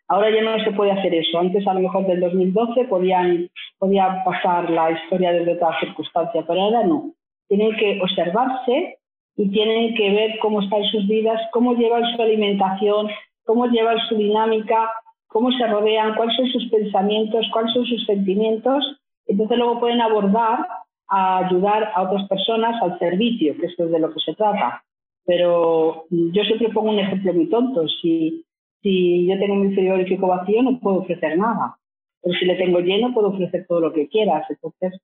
Ahora 0.09 0.31
ya 0.31 0.43
no 0.43 0.63
se 0.63 0.73
puede 0.73 0.91
hacer 0.91 1.15
eso. 1.15 1.39
Antes, 1.39 1.67
a 1.67 1.75
lo 1.75 1.81
mejor 1.81 2.07
del 2.07 2.21
2012, 2.21 2.85
podían, 2.85 3.49
podía 3.79 4.23
pasar 4.25 4.69
la 4.69 4.91
historia 4.91 5.33
desde 5.33 5.55
otra 5.55 5.79
circunstancia, 5.81 6.45
pero 6.47 6.61
ahora 6.61 6.85
no. 6.85 7.13
Tienen 7.49 7.75
que 7.77 8.01
observarse 8.03 8.99
y 9.37 9.51
tienen 9.51 9.95
que 9.95 10.11
ver 10.11 10.39
cómo 10.41 10.61
están 10.61 10.85
sus 10.85 11.07
vidas, 11.09 11.41
cómo 11.53 11.75
llevan 11.75 12.05
su 12.15 12.21
alimentación, 12.21 13.09
cómo 13.45 13.67
llevan 13.67 13.99
su 14.09 14.17
dinámica, 14.17 14.91
cómo 15.29 15.51
se 15.53 15.67
rodean, 15.67 16.15
cuáles 16.15 16.37
son 16.37 16.47
sus 16.49 16.69
pensamientos, 16.71 17.47
cuáles 17.53 17.73
son 17.73 17.87
sus 17.87 18.05
sentimientos. 18.05 18.85
Entonces 19.27 19.57
luego 19.57 19.81
pueden 19.81 20.01
abordar 20.01 20.67
a 21.09 21.39
ayudar 21.39 21.91
a 21.95 22.03
otras 22.03 22.29
personas 22.29 22.81
al 22.83 22.99
servicio, 22.99 23.57
que 23.59 23.67
esto 23.67 23.85
es 23.85 23.91
de 23.93 23.99
lo 23.99 24.13
que 24.13 24.21
se 24.21 24.35
trata. 24.35 24.85
Pero 25.25 26.05
yo 26.11 26.43
siempre 26.45 26.71
pongo 26.71 26.91
un 26.91 26.99
ejemplo 26.99 27.33
muy 27.33 27.49
tonto. 27.49 27.87
Si, 27.89 28.45
si 28.83 29.27
yo 29.27 29.39
tengo 29.39 29.55
mi 29.57 29.75
frigorífico 29.75 30.27
vacío, 30.27 30.63
no 30.63 30.79
puedo 30.81 30.99
ofrecer 30.99 31.39
nada. 31.39 31.77
Pero 32.23 32.39
si 32.39 32.45
le 32.45 32.57
tengo 32.57 32.81
lleno, 32.81 33.15
puedo 33.15 33.29
ofrecer 33.29 33.67
todo 33.69 33.81
lo 33.81 33.93
que 33.93 34.09
quieras. 34.09 34.45
Entonces, 34.51 35.01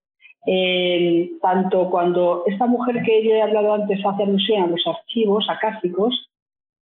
eh, 0.47 1.31
tanto 1.41 1.91
cuando 1.91 2.45
esta 2.47 2.67
mujer 2.67 3.03
que 3.03 3.25
yo 3.25 3.31
he 3.31 3.43
hablado 3.43 3.75
antes 3.75 4.05
hace 4.05 4.23
alusión 4.23 4.63
a 4.63 4.67
los 4.67 4.85
archivos 4.87 5.47
acásicos, 5.49 6.31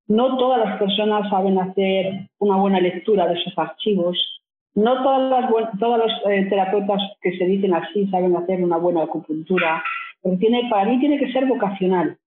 no 0.09 0.37
todas 0.37 0.65
las 0.65 0.79
personas 0.79 1.29
saben 1.31 1.59
hacer 1.59 2.29
una 2.39 2.57
buena 2.57 2.81
lectura 2.81 3.27
de 3.27 3.35
esos 3.35 3.53
archivos. 3.59 4.17
No 4.75 5.03
todas 5.03 5.31
las, 5.31 5.79
todos 5.79 5.99
los 5.99 6.13
eh, 6.31 6.47
terapeutas 6.49 7.01
que 7.23 7.37
se 7.37 7.47
dicen 7.47 7.75
así 7.75 8.07
saben 8.09 8.37
hacer 8.37 8.63
una 8.63 8.77
buena 8.77 9.03
acupuntura. 9.03 9.83
Pero 10.23 10.39
tiene, 10.39 10.69
para 10.71 10.85
mí 10.85 11.01
tiene 11.01 11.19
que 11.19 11.33
ser 11.33 11.47
vocacional 11.47 12.19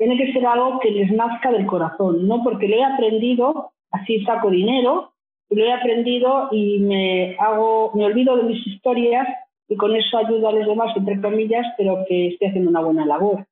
tiene 0.00 0.16
que 0.16 0.32
ser 0.32 0.46
algo 0.46 0.80
que 0.80 0.90
les 0.90 1.12
nazca 1.12 1.52
del 1.52 1.66
corazón, 1.66 2.26
no 2.26 2.42
porque 2.42 2.66
lo 2.66 2.76
he 2.76 2.82
aprendido, 2.82 3.72
así 3.90 4.24
saco 4.24 4.48
dinero, 4.48 5.12
lo 5.50 5.62
he 5.62 5.70
aprendido 5.70 6.48
y 6.52 6.78
me 6.78 7.36
hago, 7.38 7.92
me 7.94 8.06
olvido 8.06 8.34
de 8.38 8.44
mis 8.44 8.66
historias 8.66 9.28
y 9.68 9.76
con 9.76 9.94
eso 9.94 10.16
ayudo 10.16 10.48
a 10.48 10.52
los 10.52 10.66
demás, 10.66 10.96
entre 10.96 11.20
comillas, 11.20 11.66
pero 11.76 12.02
que 12.08 12.28
esté 12.28 12.48
haciendo 12.48 12.70
una 12.70 12.80
buena 12.80 13.04
labor. 13.04 13.44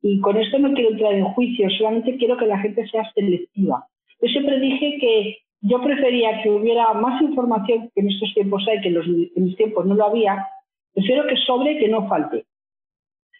Y 0.00 0.20
con 0.20 0.36
esto 0.36 0.60
no 0.60 0.72
quiero 0.72 0.90
entrar 0.90 1.14
en 1.14 1.24
juicio, 1.24 1.68
solamente 1.70 2.16
quiero 2.16 2.36
que 2.36 2.46
la 2.46 2.60
gente 2.60 2.86
sea 2.86 3.02
selectiva. 3.12 3.84
Yo 4.22 4.28
siempre 4.28 4.60
dije 4.60 4.98
que 5.00 5.38
yo 5.62 5.82
prefería 5.82 6.44
que 6.44 6.50
hubiera 6.50 6.92
más 6.92 7.20
información 7.22 7.90
que 7.92 8.02
en 8.02 8.08
estos 8.08 8.32
tiempos 8.34 8.64
hay, 8.68 8.80
que 8.82 8.88
en, 8.88 8.94
los, 8.94 9.06
en 9.06 9.44
mis 9.44 9.56
tiempos 9.56 9.84
no 9.84 9.96
lo 9.96 10.04
había. 10.04 10.46
Prefiero 10.94 11.26
que 11.26 11.36
sobre 11.38 11.76
que 11.76 11.88
no 11.88 12.06
falte 12.06 12.44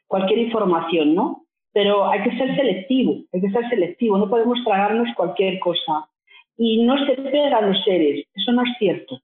cualquier 0.09 0.40
información, 0.40 1.14
¿no? 1.14 1.44
Pero 1.78 2.10
hay 2.10 2.24
que 2.24 2.36
ser 2.36 2.56
selectivo, 2.56 3.22
hay 3.32 3.40
que 3.40 3.50
ser 3.50 3.68
selectivo, 3.68 4.18
no 4.18 4.28
podemos 4.28 4.58
tragarnos 4.64 5.14
cualquier 5.14 5.60
cosa. 5.60 6.08
Y 6.56 6.82
no 6.82 6.96
se 7.06 7.14
pegan 7.14 7.68
los 7.68 7.84
seres, 7.84 8.26
eso 8.34 8.50
no 8.50 8.62
es 8.64 8.70
cierto. 8.80 9.20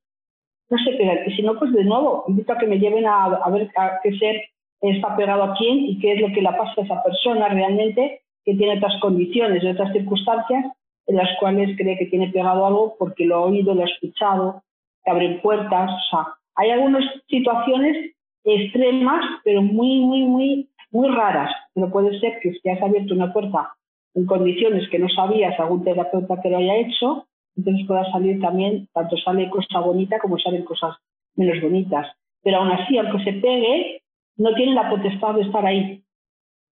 No 0.71 0.79
se 0.79 0.93
pegan, 0.93 1.19
y 1.27 1.35
si 1.35 1.43
no, 1.43 1.59
pues 1.59 1.73
de 1.73 1.83
nuevo, 1.83 2.23
invito 2.29 2.53
a 2.53 2.59
que 2.59 2.69
me 2.69 2.79
lleven 2.79 3.07
a, 3.07 3.29
ver 3.51 3.69
a 3.77 3.99
qué 4.05 4.17
ser 4.19 4.41
está 4.83 5.17
pegado 5.17 5.43
a 5.43 5.55
quién 5.57 5.79
y 5.79 5.99
qué 5.99 6.13
es 6.13 6.21
lo 6.21 6.29
que 6.29 6.43
le 6.43 6.51
pasa 6.51 6.75
a 6.77 6.85
esa 6.85 7.03
persona 7.03 7.49
realmente 7.49 8.21
que 8.45 8.55
tiene 8.55 8.77
otras 8.77 9.01
condiciones, 9.01 9.65
otras 9.65 9.93
circunstancias 9.93 10.65
en 11.09 11.17
las 11.17 11.31
cuales 11.41 11.77
cree 11.77 11.99
que 11.99 12.07
tiene 12.07 12.29
pegado 12.29 12.65
algo 12.67 12.95
porque 13.01 13.27
lo 13.27 13.35
ha 13.35 13.47
oído, 13.47 13.75
lo 13.75 13.83
ha 13.83 13.87
escuchado, 13.87 14.63
que 15.05 15.11
abren 15.11 15.41
puertas. 15.41 15.91
O 15.91 16.09
sea, 16.09 16.35
hay 16.55 16.71
algunas 16.71 17.03
situaciones 17.27 18.15
extremas, 18.45 19.25
pero 19.43 19.61
muy, 19.61 19.99
muy, 19.99 20.23
muy 20.23 20.69
muy 20.95 21.09
raras, 21.09 21.51
pero 21.75 21.91
puede 21.91 22.19
ser 22.21 22.39
que 22.41 22.53
si 22.53 22.69
has 22.69 22.81
abierto 22.81 23.15
una 23.15 23.33
puerta 23.33 23.75
en 24.15 24.27
condiciones 24.27 24.89
que 24.89 25.01
no 25.01 25.09
sabías 25.09 25.59
algún 25.59 25.83
terapeuta 25.83 26.41
que 26.41 26.49
lo 26.49 26.59
haya 26.59 26.77
hecho, 26.77 27.27
entonces 27.57 27.85
pueda 27.85 28.11
salir 28.13 28.41
también, 28.41 28.89
tanto 28.95 29.17
sale 29.17 29.51
cosa 29.51 29.81
bonita 29.81 30.21
como 30.21 30.39
salen 30.39 30.65
cosas 30.65 30.97
menos 31.35 31.61
bonitas. 31.61 32.07
Pero 32.45 32.59
aún 32.59 32.71
así, 32.71 32.97
aunque 32.97 33.25
se 33.25 33.33
pegue, 33.33 34.03
no 34.37 34.55
tienen 34.55 34.77
la 34.77 34.89
potestad 34.89 35.35
de 35.35 35.43
estar 35.43 35.67
ahí. 35.67 36.05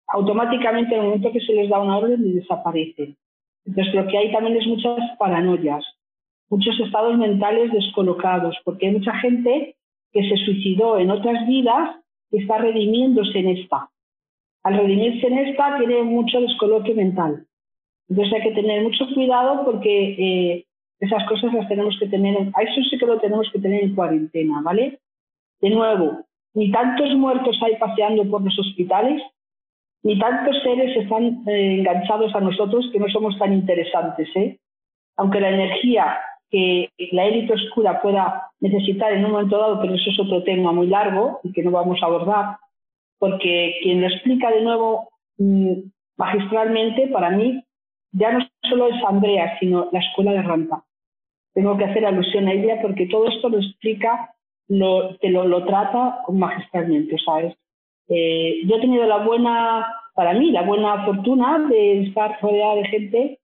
Automáticamente, 0.09 0.95
en 0.95 1.01
el 1.01 1.07
momento 1.07 1.33
que 1.33 1.41
se 1.41 1.55
les 1.55 1.71
da 1.71 1.81
una 1.81 1.97
orden, 1.97 2.35
desaparecen. 2.35 3.17
Entonces, 3.65 3.95
lo 3.95 4.07
que 4.07 4.19
hay 4.19 4.33
también 4.33 4.59
es 4.59 4.67
muchas 4.67 4.99
paranoias, 5.19 5.85
muchos 6.51 6.79
estados 6.79 7.17
mentales 7.17 7.73
descolocados, 7.73 8.55
porque 8.65 8.89
hay 8.89 8.93
mucha 8.93 9.15
gente 9.15 9.77
que 10.13 10.29
se 10.29 10.37
suicidó 10.45 10.99
en 10.99 11.11
otras 11.11 11.47
vidas 11.47 11.97
y 12.31 12.43
está 12.43 12.59
redimiéndose 12.59 13.39
en 13.39 13.49
esta 13.49 13.89
al 14.63 14.77
redimirse 14.77 15.27
en 15.27 15.39
esta 15.39 15.79
tiene 15.79 16.03
mucho 16.03 16.41
descoloque 16.41 16.95
mental. 16.95 17.47
Entonces 18.09 18.35
hay 18.35 18.43
que 18.43 18.61
tener 18.61 18.83
mucho 18.83 19.05
cuidado 19.15 19.65
porque 19.65 20.15
eh, 20.19 20.65
esas 20.99 21.25
cosas 21.29 21.53
las 21.55 21.69
tenemos 21.69 21.97
que 21.99 22.09
tener, 22.09 22.37
a 22.55 22.63
eso 22.63 22.81
que 22.99 23.07
lo 23.07 23.19
tenemos 23.19 23.49
que 23.53 23.61
tener 23.61 23.85
en 23.85 23.95
cuarentena, 23.95 24.61
¿vale? 24.63 24.99
De 25.61 25.71
nuevo, 25.71 26.25
ni 26.55 26.71
tantos 26.71 27.15
muertos 27.15 27.59
hay 27.63 27.77
paseando 27.77 28.29
por 28.29 28.43
los 28.43 28.59
hospitales, 28.59 29.23
ni 30.03 30.19
tantos 30.19 30.61
seres 30.63 30.97
están 30.97 31.43
eh, 31.47 31.79
enganchados 31.79 32.35
a 32.35 32.41
nosotros 32.41 32.89
que 32.93 32.99
no 32.99 33.09
somos 33.09 33.39
tan 33.39 33.53
interesantes, 33.53 34.29
¿eh? 34.35 34.59
Aunque 35.17 35.41
la 35.41 35.51
energía 35.51 36.19
que 36.51 36.91
la 37.13 37.27
élite 37.27 37.53
oscura 37.55 38.03
pueda 38.03 38.51
necesitar 38.59 39.13
en 39.13 39.25
un 39.25 39.31
momento 39.31 39.57
dado, 39.57 39.81
pero 39.81 39.95
eso 39.95 40.11
es 40.11 40.19
otro 40.19 40.43
tema 40.43 40.73
muy 40.73 40.89
largo 40.89 41.41
y 41.45 41.53
que 41.53 41.63
no 41.63 41.71
vamos 41.71 42.03
a 42.03 42.07
abordar, 42.07 42.57
porque 43.21 43.77
quien 43.83 44.01
lo 44.01 44.09
explica 44.09 44.51
de 44.51 44.63
nuevo 44.63 45.11
mm, 45.39 45.75
magistralmente, 46.17 47.07
para 47.09 47.31
mí, 47.31 47.63
ya 48.13 48.33
no 48.33 48.41
solo 48.69 48.89
es 48.89 49.05
Andrea, 49.07 49.57
sino 49.61 49.89
la 49.93 50.01
escuela 50.01 50.33
de 50.33 50.43
Rampa. 50.43 50.85
Tengo 51.55 51.77
que 51.77 51.85
hacer 51.85 52.05
alusión 52.05 52.49
a 52.49 52.53
ella 52.53 52.81
porque 52.83 53.07
todo 53.07 53.29
esto 53.29 53.51
lo 53.51 53.59
explica, 53.59 54.35
lo, 54.69 55.17
te 55.19 55.29
lo, 55.29 55.65
trata 55.67 56.23
magistralmente, 56.29 57.17
¿sabes? 57.25 57.55
Eh, 58.09 58.63
yo 58.67 58.77
he 58.77 58.81
tenido 58.81 59.07
la 59.07 59.19
buena, 59.19 59.87
para 60.15 60.33
mí, 60.33 60.51
la 60.51 60.63
buena 60.63 61.05
fortuna 61.05 61.67
de 61.69 62.03
estar 62.05 62.39
rodeada 62.41 62.77
de 62.77 62.89
gente 62.89 63.39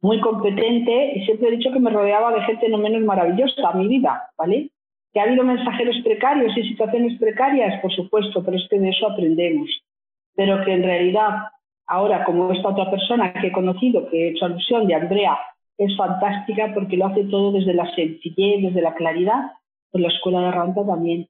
muy 0.00 0.20
competente 0.20 1.12
y 1.14 1.24
siempre 1.24 1.48
he 1.48 1.56
dicho 1.56 1.72
que 1.72 1.80
me 1.80 1.90
rodeaba 1.90 2.32
de 2.32 2.42
gente 2.42 2.68
no 2.68 2.78
menos 2.78 3.02
maravillosa 3.02 3.72
mi 3.72 3.86
vida, 3.88 4.30
¿vale? 4.36 4.70
¿Que 5.14 5.20
ha 5.20 5.22
habido 5.22 5.44
mensajeros 5.44 5.96
precarios 6.02 6.56
y 6.58 6.68
situaciones 6.68 7.16
precarias? 7.20 7.80
Por 7.80 7.94
supuesto, 7.94 8.42
pero 8.44 8.56
es 8.56 8.66
que 8.68 8.80
de 8.80 8.88
eso 8.88 9.06
aprendemos. 9.06 9.70
Pero 10.34 10.64
que 10.64 10.72
en 10.72 10.82
realidad, 10.82 11.50
ahora 11.86 12.24
como 12.24 12.50
esta 12.50 12.70
otra 12.70 12.90
persona 12.90 13.32
que 13.32 13.46
he 13.46 13.52
conocido, 13.52 14.10
que 14.10 14.16
he 14.18 14.30
hecho 14.30 14.46
alusión 14.46 14.88
de 14.88 14.96
Andrea, 14.96 15.38
es 15.78 15.96
fantástica 15.96 16.74
porque 16.74 16.96
lo 16.96 17.06
hace 17.06 17.22
todo 17.24 17.52
desde 17.52 17.74
la 17.74 17.88
sencillez, 17.94 18.62
desde 18.62 18.82
la 18.82 18.94
claridad, 18.94 19.52
pues 19.92 20.02
la 20.02 20.08
escuela 20.08 20.40
de 20.40 20.50
Ranta 20.50 20.84
también. 20.84 21.28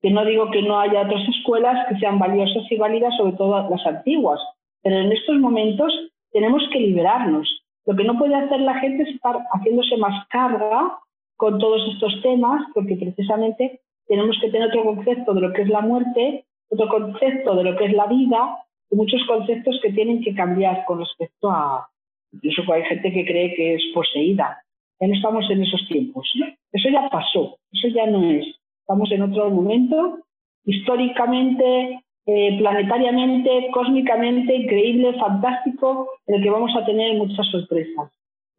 Que 0.00 0.10
no 0.10 0.24
digo 0.24 0.50
que 0.50 0.62
no 0.62 0.80
haya 0.80 1.02
otras 1.02 1.22
escuelas 1.28 1.86
que 1.88 2.00
sean 2.00 2.18
valiosas 2.18 2.64
y 2.70 2.76
válidas, 2.76 3.16
sobre 3.16 3.34
todo 3.34 3.70
las 3.70 3.86
antiguas, 3.86 4.40
pero 4.82 4.98
en 4.98 5.12
estos 5.12 5.38
momentos 5.38 5.92
tenemos 6.32 6.60
que 6.72 6.80
liberarnos. 6.80 7.48
Lo 7.86 7.94
que 7.94 8.02
no 8.02 8.18
puede 8.18 8.34
hacer 8.34 8.60
la 8.60 8.74
gente 8.80 9.04
es 9.04 9.10
estar 9.10 9.38
haciéndose 9.52 9.96
más 9.96 10.26
carga 10.26 10.98
con 11.36 11.58
todos 11.58 11.82
estos 11.94 12.22
temas, 12.22 12.62
porque 12.74 12.96
precisamente 12.96 13.80
tenemos 14.06 14.36
que 14.40 14.50
tener 14.50 14.68
otro 14.68 14.84
concepto 14.84 15.34
de 15.34 15.40
lo 15.40 15.52
que 15.52 15.62
es 15.62 15.68
la 15.68 15.80
muerte, 15.80 16.44
otro 16.68 16.88
concepto 16.88 17.54
de 17.56 17.64
lo 17.64 17.76
que 17.76 17.86
es 17.86 17.92
la 17.92 18.06
vida, 18.06 18.58
y 18.90 18.96
muchos 18.96 19.22
conceptos 19.26 19.78
que 19.82 19.92
tienen 19.92 20.22
que 20.22 20.34
cambiar 20.34 20.84
con 20.84 21.00
respecto 21.00 21.50
a, 21.50 21.88
incluso 22.32 22.70
hay 22.72 22.82
gente 22.84 23.12
que 23.12 23.24
cree 23.24 23.54
que 23.54 23.74
es 23.74 23.82
poseída. 23.94 24.58
Ya 25.00 25.08
no 25.08 25.14
estamos 25.14 25.50
en 25.50 25.62
esos 25.62 25.86
tiempos. 25.88 26.30
Eso 26.72 26.88
ya 26.90 27.08
pasó, 27.10 27.58
eso 27.72 27.88
ya 27.88 28.06
no 28.06 28.30
es. 28.30 28.46
Estamos 28.80 29.10
en 29.10 29.22
otro 29.22 29.50
momento, 29.50 30.18
históricamente, 30.64 32.00
eh, 32.26 32.58
planetariamente, 32.58 33.68
cósmicamente, 33.72 34.54
increíble, 34.54 35.14
fantástico, 35.18 36.08
en 36.26 36.36
el 36.36 36.42
que 36.42 36.50
vamos 36.50 36.74
a 36.76 36.84
tener 36.84 37.16
muchas 37.16 37.46
sorpresas. 37.46 38.12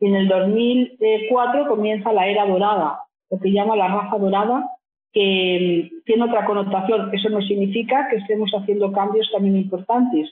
Y 0.03 0.07
en 0.07 0.15
el 0.15 0.27
2004 0.27 1.69
comienza 1.69 2.11
la 2.11 2.27
era 2.27 2.45
dorada, 2.45 3.03
lo 3.31 3.39
que 3.39 3.53
llama 3.53 3.77
la 3.77 3.87
raza 3.87 4.17
dorada, 4.17 4.69
que 5.13 5.89
mm, 5.89 6.03
tiene 6.03 6.25
otra 6.25 6.45
connotación. 6.45 7.09
Eso 7.13 7.29
no 7.29 7.41
significa 7.41 8.09
que 8.09 8.17
estemos 8.17 8.51
haciendo 8.51 8.91
cambios 8.91 9.31
también 9.31 9.55
importantes, 9.55 10.29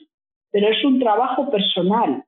pero 0.50 0.68
es 0.68 0.84
un 0.84 1.00
trabajo 1.00 1.50
personal, 1.50 2.22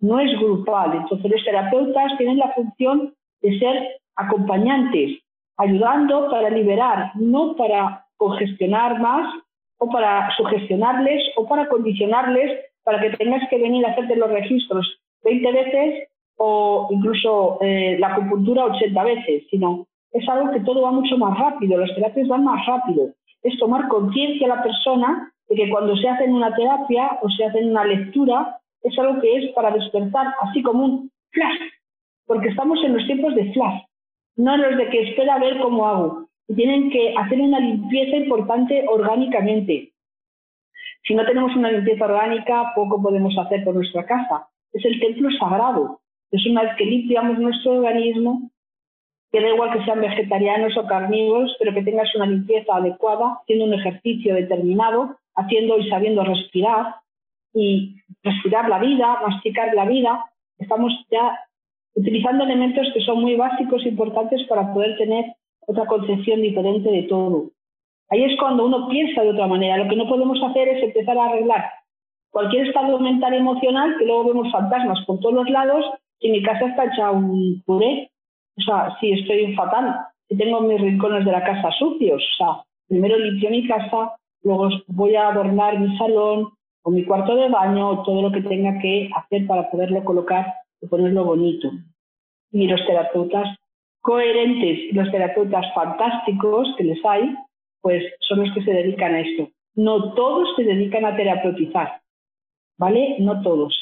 no 0.00 0.20
es 0.20 0.40
grupal. 0.40 0.94
Entonces 0.94 1.30
los 1.30 1.44
terapeutas 1.44 2.16
tienen 2.16 2.38
la 2.38 2.54
función 2.54 3.12
de 3.42 3.58
ser 3.58 4.00
acompañantes, 4.14 5.20
ayudando 5.58 6.30
para 6.30 6.48
liberar, 6.48 7.12
no 7.16 7.56
para 7.56 8.06
congestionar 8.16 8.98
más 9.00 9.34
o 9.76 9.90
para 9.90 10.34
sugestionarles 10.34 11.22
o 11.36 11.46
para 11.46 11.68
condicionarles 11.68 12.58
para 12.84 13.02
que 13.02 13.14
tengas 13.18 13.46
que 13.50 13.58
venir 13.58 13.84
a 13.84 13.90
hacerte 13.90 14.16
los 14.16 14.30
registros 14.30 14.98
20 15.24 15.52
veces 15.52 16.08
o 16.36 16.88
incluso 16.90 17.58
eh, 17.60 17.96
la 17.98 18.08
acupuntura 18.08 18.64
80 18.64 19.04
veces, 19.04 19.44
sino 19.50 19.86
es 20.12 20.28
algo 20.28 20.50
que 20.52 20.60
todo 20.60 20.82
va 20.82 20.92
mucho 20.92 21.18
más 21.18 21.38
rápido, 21.38 21.78
las 21.78 21.94
terapias 21.94 22.28
van 22.28 22.44
más 22.44 22.64
rápido. 22.66 23.10
Es 23.42 23.58
tomar 23.58 23.88
conciencia 23.88 24.46
a 24.46 24.56
la 24.56 24.62
persona 24.62 25.32
de 25.48 25.56
que 25.56 25.70
cuando 25.70 25.96
se 25.96 26.08
hace 26.08 26.24
una 26.24 26.54
terapia 26.54 27.18
o 27.22 27.28
se 27.30 27.44
hace 27.44 27.64
una 27.64 27.84
lectura, 27.84 28.58
es 28.82 28.98
algo 28.98 29.20
que 29.20 29.36
es 29.36 29.52
para 29.52 29.70
despertar, 29.70 30.28
así 30.42 30.62
como 30.62 30.84
un 30.84 31.10
flash, 31.30 31.60
porque 32.26 32.48
estamos 32.48 32.82
en 32.84 32.94
los 32.94 33.06
tiempos 33.06 33.34
de 33.34 33.52
flash, 33.52 33.82
no 34.36 34.54
en 34.54 34.62
los 34.62 34.76
de 34.76 34.88
que 34.90 35.10
espera 35.10 35.34
a 35.34 35.40
ver 35.40 35.58
cómo 35.60 35.86
hago. 35.86 36.28
Y 36.48 36.54
tienen 36.54 36.90
que 36.90 37.14
hacer 37.16 37.40
una 37.40 37.58
limpieza 37.58 38.16
importante 38.16 38.84
orgánicamente. 38.88 39.92
Si 41.04 41.14
no 41.14 41.24
tenemos 41.24 41.54
una 41.56 41.70
limpieza 41.70 42.04
orgánica, 42.04 42.72
poco 42.74 43.02
podemos 43.02 43.36
hacer 43.38 43.64
por 43.64 43.74
nuestra 43.74 44.04
casa. 44.06 44.48
Es 44.72 44.84
el 44.84 44.98
templo 45.00 45.28
sagrado. 45.38 46.00
Es 46.30 46.44
una 46.46 46.62
vez 46.62 46.76
que 46.76 46.84
limpiamos 46.84 47.38
nuestro 47.38 47.72
organismo, 47.72 48.50
que 49.32 49.40
da 49.40 49.48
igual 49.48 49.72
que 49.72 49.84
sean 49.84 50.00
vegetarianos 50.00 50.76
o 50.76 50.86
carnívoros, 50.86 51.54
pero 51.58 51.74
que 51.74 51.82
tengas 51.82 52.14
una 52.14 52.26
limpieza 52.26 52.76
adecuada, 52.76 53.38
haciendo 53.42 53.66
un 53.66 53.74
ejercicio 53.74 54.34
determinado, 54.34 55.16
haciendo 55.34 55.78
y 55.78 55.88
sabiendo 55.88 56.24
respirar 56.24 56.96
y 57.52 57.96
respirar 58.22 58.68
la 58.68 58.78
vida, 58.78 59.20
masticar 59.26 59.74
la 59.74 59.84
vida. 59.84 60.24
Estamos 60.58 60.92
ya 61.10 61.38
utilizando 61.94 62.44
elementos 62.44 62.86
que 62.92 63.00
son 63.00 63.20
muy 63.20 63.36
básicos 63.36 63.84
e 63.84 63.88
importantes 63.88 64.42
para 64.48 64.72
poder 64.72 64.96
tener 64.96 65.34
otra 65.66 65.86
concepción 65.86 66.42
diferente 66.42 66.90
de 66.90 67.02
todo. 67.04 67.50
Ahí 68.08 68.24
es 68.24 68.38
cuando 68.38 68.66
uno 68.66 68.88
piensa 68.88 69.22
de 69.22 69.30
otra 69.30 69.46
manera. 69.46 69.78
Lo 69.78 69.88
que 69.88 69.96
no 69.96 70.08
podemos 70.08 70.42
hacer 70.42 70.68
es 70.68 70.82
empezar 70.82 71.18
a 71.18 71.26
arreglar 71.26 71.64
cualquier 72.30 72.66
estado 72.66 72.98
mental 73.00 73.32
emocional, 73.34 73.96
que 73.98 74.04
luego 74.04 74.24
vemos 74.24 74.52
fantasmas 74.52 75.02
por 75.06 75.18
todos 75.20 75.34
los 75.34 75.50
lados, 75.50 75.86
y 76.20 76.30
mi 76.30 76.42
casa 76.42 76.66
está 76.66 76.86
hecha 76.86 77.10
un 77.10 77.62
puré. 77.64 78.10
O 78.58 78.62
sea, 78.62 78.96
si 79.00 79.12
estoy 79.12 79.54
fatal, 79.54 79.96
si 80.28 80.36
tengo 80.36 80.60
mis 80.60 80.80
rincones 80.80 81.24
de 81.24 81.32
la 81.32 81.44
casa 81.44 81.70
sucios, 81.78 82.22
o 82.22 82.36
sea, 82.36 82.64
primero 82.88 83.18
limpio 83.18 83.50
mi 83.50 83.66
casa, 83.66 84.16
luego 84.42 84.68
voy 84.88 85.14
a 85.14 85.28
adornar 85.28 85.78
mi 85.78 85.96
salón 85.98 86.50
o 86.82 86.90
mi 86.90 87.04
cuarto 87.04 87.34
de 87.36 87.48
baño, 87.48 88.02
todo 88.04 88.22
lo 88.22 88.32
que 88.32 88.42
tenga 88.42 88.78
que 88.80 89.10
hacer 89.14 89.46
para 89.46 89.70
poderlo 89.70 90.04
colocar 90.04 90.54
y 90.80 90.86
ponerlo 90.86 91.24
bonito. 91.24 91.70
Y 92.52 92.66
los 92.66 92.84
terapeutas 92.86 93.56
coherentes 94.06 94.94
los 94.94 95.10
terapeutas 95.10 95.66
fantásticos 95.74 96.72
que 96.78 96.84
les 96.84 97.04
hay, 97.04 97.34
pues 97.80 98.04
son 98.20 98.38
los 98.38 98.54
que 98.54 98.62
se 98.62 98.72
dedican 98.72 99.14
a 99.14 99.20
esto. 99.20 99.48
No 99.74 100.14
todos 100.14 100.48
se 100.54 100.62
dedican 100.62 101.04
a 101.04 101.16
terapeutizar, 101.16 102.00
¿vale? 102.78 103.16
No 103.18 103.42
todos. 103.42 103.74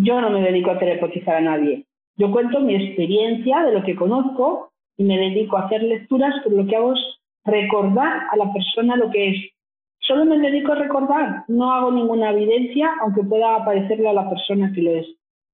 Yo 0.00 0.20
no 0.20 0.30
me 0.30 0.42
dedico 0.42 0.70
a 0.70 0.78
terapeutizar 0.78 1.36
a 1.36 1.40
nadie. 1.40 1.84
Yo 2.16 2.30
cuento 2.30 2.60
mi 2.60 2.76
experiencia 2.76 3.64
de 3.64 3.72
lo 3.72 3.82
que 3.82 3.96
conozco 3.96 4.70
y 4.96 5.02
me 5.02 5.18
dedico 5.18 5.56
a 5.56 5.62
hacer 5.62 5.82
lecturas, 5.82 6.34
pero 6.44 6.56
lo 6.56 6.66
que 6.68 6.76
hago 6.76 6.92
es 6.92 7.00
recordar 7.44 8.22
a 8.30 8.36
la 8.36 8.52
persona 8.52 8.94
lo 8.94 9.10
que 9.10 9.30
es. 9.30 9.50
Solo 9.98 10.24
me 10.24 10.38
dedico 10.38 10.70
a 10.70 10.76
recordar, 10.76 11.44
no 11.48 11.72
hago 11.72 11.90
ninguna 11.90 12.30
evidencia, 12.30 12.92
aunque 13.02 13.24
pueda 13.24 13.56
aparecerle 13.56 14.08
a 14.08 14.12
la 14.12 14.30
persona 14.30 14.70
que 14.72 14.82
lo 14.82 14.92
es. 14.92 15.06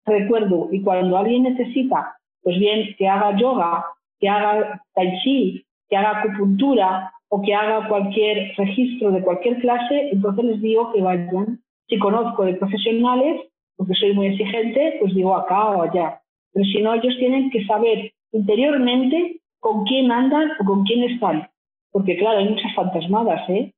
Recuerdo, 0.06 0.68
y 0.72 0.80
cuando 0.82 1.18
alguien 1.18 1.42
necesita, 1.42 2.16
pues 2.42 2.58
bien, 2.58 2.94
que 2.96 3.06
haga 3.06 3.36
yoga, 3.36 3.84
que 4.18 4.28
haga 4.30 4.82
tai 4.94 5.20
chi, 5.22 5.62
que 5.90 5.96
haga 5.98 6.20
acupuntura 6.20 7.12
o 7.28 7.42
que 7.42 7.54
haga 7.54 7.86
cualquier 7.88 8.54
registro 8.56 9.10
de 9.10 9.22
cualquier 9.22 9.58
clase, 9.60 10.08
entonces 10.12 10.44
les 10.46 10.62
digo 10.62 10.92
que 10.94 11.02
vayan. 11.02 11.60
Si 11.88 11.98
conozco 11.98 12.46
de 12.46 12.54
profesionales, 12.54 13.49
porque 13.80 13.94
soy 13.94 14.12
muy 14.12 14.26
exigente, 14.26 14.98
pues 15.00 15.14
digo 15.14 15.34
acá 15.34 15.70
o 15.70 15.80
allá. 15.80 16.20
Pero 16.52 16.66
si 16.66 16.82
no, 16.82 16.92
ellos 16.92 17.16
tienen 17.18 17.48
que 17.50 17.64
saber 17.64 18.12
interiormente 18.30 19.40
con 19.58 19.84
quién 19.84 20.12
andan 20.12 20.50
o 20.60 20.64
con 20.66 20.84
quién 20.84 21.04
están. 21.04 21.48
Porque 21.90 22.18
claro, 22.18 22.40
hay 22.40 22.50
muchas 22.50 22.74
fantasmadas, 22.74 23.48
¿eh? 23.48 23.72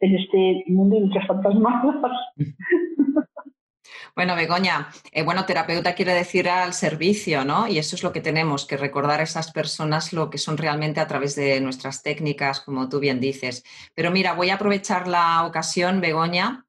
En 0.00 0.14
este 0.14 0.62
mundo 0.66 0.96
hay 0.96 1.04
muchas 1.04 1.26
fantasmadas. 1.26 2.12
Bueno, 4.14 4.34
Begoña, 4.34 4.88
eh, 5.12 5.22
bueno, 5.22 5.44
terapeuta 5.44 5.94
quiere 5.94 6.14
decir 6.14 6.48
al 6.48 6.72
servicio, 6.72 7.44
¿no? 7.44 7.68
Y 7.68 7.76
eso 7.76 7.96
es 7.96 8.02
lo 8.02 8.14
que 8.14 8.22
tenemos, 8.22 8.66
que 8.66 8.78
recordar 8.78 9.20
a 9.20 9.24
esas 9.24 9.52
personas 9.52 10.14
lo 10.14 10.30
que 10.30 10.38
son 10.38 10.56
realmente 10.56 11.00
a 11.00 11.06
través 11.06 11.36
de 11.36 11.60
nuestras 11.60 12.02
técnicas, 12.02 12.60
como 12.60 12.88
tú 12.88 12.98
bien 12.98 13.20
dices. 13.20 13.62
Pero 13.94 14.10
mira, 14.10 14.32
voy 14.32 14.48
a 14.48 14.54
aprovechar 14.54 15.06
la 15.06 15.44
ocasión, 15.44 16.00
Begoña, 16.00 16.64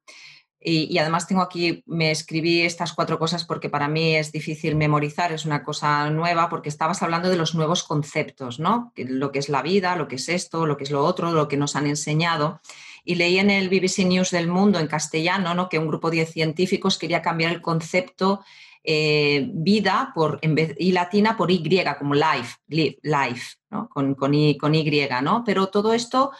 y, 0.60 0.98
además 0.98 1.28
tengo 1.28 1.42
aquí, 1.42 1.84
me 1.86 2.10
escribí 2.10 2.62
estas 2.62 2.92
cuatro 2.92 3.18
cosas 3.18 3.44
porque 3.44 3.70
para 3.70 3.86
mí 3.86 4.16
es 4.16 4.32
difícil 4.32 4.74
memorizar, 4.74 5.30
es 5.30 5.44
una 5.44 5.62
cosa 5.62 6.10
nueva, 6.10 6.48
porque 6.48 6.68
estabas 6.68 7.00
hablando 7.02 7.30
de 7.30 7.36
los 7.36 7.54
nuevos 7.54 7.84
conceptos, 7.84 8.58
¿no? 8.58 8.92
Lo 8.96 9.30
que 9.30 9.38
es 9.38 9.48
la 9.48 9.62
vida, 9.62 9.94
lo 9.94 10.08
que 10.08 10.16
es 10.16 10.28
esto, 10.28 10.66
lo 10.66 10.76
que 10.76 10.84
es 10.84 10.90
lo 10.90 11.04
otro, 11.04 11.30
lo 11.30 11.46
que 11.46 11.56
nos 11.56 11.76
han 11.76 11.86
enseñado. 11.86 12.60
Y 13.04 13.14
leí 13.14 13.38
en 13.38 13.50
el 13.50 13.68
BBC 13.68 14.04
News 14.04 14.32
del 14.32 14.48
Mundo 14.48 14.80
en 14.80 14.88
castellano 14.88 15.54
¿no? 15.54 15.68
que 15.68 15.78
un 15.78 15.86
grupo 15.86 16.10
de 16.10 16.26
científicos 16.26 16.98
quería 16.98 17.22
cambiar 17.22 17.52
el 17.52 17.62
concepto 17.62 18.40
eh, 18.84 19.48
vida 19.52 20.12
por, 20.14 20.40
y 20.42 20.92
latina 20.92 21.36
por 21.36 21.50
Y, 21.50 21.84
como 21.98 22.14
life, 22.14 22.56
life, 22.68 23.56
¿no? 23.70 23.88
con, 23.88 24.14
con, 24.14 24.34
y, 24.34 24.58
con 24.58 24.74
Y, 24.74 25.08
¿no? 25.22 25.44
Pero 25.44 25.68
todo 25.68 25.92
esto 25.92 26.32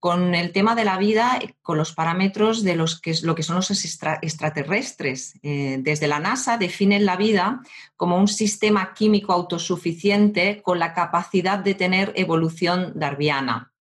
con 0.00 0.34
el 0.34 0.52
tema 0.52 0.74
de 0.74 0.84
la 0.84 0.96
vida, 0.96 1.40
con 1.62 1.76
los 1.76 1.92
parámetros 1.92 2.62
de 2.62 2.76
los 2.76 3.00
que, 3.00 3.14
lo 3.22 3.34
que 3.34 3.42
son 3.42 3.56
los 3.56 3.70
extraterrestres. 3.70 5.34
Eh, 5.42 5.78
desde 5.80 6.06
la 6.06 6.20
NASA 6.20 6.56
definen 6.56 7.04
la 7.04 7.16
vida 7.16 7.62
como 7.96 8.16
un 8.16 8.28
sistema 8.28 8.94
químico 8.94 9.32
autosuficiente 9.32 10.62
con 10.62 10.78
la 10.78 10.94
capacidad 10.94 11.58
de 11.58 11.74
tener 11.74 12.12
evolución 12.14 12.92
darwiana. 12.94 13.72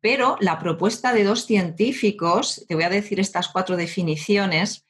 Pero 0.00 0.36
la 0.40 0.58
propuesta 0.58 1.12
de 1.12 1.24
dos 1.24 1.44
científicos, 1.46 2.64
te 2.68 2.74
voy 2.74 2.84
a 2.84 2.90
decir 2.90 3.20
estas 3.20 3.48
cuatro 3.48 3.76
definiciones, 3.76 4.84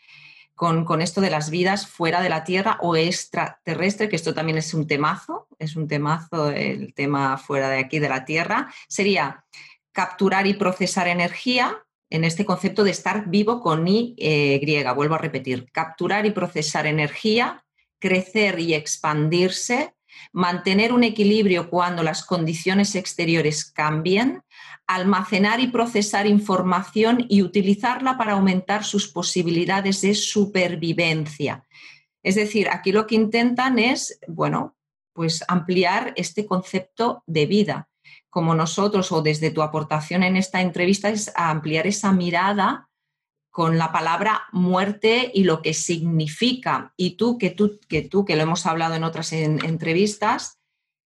con, 0.58 1.00
esto 1.00 1.20
de 1.20 1.30
las 1.30 1.50
vidas 1.50 1.86
fuera 1.86 2.20
de 2.20 2.28
la 2.28 2.42
Tierra 2.42 2.78
o 2.82 2.96
extraterrestre, 2.96 4.08
que 4.08 4.16
esto 4.16 4.34
también 4.34 4.58
es 4.58 4.74
un 4.74 4.88
temazo, 4.88 5.46
es 5.56 5.76
un 5.76 5.86
temazo 5.86 6.50
el 6.50 6.94
tema 6.94 7.38
fuera 7.38 7.70
de 7.70 7.78
aquí 7.78 8.00
de 8.00 8.08
la 8.08 8.24
Tierra, 8.24 8.68
sería 8.88 9.44
capturar 9.92 10.46
y 10.46 10.54
procesar 10.54 11.08
energía 11.08 11.84
en 12.10 12.24
este 12.24 12.44
concepto 12.44 12.84
de 12.84 12.90
estar 12.90 13.28
vivo 13.28 13.60
con 13.60 13.86
Y 13.86 14.14
eh, 14.18 14.58
griega, 14.60 14.92
vuelvo 14.92 15.14
a 15.14 15.18
repetir, 15.18 15.70
capturar 15.72 16.24
y 16.26 16.30
procesar 16.30 16.86
energía, 16.86 17.64
crecer 17.98 18.58
y 18.60 18.74
expandirse, 18.74 19.94
mantener 20.32 20.92
un 20.92 21.04
equilibrio 21.04 21.68
cuando 21.68 22.02
las 22.02 22.24
condiciones 22.24 22.94
exteriores 22.94 23.64
cambien, 23.64 24.42
almacenar 24.86 25.60
y 25.60 25.66
procesar 25.66 26.26
información 26.26 27.26
y 27.28 27.42
utilizarla 27.42 28.16
para 28.16 28.32
aumentar 28.32 28.84
sus 28.84 29.08
posibilidades 29.08 30.00
de 30.00 30.14
supervivencia. 30.14 31.64
Es 32.22 32.34
decir, 32.34 32.68
aquí 32.70 32.90
lo 32.92 33.06
que 33.06 33.14
intentan 33.14 33.78
es, 33.78 34.18
bueno, 34.26 34.76
pues 35.12 35.44
ampliar 35.48 36.12
este 36.16 36.46
concepto 36.46 37.22
de 37.26 37.46
vida. 37.46 37.87
Como 38.38 38.54
nosotros 38.54 39.10
o 39.10 39.20
desde 39.20 39.50
tu 39.50 39.62
aportación 39.62 40.22
en 40.22 40.36
esta 40.36 40.60
entrevista 40.60 41.08
es 41.08 41.32
ampliar 41.34 41.88
esa 41.88 42.12
mirada 42.12 42.88
con 43.50 43.78
la 43.78 43.90
palabra 43.90 44.44
muerte 44.52 45.32
y 45.34 45.42
lo 45.42 45.60
que 45.60 45.74
significa. 45.74 46.94
Y 46.96 47.16
tú, 47.16 47.36
que 47.36 47.50
tú, 47.50 47.80
que, 47.88 48.02
tú, 48.02 48.24
que 48.24 48.36
lo 48.36 48.44
hemos 48.44 48.64
hablado 48.64 48.94
en 48.94 49.02
otras 49.02 49.32
entrevistas, 49.32 50.60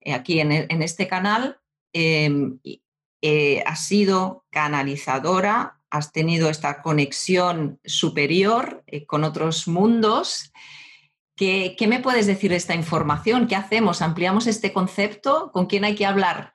eh, 0.02 0.12
aquí 0.12 0.42
en, 0.42 0.52
este 0.82 1.08
canal, 1.08 1.62
em, 1.94 2.60
eh, 3.22 3.64
has 3.66 3.88
sido 3.88 4.44
canalizadora, 4.50 5.80
has 5.90 6.12
tenido 6.12 6.50
esta 6.50 6.82
conexión 6.82 7.80
superior 7.86 8.84
eh, 8.86 9.06
con 9.06 9.24
otros 9.24 9.66
mundos. 9.70 10.52
¿Qué, 11.38 11.78
¿Qué, 11.80 11.88
me 11.88 12.02
puedes 12.02 12.28
decir 12.28 12.52
de 12.52 12.58
esta 12.58 12.76
información? 12.76 13.48
¿Qué 13.48 13.56
hacemos? 13.56 14.02
¿Ampliamos 14.02 14.46
este 14.46 14.74
concepto? 14.74 15.54
¿Con 15.54 15.68
quién 15.68 15.86
hay 15.86 15.96
que 15.96 16.06
hablar? 16.06 16.54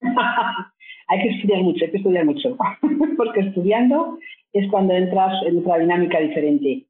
hay 1.08 1.22
que 1.22 1.28
estudiar 1.30 1.62
mucho, 1.62 1.84
hay 1.84 1.90
que 1.90 1.96
estudiar 1.96 2.24
mucho, 2.24 2.56
porque 3.16 3.40
estudiando 3.40 4.18
es 4.52 4.70
cuando 4.70 4.94
entras 4.94 5.32
en 5.46 5.58
otra 5.58 5.78
dinámica 5.78 6.20
diferente. 6.20 6.86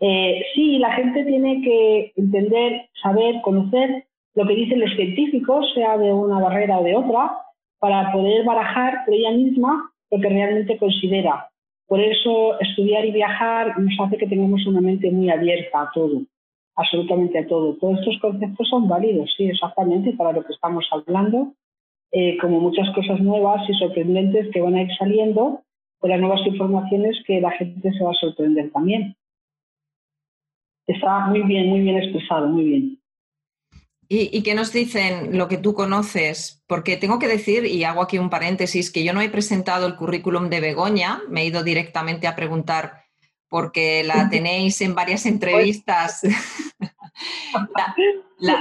Eh, 0.00 0.42
sí, 0.54 0.78
la 0.78 0.92
gente 0.92 1.24
tiene 1.24 1.62
que 1.62 2.12
entender, 2.16 2.88
saber, 3.02 3.40
conocer 3.42 4.04
lo 4.34 4.46
que 4.46 4.54
dicen 4.54 4.80
los 4.80 4.94
científicos, 4.94 5.72
sea 5.74 5.96
de 5.96 6.12
una 6.12 6.38
barrera 6.38 6.78
o 6.78 6.84
de 6.84 6.94
otra, 6.94 7.32
para 7.78 8.12
poder 8.12 8.44
barajar 8.44 9.04
por 9.04 9.14
ella 9.14 9.30
misma 9.30 9.90
lo 10.10 10.20
que 10.20 10.28
realmente 10.28 10.76
considera. 10.78 11.48
Por 11.86 12.00
eso 12.00 12.58
estudiar 12.60 13.04
y 13.04 13.12
viajar 13.12 13.78
nos 13.78 13.94
hace 14.00 14.18
que 14.18 14.26
tengamos 14.26 14.66
una 14.66 14.80
mente 14.80 15.10
muy 15.10 15.30
abierta 15.30 15.82
a 15.82 15.90
todo, 15.94 16.22
absolutamente 16.74 17.38
a 17.38 17.46
todo. 17.46 17.76
Todos 17.76 18.00
estos 18.00 18.18
conceptos 18.20 18.68
son 18.68 18.88
válidos, 18.88 19.32
sí, 19.36 19.46
exactamente, 19.46 20.12
para 20.12 20.32
lo 20.32 20.44
que 20.44 20.52
estamos 20.52 20.84
hablando 20.90 21.54
eh, 22.12 22.38
como 22.38 22.60
muchas 22.60 22.88
cosas 22.94 23.20
nuevas 23.20 23.68
y 23.68 23.74
sorprendentes 23.74 24.48
que 24.52 24.60
van 24.60 24.74
a 24.74 24.82
ir 24.82 24.88
saliendo 24.98 25.62
con 25.98 26.10
las 26.10 26.20
nuevas 26.20 26.46
informaciones 26.46 27.16
que 27.26 27.40
la 27.40 27.50
gente 27.52 27.92
se 27.92 28.04
va 28.04 28.10
a 28.10 28.14
sorprender 28.14 28.70
también. 28.70 29.16
Está 30.86 31.26
muy 31.26 31.42
bien, 31.42 31.68
muy 31.68 31.80
bien 31.80 31.96
expresado, 31.96 32.48
muy 32.48 32.64
bien. 32.64 32.98
¿Y, 34.08 34.42
qué 34.44 34.54
nos 34.54 34.72
dicen 34.72 35.36
lo 35.36 35.48
que 35.48 35.58
tú 35.58 35.74
conoces? 35.74 36.62
Porque 36.68 36.96
tengo 36.96 37.18
que 37.18 37.26
decir, 37.26 37.66
y 37.66 37.82
hago 37.82 38.02
aquí 38.02 38.18
un 38.18 38.30
paréntesis, 38.30 38.92
que 38.92 39.02
yo 39.02 39.12
no 39.12 39.20
he 39.20 39.28
presentado 39.28 39.84
el 39.86 39.96
currículum 39.96 40.48
de 40.48 40.60
Begoña, 40.60 41.22
me 41.28 41.42
he 41.42 41.46
ido 41.46 41.64
directamente 41.64 42.28
a 42.28 42.36
preguntar 42.36 43.02
porque 43.48 44.04
la 44.04 44.28
tenéis 44.30 44.80
en 44.80 44.94
varias 44.94 45.26
entrevistas. 45.26 46.22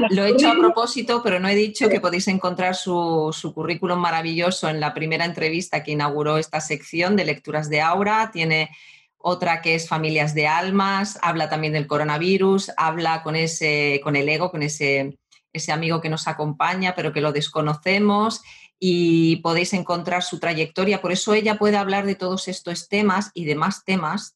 Lo 0.10 0.24
he 0.24 0.30
hecho 0.30 0.50
a 0.50 0.56
propósito, 0.56 1.22
pero 1.24 1.40
no 1.40 1.48
he 1.48 1.56
dicho 1.56 1.90
que 1.90 2.00
podéis 2.00 2.28
encontrar 2.28 2.76
su, 2.76 3.34
currículum 3.54 4.00
maravilloso 4.00 4.70
en 4.70 4.80
la 4.80 4.94
primera 4.94 5.26
entrevista 5.26 5.84
que 5.84 5.92
inauguró 5.92 6.38
esta 6.38 6.62
sección 6.62 7.16
de 7.16 7.26
lecturas 7.26 7.70
de 7.70 7.82
Aura. 7.82 8.32
Tiene 8.32 8.70
otra 9.18 9.62
que 9.62 9.76
es 9.76 9.88
Familias 9.90 10.34
de 10.34 10.48
Almas, 10.48 11.20
habla 11.22 11.50
también 11.50 11.74
del 11.74 11.88
coronavirus, 11.88 12.72
habla 12.78 13.24
con, 13.24 13.36
ese, 13.36 14.00
con 14.04 14.16
el 14.16 14.30
ego, 14.30 14.52
con 14.52 14.64
ese, 14.64 15.18
ese 15.52 15.72
amigo 15.72 16.00
que 16.00 16.10
nos 16.10 16.28
acompaña, 16.28 16.94
pero 16.96 17.12
que 17.12 17.22
lo 17.22 17.32
desconocemos 17.32 18.42
y 18.80 19.38
podéis 19.38 19.74
encontrar 19.74 20.24
su 20.24 20.40
trayectoria. 20.40 21.02
Por 21.02 21.12
eso 21.12 21.34
ella 21.34 21.58
puede 21.58 21.78
hablar 21.78 22.06
de 22.06 22.16
todos 22.16 22.48
estos 22.48 22.88
temas 22.88 23.32
y 23.34 23.46
demás 23.46 23.84
temas 23.84 24.36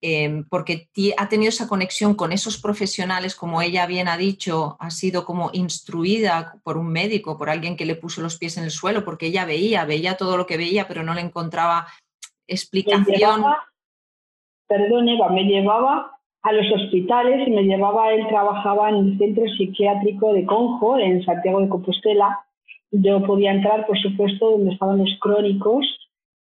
Em, 0.00 0.44
porque 0.48 0.88
ha 1.16 1.28
tenido 1.28 1.48
esa 1.48 1.66
conexión 1.66 2.14
con 2.14 2.30
esos 2.30 2.60
profesionales, 2.60 3.34
como 3.34 3.60
ella 3.62 3.84
bien 3.86 4.06
ha 4.06 4.16
dicho, 4.16 4.76
ha 4.78 4.90
sido 4.90 5.24
como 5.24 5.50
instruida 5.52 6.54
por 6.62 6.78
un 6.78 6.88
médico, 6.88 7.36
por 7.36 7.50
alguien 7.50 7.76
que 7.76 7.84
le 7.84 7.96
puso 7.96 8.22
los 8.22 8.38
pies 8.38 8.56
en 8.58 8.64
el 8.64 8.70
suelo, 8.70 9.04
porque 9.04 9.26
ella 9.26 9.44
veía, 9.44 9.84
veía 9.84 10.16
todo 10.16 10.36
lo 10.36 10.46
que 10.46 10.56
veía, 10.56 10.86
pero 10.86 11.02
no 11.02 11.14
le 11.14 11.22
encontraba 11.22 11.88
explicación. 12.46 13.42
perdón, 14.68 15.08
Eva, 15.08 15.30
me 15.30 15.42
llevaba 15.42 16.12
a 16.42 16.52
los 16.52 16.66
hospitales 16.72 17.48
y 17.48 17.50
me 17.50 17.64
llevaba, 17.64 18.12
él 18.12 18.24
trabajaba 18.28 18.90
en 18.90 18.96
el 18.96 19.18
centro 19.18 19.44
psiquiátrico 19.56 20.32
de 20.32 20.46
Conjo, 20.46 20.96
en 20.96 21.24
Santiago 21.24 21.60
de 21.60 21.68
Compostela. 21.68 22.38
Yo 22.92 23.20
podía 23.26 23.50
entrar, 23.50 23.84
por 23.84 23.98
supuesto, 23.98 24.52
donde 24.52 24.74
estaban 24.74 24.98
los 24.98 25.10
crónicos 25.20 25.84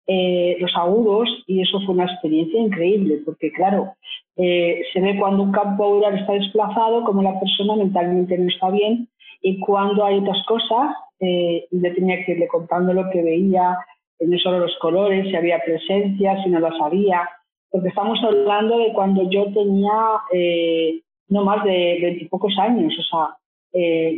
eh, 0.06 0.56
los 0.60 0.70
agudos 0.76 1.30
y 1.46 1.62
eso 1.62 1.80
fue 1.80 1.94
una 1.94 2.04
experiencia 2.04 2.60
increíble 2.60 3.22
porque 3.24 3.50
claro, 3.50 3.94
eh, 4.36 4.82
se 4.92 5.00
ve 5.00 5.16
cuando 5.18 5.42
un 5.42 5.52
campo 5.52 5.84
aural 5.84 6.18
está 6.18 6.34
desplazado 6.34 7.04
como 7.04 7.22
la 7.22 7.40
persona 7.40 7.74
mentalmente 7.76 8.36
no 8.36 8.48
está 8.48 8.68
bien 8.68 9.08
y 9.40 9.58
cuando 9.60 10.04
hay 10.04 10.18
otras 10.18 10.44
cosas, 10.46 10.94
eh, 11.20 11.66
yo 11.70 11.94
tenía 11.94 12.22
que 12.22 12.32
irle 12.32 12.48
contando 12.48 12.92
lo 12.92 13.08
que 13.10 13.22
veía, 13.22 13.78
no 14.20 14.38
solo 14.38 14.58
los 14.58 14.76
colores, 14.78 15.26
si 15.28 15.36
había 15.36 15.62
presencia, 15.64 16.42
si 16.42 16.50
no 16.50 16.60
las 16.60 16.78
había, 16.82 17.26
porque 17.70 17.88
estamos 17.88 18.18
hablando 18.22 18.78
de 18.78 18.92
cuando 18.92 19.28
yo 19.30 19.44
tenía 19.52 20.20
no 21.28 21.44
más 21.44 21.64
de 21.64 21.98
veintipocos 22.00 22.58
años, 22.58 22.94
o 22.98 23.02
sea, 23.02 23.36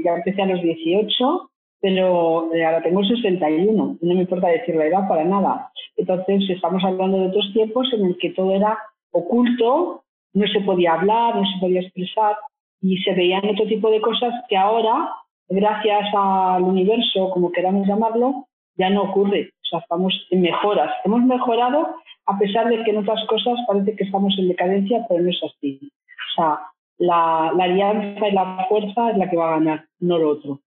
ya 0.04 0.16
empecé 0.16 0.42
a 0.42 0.46
los 0.46 0.62
18 0.62 1.50
pero 1.80 2.52
eh, 2.54 2.64
ahora 2.64 2.82
tengo 2.82 3.04
61 3.04 3.98
y 4.00 4.06
no 4.06 4.14
me 4.14 4.20
importa 4.20 4.48
decir 4.48 4.74
la 4.74 4.86
edad 4.86 5.08
para 5.08 5.24
nada. 5.24 5.70
Entonces 5.96 6.48
estamos 6.48 6.82
hablando 6.84 7.18
de 7.18 7.28
otros 7.28 7.52
tiempos 7.52 7.92
en 7.92 8.06
el 8.06 8.18
que 8.18 8.30
todo 8.30 8.54
era 8.54 8.78
oculto, 9.12 10.04
no 10.34 10.46
se 10.48 10.60
podía 10.60 10.94
hablar, 10.94 11.36
no 11.36 11.44
se 11.44 11.60
podía 11.60 11.80
expresar 11.80 12.36
y 12.80 12.98
se 12.98 13.14
veían 13.14 13.48
otro 13.48 13.66
tipo 13.66 13.90
de 13.90 14.00
cosas 14.00 14.32
que 14.48 14.56
ahora, 14.56 15.10
gracias 15.48 16.08
al 16.14 16.62
universo, 16.62 17.30
como 17.30 17.52
queramos 17.52 17.86
llamarlo, 17.86 18.46
ya 18.76 18.90
no 18.90 19.04
ocurre. 19.04 19.50
O 19.62 19.68
sea, 19.68 19.78
estamos 19.80 20.14
en 20.30 20.42
mejoras. 20.42 20.92
Hemos 21.04 21.22
mejorado 21.22 21.96
a 22.26 22.38
pesar 22.38 22.68
de 22.68 22.82
que 22.84 22.90
en 22.90 22.98
otras 22.98 23.24
cosas 23.26 23.54
parece 23.66 23.96
que 23.96 24.04
estamos 24.04 24.34
en 24.38 24.48
decadencia, 24.48 25.06
pero 25.08 25.22
no 25.22 25.30
es 25.30 25.40
así. 25.42 25.80
O 25.82 26.34
sea, 26.34 26.60
la, 26.98 27.52
la 27.56 27.64
alianza 27.64 28.28
y 28.28 28.32
la 28.32 28.66
fuerza 28.68 29.10
es 29.10 29.18
la 29.18 29.30
que 29.30 29.36
va 29.36 29.48
a 29.48 29.58
ganar, 29.58 29.84
no 30.00 30.18
lo 30.18 30.30
otro. 30.30 30.60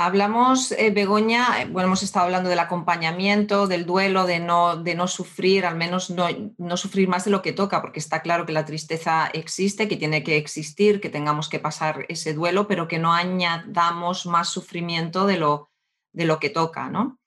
Hablamos, 0.00 0.70
eh, 0.70 0.92
Begoña, 0.92 1.60
eh, 1.60 1.66
bueno, 1.68 1.88
hemos 1.88 2.04
estado 2.04 2.26
hablando 2.26 2.48
del 2.48 2.60
acompañamiento, 2.60 3.66
del 3.66 3.84
duelo, 3.84 4.26
de 4.26 4.38
no, 4.38 4.76
de 4.76 4.94
no 4.94 5.08
sufrir, 5.08 5.66
al 5.66 5.74
menos 5.74 6.08
no, 6.08 6.28
no, 6.56 6.76
sufrir 6.76 7.08
más 7.08 7.24
de 7.24 7.32
lo 7.32 7.42
que 7.42 7.52
toca, 7.52 7.80
porque 7.80 7.98
está 7.98 8.22
claro 8.22 8.46
que 8.46 8.52
la 8.52 8.64
tristeza 8.64 9.28
existe, 9.32 9.88
que 9.88 9.96
tiene 9.96 10.22
que 10.22 10.36
existir, 10.36 11.00
que 11.00 11.10
tengamos 11.10 11.48
que 11.48 11.58
pasar 11.58 12.06
ese 12.08 12.32
duelo, 12.32 12.68
pero 12.68 12.86
que 12.86 13.00
no 13.00 13.12
añadamos 13.12 14.24
más 14.24 14.50
sufrimiento 14.50 15.26
de 15.26 15.38
lo, 15.38 15.68
de 16.12 16.26
lo 16.26 16.38
que 16.38 16.50
toca. 16.50 16.88
¿no? 16.88 17.18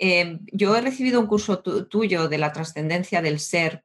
Eh, 0.00 0.38
yo 0.52 0.74
he 0.74 0.80
recibido 0.80 1.20
un 1.20 1.26
curso 1.26 1.58
tuyo 1.58 2.28
de 2.28 2.38
la 2.38 2.50
trascendencia 2.50 3.20
del 3.20 3.40
ser 3.40 3.84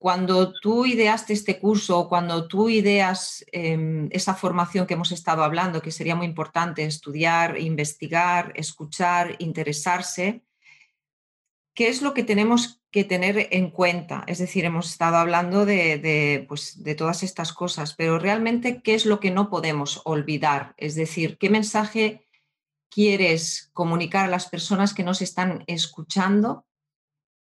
cuando 0.00 0.54
tú 0.54 0.86
ideaste 0.86 1.34
este 1.34 1.58
curso, 1.58 2.08
cuando 2.08 2.48
tú 2.48 2.70
ideas 2.70 3.44
em, 3.52 4.08
esa 4.12 4.34
formación 4.34 4.86
que 4.86 4.94
hemos 4.94 5.12
estado 5.12 5.44
hablando, 5.44 5.82
que 5.82 5.92
sería 5.92 6.16
muy 6.16 6.24
importante 6.24 6.84
estudiar, 6.84 7.60
investigar, 7.60 8.54
escuchar, 8.56 9.36
interesarse, 9.40 10.42
¿qué 11.74 11.88
es 11.88 12.00
lo 12.00 12.14
que 12.14 12.24
tenemos 12.24 12.80
que 12.90 13.04
tener 13.04 13.48
en 13.50 13.70
cuenta? 13.70 14.24
Es 14.26 14.38
decir, 14.38 14.64
hemos 14.64 14.90
estado 14.90 15.18
hablando 15.18 15.66
de, 15.66 16.46
pues, 16.48 16.82
de 16.82 16.94
todas 16.94 17.22
estas 17.22 17.52
cosas, 17.52 17.94
pero 17.94 18.18
realmente, 18.18 18.80
¿qué 18.80 18.94
es 18.94 19.04
lo 19.04 19.20
que 19.20 19.30
no 19.30 19.50
podemos 19.50 20.00
olvidar? 20.06 20.72
Es 20.78 20.94
decir, 20.94 21.36
¿qué 21.36 21.50
mensaje 21.50 22.26
quieres 22.88 23.68
comunicar 23.74 24.24
a 24.24 24.30
las 24.30 24.48
personas 24.48 24.94
que 24.94 25.04
nos 25.04 25.20
están 25.20 25.62
escuchando 25.66 26.64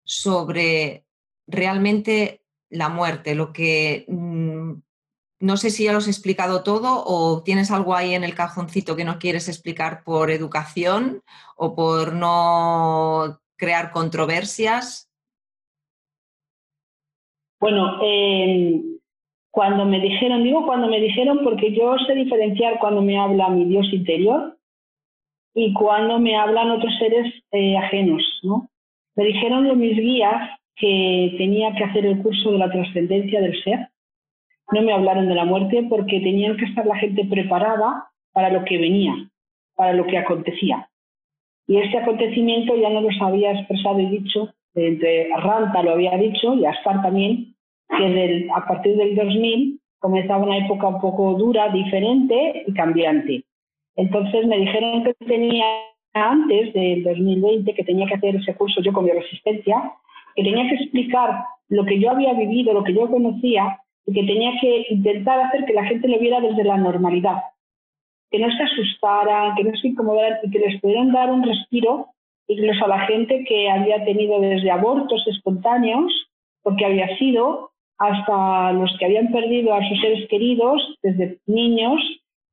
sobre 0.05 1.05
realmente 1.47 2.41
la 2.77 2.89
muerte, 2.89 3.35
lo 3.35 3.53
que 3.53 4.05
mm, 4.09 4.73
no 5.41 5.57
sé 5.57 5.71
si 5.71 5.85
ya 5.85 5.93
lo 5.93 5.99
has 5.99 6.09
explicado 6.09 6.63
todo 6.63 7.03
o 7.07 7.43
tienes 7.43 7.71
algo 7.71 7.95
ahí 7.95 8.15
en 8.15 8.25
el 8.25 8.35
cajoncito 8.35 8.97
que 8.97 9.05
no 9.05 9.19
quieres 9.19 9.49
explicar 9.49 10.03
por 10.05 10.31
educación 10.31 11.23
o 11.57 11.75
por 11.75 12.15
no 12.15 13.39
crear 13.57 13.93
controversias. 13.93 15.11
Bueno, 17.61 17.99
em, 18.03 18.99
cuando 19.51 19.85
me 19.85 20.01
dijeron, 20.01 20.43
digo 20.43 20.67
cuando 20.67 20.89
me 20.89 21.01
dijeron 21.01 21.41
porque 21.43 21.73
yo 21.73 21.97
sé 22.07 22.15
diferenciar 22.15 22.79
cuando 22.79 23.03
me 23.03 23.19
habla 23.19 23.49
mi 23.49 23.65
Dios 23.65 23.87
interior 23.93 24.59
y 25.55 25.73
cuando 25.73 26.19
me 26.19 26.37
hablan 26.37 26.71
otros 26.71 26.93
seres 26.99 27.33
eh, 27.53 27.77
ajenos, 27.77 28.23
¿no? 28.43 28.69
Me 29.15 29.25
dijeron 29.25 29.65
de 29.67 29.75
mis 29.75 29.97
guías 29.97 30.51
que 30.77 31.35
tenía 31.39 31.75
que 31.75 31.85
hacer 31.85 32.07
el 32.07 32.23
curso 32.23 32.53
de 32.53 32.59
la 32.59 32.71
trascendencia 32.71 33.41
del 33.41 33.63
ser. 33.63 33.89
No 34.73 34.83
me 34.83 34.93
hablaron 34.93 35.29
de 35.29 35.35
la 35.35 35.45
muerte 35.45 35.87
porque 35.89 36.21
tenían 36.21 36.57
que 36.57 36.67
estar 36.67 36.87
la 36.87 36.97
gente 36.97 37.25
preparada 37.25 38.09
para 38.33 38.51
lo 38.51 38.65
que 38.65 38.79
venía, 38.79 39.15
para 39.75 39.93
lo 39.95 40.07
que 40.07 40.19
acontecía. 40.19 40.89
Y 41.67 41.79
este 41.79 41.99
acontecimiento 41.99 42.77
ya 42.77 42.91
no 42.91 43.01
los 43.01 43.15
había 43.21 43.53
expresado 43.53 43.99
y 43.99 44.07
dicho, 44.07 44.53
entre 44.75 45.29
Ranta 45.37 45.83
lo 45.83 45.93
había 45.93 46.17
dicho 46.17 46.55
y 46.55 46.67
Aspar 46.67 47.03
también, 47.03 47.55
que 47.89 48.49
a 48.55 48.67
partir 48.67 48.97
del 48.97 49.17
2000 49.17 49.81
comenzaba 49.99 50.45
una 50.45 50.59
época 50.59 50.89
un 50.89 51.01
poco 51.01 51.35
dura, 51.35 51.69
diferente 51.71 52.65
y 52.67 52.73
cambiante. 52.75 53.45
Entonces 53.97 54.47
me 54.47 54.59
dijeron 54.59 55.05
que 55.05 55.15
tenía 55.25 55.65
antes 56.13 56.73
del 56.75 57.03
2020 57.03 57.75
que 57.75 57.85
tenía 57.85 58.07
que 58.07 58.15
hacer 58.15 58.37
ese 58.37 58.55
curso 58.55 58.81
yo 58.83 58.93
con 58.93 59.05
mi 59.05 59.11
resistencia, 59.11 59.93
que 60.37 60.45
tenía 60.45 60.69
que 60.69 60.77
explicar 60.77 61.45
lo 61.69 61.85
que 61.85 61.99
yo 61.99 62.11
había 62.11 62.35
vivido, 62.35 62.73
lo 62.73 62.85
que 62.85 62.95
yo 62.95 63.11
conocía, 63.11 63.81
y 64.07 64.13
que 64.13 64.23
tenía 64.23 64.53
que 64.61 64.87
intentar 64.91 65.41
hacer 65.41 65.65
que 65.65 65.73
la 65.73 65.85
gente 65.85 66.07
lo 66.07 66.19
viera 66.19 66.41
desde 66.41 66.63
la 66.63 66.77
normalidad, 66.77 67.43
que 68.31 68.39
no 68.39 68.49
se 68.57 68.63
asustaran, 68.63 69.57
que 69.57 69.65
no 69.65 69.77
se 69.77 69.89
incomodaran 69.89 70.39
y 70.45 70.51
que 70.51 70.59
les 70.61 70.81
pudieran 70.81 71.11
dar 71.11 71.33
un 71.33 71.43
respiro 71.43 72.09
incluso 72.49 72.85
a 72.85 72.89
la 72.89 73.01
gente 73.01 73.45
que 73.45 73.69
había 73.69 74.05
tenido 74.05 74.41
desde 74.41 74.71
abortos 74.71 75.27
espontáneos, 75.27 76.13
porque 76.63 76.85
había 76.85 77.17
sido, 77.19 77.71
hasta 77.99 78.73
los 78.73 78.97
que 78.99 79.07
habían 79.07 79.33
perdido 79.33 79.75
a 79.75 79.89
sus 79.89 80.01
seres 80.01 80.29
queridos, 80.29 80.81
desde 81.03 81.39
niños 81.47 82.01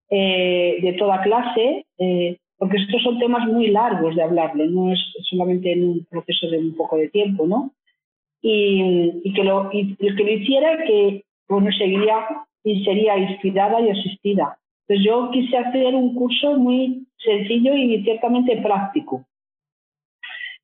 eh, 0.10 0.80
de 0.82 0.94
toda 0.94 1.22
clase, 1.22 1.86
eh, 2.00 2.38
porque 2.64 2.78
estos 2.78 3.04
son 3.04 3.20
temas 3.20 3.46
muy 3.46 3.68
largos 3.68 4.16
de 4.16 4.24
hablarle, 4.24 4.68
no 4.68 4.94
es 4.94 5.00
solamente 5.30 5.74
en 5.74 5.84
un 5.84 6.08
proceso 6.10 6.50
de 6.50 6.60
un 6.60 6.74
poco 6.78 6.96
de 6.96 7.10
tiempo, 7.10 7.46
¿no? 7.46 7.74
Y, 8.42 9.34
que 9.34 9.44
lo, 9.44 9.70
y 9.74 9.98
que 9.98 10.24
lo 10.24 10.32
hiciera 10.32 10.78
que 10.86 11.26
bueno, 11.50 11.70
seguiría 11.78 12.26
y 12.64 12.86
sería 12.86 13.18
inspirada 13.18 13.82
y 13.82 13.90
asistida. 13.90 14.58
Entonces 14.88 15.06
yo 15.06 15.30
quise 15.32 15.58
hacer 15.58 15.94
un 15.94 16.16
curso 16.16 16.58
muy 16.58 17.06
sencillo 17.18 17.76
y 17.76 18.02
ciertamente 18.06 18.56
práctico. 18.62 19.26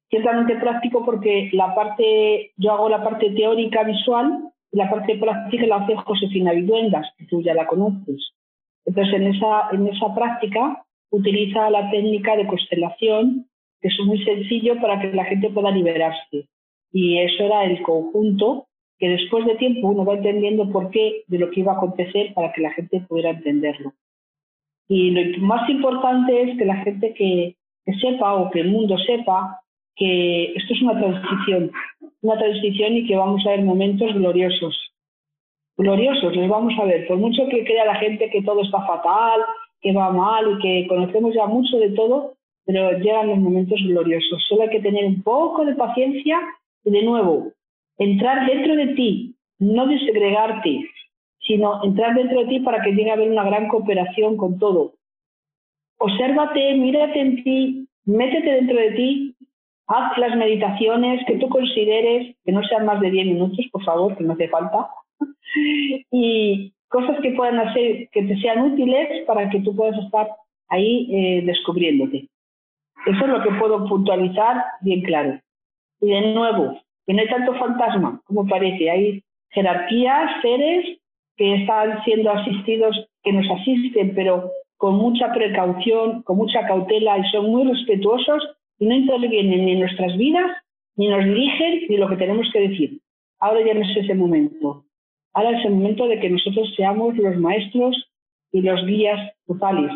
Ciertamente 0.10 0.56
práctico 0.56 1.04
porque 1.04 1.50
la 1.52 1.76
parte, 1.76 2.54
yo 2.56 2.72
hago 2.72 2.88
la 2.88 3.04
parte 3.04 3.30
teórica 3.32 3.84
visual 3.84 4.54
y 4.72 4.78
la 4.78 4.90
parte 4.90 5.18
práctica 5.18 5.68
la 5.68 5.76
hace 5.84 5.98
Josefina 5.98 6.54
Viduendas, 6.54 7.12
que 7.18 7.26
tú 7.26 7.42
ya 7.42 7.54
la 7.54 7.68
conoces. 7.68 8.32
Entonces 8.86 9.16
en 9.16 9.28
esa, 9.36 9.70
en 9.74 9.88
esa 9.88 10.16
práctica 10.16 10.86
utiliza 11.12 11.70
la 11.70 11.90
técnica 11.90 12.36
de 12.36 12.48
constelación, 12.48 13.48
que 13.82 13.88
es 13.88 14.00
muy 14.06 14.24
sencillo 14.24 14.80
para 14.80 15.00
que 15.00 15.14
la 15.14 15.26
gente 15.26 15.50
pueda 15.50 15.72
liberarse. 15.72 16.48
Y 16.92 17.20
eso 17.20 17.44
era 17.44 17.66
el 17.66 17.82
conjunto 17.82 18.68
que 18.98 19.10
después 19.10 19.46
de 19.46 19.56
tiempo 19.56 19.88
uno 19.88 20.06
va 20.06 20.16
entendiendo 20.16 20.70
por 20.70 20.90
qué 20.92 21.24
de 21.28 21.40
lo 21.40 21.50
que 21.50 21.62
iba 21.62 21.72
a 21.72 21.76
acontecer 21.78 22.34
para 22.34 22.52
que 22.52 22.62
la 22.62 22.72
gente 22.72 23.02
pudiera 23.08 23.30
entenderlo. 23.30 23.94
Y 24.90 25.12
lo 25.12 25.48
más 25.48 25.70
importante 25.70 26.42
es 26.42 26.58
que 26.58 26.66
la 26.66 26.78
gente 26.78 27.14
que, 27.14 27.56
sepa 28.02 28.36
o 28.36 28.52
que 28.52 28.60
el 28.60 28.70
mundo 28.70 28.98
sepa 29.00 29.62
que 29.96 30.54
esto 30.54 30.74
es 30.74 30.82
una 30.82 31.00
transición, 31.00 31.72
una 32.22 32.38
transición 32.38 32.98
y 32.98 33.08
que 33.08 33.16
vamos 33.16 33.46
a 33.46 33.52
ver 33.52 33.62
momentos 33.64 34.14
gloriosos. 34.14 34.92
Gloriosos, 35.78 36.36
los 36.36 36.48
vamos 36.50 36.74
a 36.80 36.86
ver. 36.86 37.08
Por 37.08 37.18
mucho 37.18 37.48
que 37.48 37.64
crea 37.64 37.86
la 37.86 37.96
gente 37.96 38.30
que 38.30 38.44
todo 38.44 38.62
está 38.62 38.86
fatal, 38.86 39.42
que 39.82 39.94
va 39.94 40.12
mal 40.12 40.52
y 40.52 40.60
que 40.60 40.88
conocemos 40.88 41.34
ya 41.34 41.46
mucho 41.46 41.78
de 41.78 41.92
todo, 41.92 42.36
pero 42.66 42.92
llegan 43.00 43.30
los 43.30 43.40
momentos 43.40 43.80
gloriosos. 43.82 44.46
Solo 44.48 44.64
hay 44.64 44.70
que 44.70 44.82
tener 44.82 45.06
un 45.06 45.24
poco 45.24 45.66
de 45.66 45.76
paciencia 45.76 46.40
y 46.84 46.92
de 46.92 47.04
nuevo, 47.04 47.52
entrar 47.98 48.46
dentro 48.46 48.76
de 48.76 48.88
ti, 48.94 49.36
no 49.60 49.88
desegregarte, 49.88 50.90
sino 51.40 51.84
entrar 51.84 52.16
dentro 52.16 52.42
de 52.42 52.48
ti 52.48 52.60
para 52.60 52.82
que 52.82 52.92
llegue 52.92 53.10
a 53.10 53.14
haber 53.14 53.30
una 53.30 53.44
gran 53.44 53.68
cooperación 53.68 54.38
con 54.38 54.60
todo. 54.60 54.94
Obsérvate, 55.98 56.76
mírate 56.76 57.20
en 57.20 57.44
ti, 57.44 57.88
métete 58.06 58.52
dentro 58.52 58.78
de 58.78 58.92
ti, 58.92 59.36
haz 59.88 60.18
las 60.18 60.36
meditaciones 60.38 61.26
que 61.26 61.38
tú 61.38 61.50
consideres, 61.50 62.36
que 62.46 62.52
no 62.52 62.64
sean 62.64 62.86
más 62.86 63.02
de 63.02 63.12
10 63.12 63.26
minutos, 63.28 63.66
por 63.72 63.84
favor, 63.84 64.16
que 64.16 64.24
no 64.24 64.34
hace 64.34 64.48
falta, 64.48 64.90
y 66.12 66.72
cosas 66.90 67.20
que 67.22 67.32
puedan 67.32 67.60
hacer, 67.60 68.10
que 68.12 68.24
te 68.24 68.38
sean 68.42 68.74
útiles 68.74 69.26
para 69.26 69.50
que 69.50 69.62
tú 69.62 69.76
puedas 69.76 69.98
estar 70.04 70.28
ahí 70.68 71.08
eh, 71.12 71.42
descubriéndote. 71.46 72.28
Eso 73.06 73.26
es 73.26 73.30
lo 73.30 73.42
que 73.42 73.52
puedo 73.52 73.88
puntualizar 73.88 74.64
bien 74.82 75.02
claro. 75.02 75.40
Y 76.02 76.10
de 76.10 76.34
nuevo, 76.34 76.80
que 77.06 77.14
no 77.14 77.22
hay 77.22 77.28
tanto 77.28 77.54
fantasma 77.56 78.22
como 78.26 78.48
parece, 78.48 78.90
hay 78.90 79.24
jerarquías, 79.50 80.42
seres 80.42 81.00
que 81.38 81.56
están 81.56 82.04
siendo 82.04 82.32
asistidos, 82.32 83.08
que 83.24 83.34
nos 83.34 83.50
asisten, 83.50 84.14
pero 84.14 84.52
con 84.78 84.96
mucha 84.96 85.32
precaución, 85.34 86.22
con 86.24 86.38
mucha 86.38 86.68
cautela 86.68 87.18
y 87.18 87.24
son 87.32 87.50
muy 87.50 87.66
respetuosos 87.72 88.44
y 88.78 88.86
no 88.86 88.96
intervienen 88.96 89.66
ni 89.66 89.72
en 89.74 89.80
nuestras 89.80 90.18
vidas, 90.18 90.52
ni 90.96 91.08
nos 91.08 91.24
dirigen, 91.24 91.82
ni 91.90 91.98
lo 91.98 92.10
que 92.10 92.18
tenemos 92.18 92.50
que 92.52 92.68
decir. 92.68 93.00
Ahora 93.40 93.66
ya 93.66 93.74
no 93.74 93.82
es 93.82 93.96
ese 93.96 94.14
momento. 94.16 94.86
Ahora 95.34 95.58
es 95.58 95.66
el 95.66 95.74
momento 95.74 96.08
de 96.08 96.20
que 96.20 96.30
nosotros 96.30 96.74
seamos 96.76 97.16
los 97.18 97.38
maestros 97.38 98.12
y 98.52 98.62
los 98.62 98.86
guías 98.86 99.34
totales. 99.46 99.92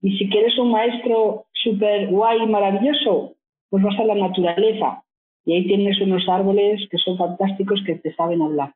Y 0.00 0.16
si 0.18 0.28
quieres 0.28 0.58
un 0.58 0.70
maestro 0.72 1.46
súper 1.52 2.08
guay 2.08 2.42
y 2.42 2.46
maravilloso, 2.46 3.34
pues 3.70 3.82
vas 3.82 3.98
a 3.98 4.04
la 4.04 4.14
naturaleza, 4.14 5.02
y 5.44 5.54
ahí 5.54 5.66
tienes 5.66 6.00
unos 6.00 6.28
árboles 6.28 6.88
que 6.90 6.98
son 6.98 7.18
fantásticos 7.18 7.82
que 7.84 7.96
te 7.96 8.14
saben 8.14 8.42
hablar. 8.42 8.74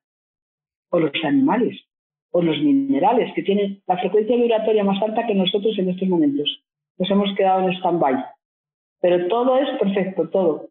O 0.90 0.98
los 0.98 1.12
animales, 1.24 1.80
o 2.30 2.42
los 2.42 2.58
minerales, 2.58 3.32
que 3.34 3.42
tienen 3.42 3.82
la 3.86 3.98
frecuencia 3.98 4.36
vibratoria 4.36 4.84
más 4.84 5.02
alta 5.02 5.26
que 5.26 5.34
nosotros 5.34 5.78
en 5.78 5.90
estos 5.90 6.08
momentos. 6.08 6.62
Nos 6.98 7.10
hemos 7.10 7.34
quedado 7.36 7.68
en 7.68 7.76
stand-by. 7.76 8.24
Pero 9.00 9.28
todo 9.28 9.58
es 9.58 9.68
perfecto, 9.78 10.28
todo. 10.28 10.68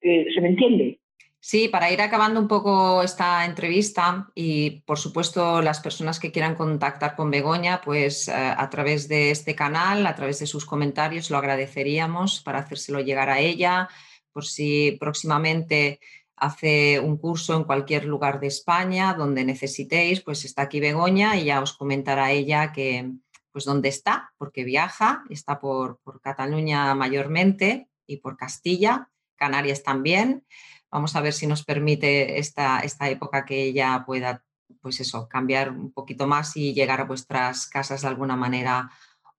Eh, 0.00 0.26
¿Se 0.34 0.40
me 0.40 0.48
entiende? 0.48 0.98
Sí, 1.44 1.66
para 1.66 1.90
ir 1.90 2.00
acabando 2.00 2.38
un 2.38 2.46
poco 2.46 3.02
esta 3.02 3.44
entrevista 3.44 4.30
y 4.32 4.82
por 4.82 4.96
supuesto 4.96 5.60
las 5.60 5.80
personas 5.80 6.20
que 6.20 6.30
quieran 6.30 6.54
contactar 6.54 7.16
con 7.16 7.32
Begoña, 7.32 7.80
pues 7.80 8.28
eh, 8.28 8.32
a 8.32 8.70
través 8.70 9.08
de 9.08 9.32
este 9.32 9.56
canal, 9.56 10.06
a 10.06 10.14
través 10.14 10.38
de 10.38 10.46
sus 10.46 10.64
comentarios, 10.64 11.30
lo 11.30 11.38
agradeceríamos 11.38 12.40
para 12.44 12.60
hacérselo 12.60 13.00
llegar 13.00 13.28
a 13.28 13.40
ella, 13.40 13.88
por 14.32 14.46
si 14.46 14.96
próximamente 15.00 15.98
hace 16.36 17.00
un 17.00 17.16
curso 17.16 17.56
en 17.56 17.64
cualquier 17.64 18.04
lugar 18.04 18.38
de 18.38 18.46
España 18.46 19.12
donde 19.14 19.44
necesitéis, 19.44 20.20
pues 20.20 20.44
está 20.44 20.62
aquí 20.62 20.78
Begoña 20.78 21.36
y 21.36 21.46
ya 21.46 21.60
os 21.60 21.72
comentará 21.72 22.30
ella 22.30 22.72
que 22.72 23.10
pues 23.50 23.64
dónde 23.64 23.88
está, 23.88 24.32
porque 24.38 24.62
viaja, 24.62 25.24
está 25.28 25.58
por, 25.58 25.98
Cataluña 26.22 26.94
mayormente 26.94 27.88
y 28.06 28.18
por 28.18 28.36
Castilla, 28.36 29.10
Canarias 29.34 29.82
también. 29.82 30.46
Vamos 30.92 31.16
a 31.16 31.22
ver 31.22 31.32
si 31.32 31.46
nos 31.46 31.64
permite 31.64 32.38
esta, 32.38 32.80
esta 32.80 33.08
época 33.08 33.46
que 33.46 33.62
ella 33.62 34.04
pueda, 34.06 34.44
pues 34.82 35.00
eso, 35.00 35.26
cambiar 35.26 35.70
un 35.70 35.90
poquito 35.90 36.26
más 36.26 36.54
y 36.56 36.74
llegar 36.74 37.00
a 37.00 37.04
vuestras 37.04 37.66
casas 37.66 38.02
de 38.02 38.08
alguna 38.08 38.36
manera 38.36 38.90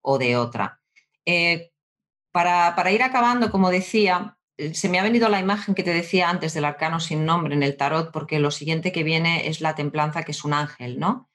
o 0.02 0.18
de 0.18 0.36
otra. 0.36 0.80
Eh, 1.24 1.70
para, 2.32 2.74
para 2.74 2.90
ir 2.90 3.04
acabando, 3.04 3.52
como 3.52 3.70
decía, 3.70 4.36
eh, 4.56 4.74
se 4.74 4.88
me 4.88 4.98
ha 4.98 5.04
venido 5.04 5.28
la 5.28 5.38
imagen 5.38 5.76
que 5.76 5.84
te 5.84 5.94
decía 5.94 6.28
antes 6.28 6.54
del 6.54 6.64
arcano 6.64 6.98
sin 6.98 7.24
nombre 7.24 7.54
en 7.54 7.62
el 7.62 7.76
tarot, 7.76 8.12
porque 8.12 8.40
lo 8.40 8.50
siguiente 8.50 8.90
que 8.90 9.04
viene 9.04 9.48
es 9.48 9.60
la 9.60 9.76
templanza, 9.76 10.24
que 10.24 10.32
es 10.32 10.44
un 10.44 10.54
ángel, 10.54 10.98
¿no? 10.98 11.30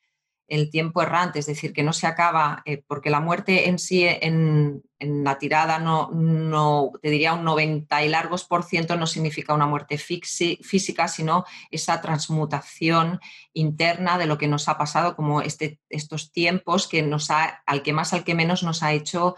El 0.50 0.70
tiempo 0.70 1.02
errante, 1.02 1.40
es 1.40 1.46
decir, 1.46 1.72
que 1.72 1.84
no 1.84 1.94
se 1.94 2.08
acaba, 2.08 2.62
eh, 2.66 2.84
porque 2.86 3.10
la 3.10 3.22
muerte 3.22 3.70
en 3.70 3.80
sí, 3.80 4.04
en, 4.06 4.84
la 5.00 5.38
tirada, 5.38 5.80
no, 5.80 6.10
no, 6.12 6.92
te 7.02 7.10
diría 7.10 7.34
un 7.34 7.46
90 7.46 8.04
y 8.04 8.10
largos 8.10 8.44
por 8.44 8.64
ciento, 8.64 8.98
no 8.98 9.08
significa 9.08 9.54
una 9.54 9.68
muerte 9.68 9.98
física, 9.98 11.08
sino 11.08 11.46
esa 11.72 12.02
transmutación 12.02 13.22
interna 13.54 14.18
de 14.18 14.26
lo 14.26 14.38
que 14.38 14.50
nos 14.50 14.68
ha 14.68 14.78
pasado, 14.78 15.16
como 15.16 15.42
este, 15.42 15.80
estos 15.90 16.34
tiempos 16.34 16.88
que 16.88 17.02
nos 17.02 17.32
ha, 17.32 17.64
al 17.66 17.82
que 17.82 17.94
más, 17.94 18.12
al 18.12 18.26
que 18.26 18.36
menos, 18.36 18.64
nos 18.64 18.84
ha 18.84 18.92
hecho 18.92 19.36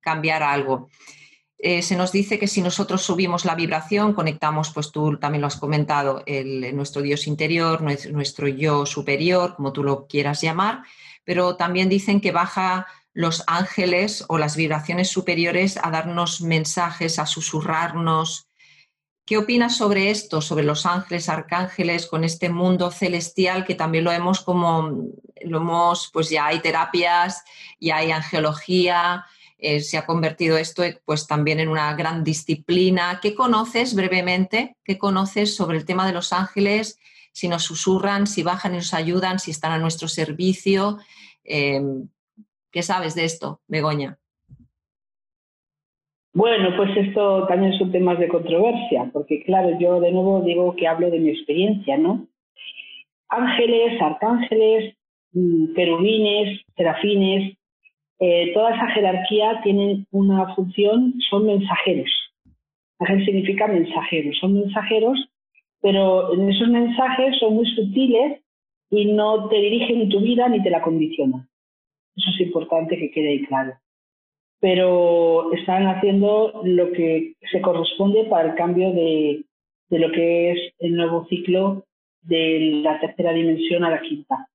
cambiar 0.00 0.42
algo. 0.42 0.88
Eh, 1.66 1.80
se 1.80 1.96
nos 1.96 2.12
dice 2.12 2.38
que 2.38 2.46
si 2.46 2.60
nosotros 2.60 3.00
subimos 3.00 3.46
la 3.46 3.54
vibración, 3.54 4.12
conectamos, 4.12 4.70
pues 4.74 4.92
tú 4.92 5.16
también 5.16 5.40
lo 5.40 5.46
has 5.46 5.56
comentado, 5.56 6.22
nuestro 6.74 7.00
Dios 7.00 7.26
interior, 7.26 7.80
nuestro 7.80 8.48
yo 8.48 8.84
superior, 8.84 9.54
como 9.56 9.72
tú 9.72 9.82
lo 9.82 10.06
quieras 10.06 10.42
llamar, 10.42 10.82
pero 11.24 11.56
también 11.56 11.88
dicen 11.88 12.20
que 12.20 12.32
baja 12.32 12.86
los 13.14 13.44
ángeles 13.46 14.26
o 14.28 14.36
las 14.36 14.56
vibraciones 14.56 15.08
superiores 15.08 15.78
a 15.82 15.90
darnos 15.90 16.42
mensajes, 16.42 17.18
a 17.18 17.24
susurrarnos. 17.24 18.46
¿Qué 19.24 19.38
opinas 19.38 19.74
sobre 19.74 20.10
esto, 20.10 20.42
sobre 20.42 20.64
los 20.64 20.84
ángeles, 20.84 21.30
arcángeles, 21.30 22.04
con 22.04 22.24
este 22.24 22.50
mundo 22.50 22.90
celestial 22.90 23.64
que 23.64 23.74
también 23.74 24.04
lo 24.04 24.12
hemos 24.12 24.42
como, 24.42 25.08
lo 25.40 25.56
hemos, 25.56 26.10
pues 26.12 26.28
ya 26.28 26.44
hay 26.44 26.60
terapias, 26.60 27.42
ya 27.80 27.96
hay 27.96 28.10
angelología, 28.10 29.24
eh, 29.66 29.80
se 29.80 29.96
ha 29.96 30.04
convertido 30.04 30.58
esto 30.58 30.82
pues 31.06 31.26
también 31.26 31.58
en 31.58 31.70
una 31.70 31.94
gran 31.94 32.22
disciplina. 32.22 33.18
¿Qué 33.22 33.34
conoces 33.34 33.96
brevemente? 33.96 34.76
¿Qué 34.84 34.98
conoces 34.98 35.56
sobre 35.56 35.78
el 35.78 35.86
tema 35.86 36.06
de 36.06 36.12
los 36.12 36.34
ángeles? 36.34 37.00
Si 37.32 37.48
nos 37.48 37.62
susurran, 37.62 38.26
si 38.26 38.42
bajan 38.42 38.74
y 38.74 38.76
nos 38.76 38.92
ayudan, 38.92 39.38
si 39.38 39.50
están 39.50 39.72
a 39.72 39.78
nuestro 39.78 40.06
servicio. 40.06 40.98
Em, 41.44 42.08
¿Qué 42.70 42.82
sabes 42.82 43.14
de 43.14 43.24
esto, 43.24 43.62
Begoña? 43.66 44.18
Bueno, 46.34 46.76
pues 46.76 46.94
esto 46.98 47.46
también 47.46 47.72
son 47.78 47.90
temas 47.90 48.18
de 48.18 48.28
controversia, 48.28 49.08
porque 49.14 49.44
claro, 49.44 49.78
yo 49.80 49.98
de 49.98 50.12
nuevo 50.12 50.42
digo 50.42 50.76
que 50.76 50.86
hablo 50.86 51.10
de 51.10 51.20
mi 51.20 51.30
experiencia, 51.30 51.96
¿no? 51.96 52.26
Ángeles, 53.28 53.98
arcángeles, 54.02 54.94
mm, 55.32 55.74
querubines, 55.74 56.60
serafines, 56.76 57.56
eh, 58.26 58.52
toda 58.54 58.74
esa 58.74 58.86
jerarquía 58.88 59.60
tiene 59.62 60.06
una 60.10 60.54
función, 60.54 61.12
son 61.28 61.44
mensajeros. 61.44 62.10
Significa 63.26 63.66
mensajeros, 63.66 64.38
son 64.38 64.54
mensajeros, 64.54 65.28
pero 65.82 66.32
en 66.32 66.48
esos 66.48 66.68
mensajes 66.68 67.36
son 67.38 67.56
muy 67.56 67.66
sutiles 67.66 68.40
y 68.88 69.12
no 69.12 69.50
te 69.50 69.56
dirigen 69.56 70.08
tu 70.08 70.20
vida 70.20 70.48
ni 70.48 70.62
te 70.62 70.70
la 70.70 70.80
condicionan. 70.80 71.46
Eso 72.16 72.30
es 72.30 72.40
importante 72.40 72.96
que 72.96 73.10
quede 73.10 73.46
claro. 73.46 73.74
Pero 74.58 75.52
están 75.52 75.86
haciendo 75.86 76.62
lo 76.64 76.92
que 76.92 77.34
se 77.52 77.60
corresponde 77.60 78.24
para 78.24 78.52
el 78.52 78.54
cambio 78.54 78.90
de, 78.94 79.44
de 79.90 79.98
lo 79.98 80.10
que 80.12 80.52
es 80.52 80.72
el 80.78 80.96
nuevo 80.96 81.26
ciclo 81.26 81.84
de 82.22 82.80
la 82.82 82.98
tercera 83.00 83.34
dimensión 83.34 83.84
a 83.84 83.90
la 83.90 84.00
quinta. 84.00 84.48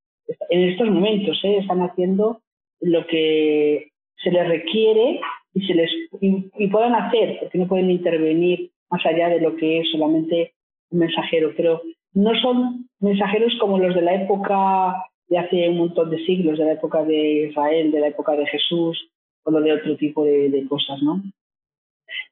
En 0.50 0.70
estos 0.70 0.90
momentos 0.90 1.40
¿eh? 1.44 1.58
están 1.58 1.82
haciendo 1.82 2.42
lo 2.82 3.06
que 3.08 3.92
se 4.24 4.32
les 4.32 4.48
requiere 4.48 5.20
y 5.54 5.66
se 5.66 5.74
les 5.74 5.92
y, 6.22 6.68
puedan 6.68 6.96
hacer, 6.96 7.38
porque 7.40 7.58
no 7.58 7.68
pueden 7.68 7.90
intervenir 7.90 8.72
más 8.90 9.06
allá 9.06 9.30
de 9.30 9.42
lo 9.42 9.56
que 9.56 9.80
es 9.80 9.92
solamente 9.92 10.54
un 10.92 11.00
mensajero, 11.00 11.54
pero 11.56 11.82
no 12.14 12.32
son 12.42 12.90
mensajeros 13.00 13.54
como 13.60 13.78
los 13.78 13.96
de 13.96 14.02
la 14.02 14.16
época 14.16 15.06
de 15.28 15.38
hace 15.38 15.70
un 15.70 15.78
montón 15.78 16.10
de 16.10 16.26
siglos, 16.26 16.58
de 16.58 16.66
la 16.66 16.74
época 16.74 17.04
de 17.04 17.50
Israel, 17.50 17.92
de 17.92 18.00
la 18.00 18.08
época 18.08 18.36
de 18.36 18.48
Jesús, 18.48 19.10
o 19.44 19.52
lo 19.52 19.62
de 19.62 19.74
otro 19.74 19.96
tipo 19.96 20.24
de, 20.24 20.66
cosas, 20.68 21.02
¿no? 21.02 21.22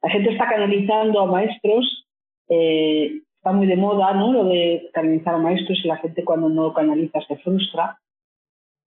La 0.02 0.10
gente 0.10 0.32
está 0.32 0.50
canalizando 0.50 1.22
a 1.22 1.28
maestros, 1.28 2.06
eh, 2.50 3.22
está 3.38 3.52
muy 3.52 3.68
de 3.68 3.76
moda, 3.76 4.14
¿no? 4.14 4.34
Lo 4.34 4.46
de 4.46 4.90
canalizar 4.94 5.36
a 5.36 5.40
maestros 5.40 5.80
y 5.84 5.88
la 5.88 5.98
gente 5.98 6.24
cuando 6.24 6.50
no 6.50 6.74
canaliza 6.74 7.22
se 7.22 7.38
frustra. 7.38 8.00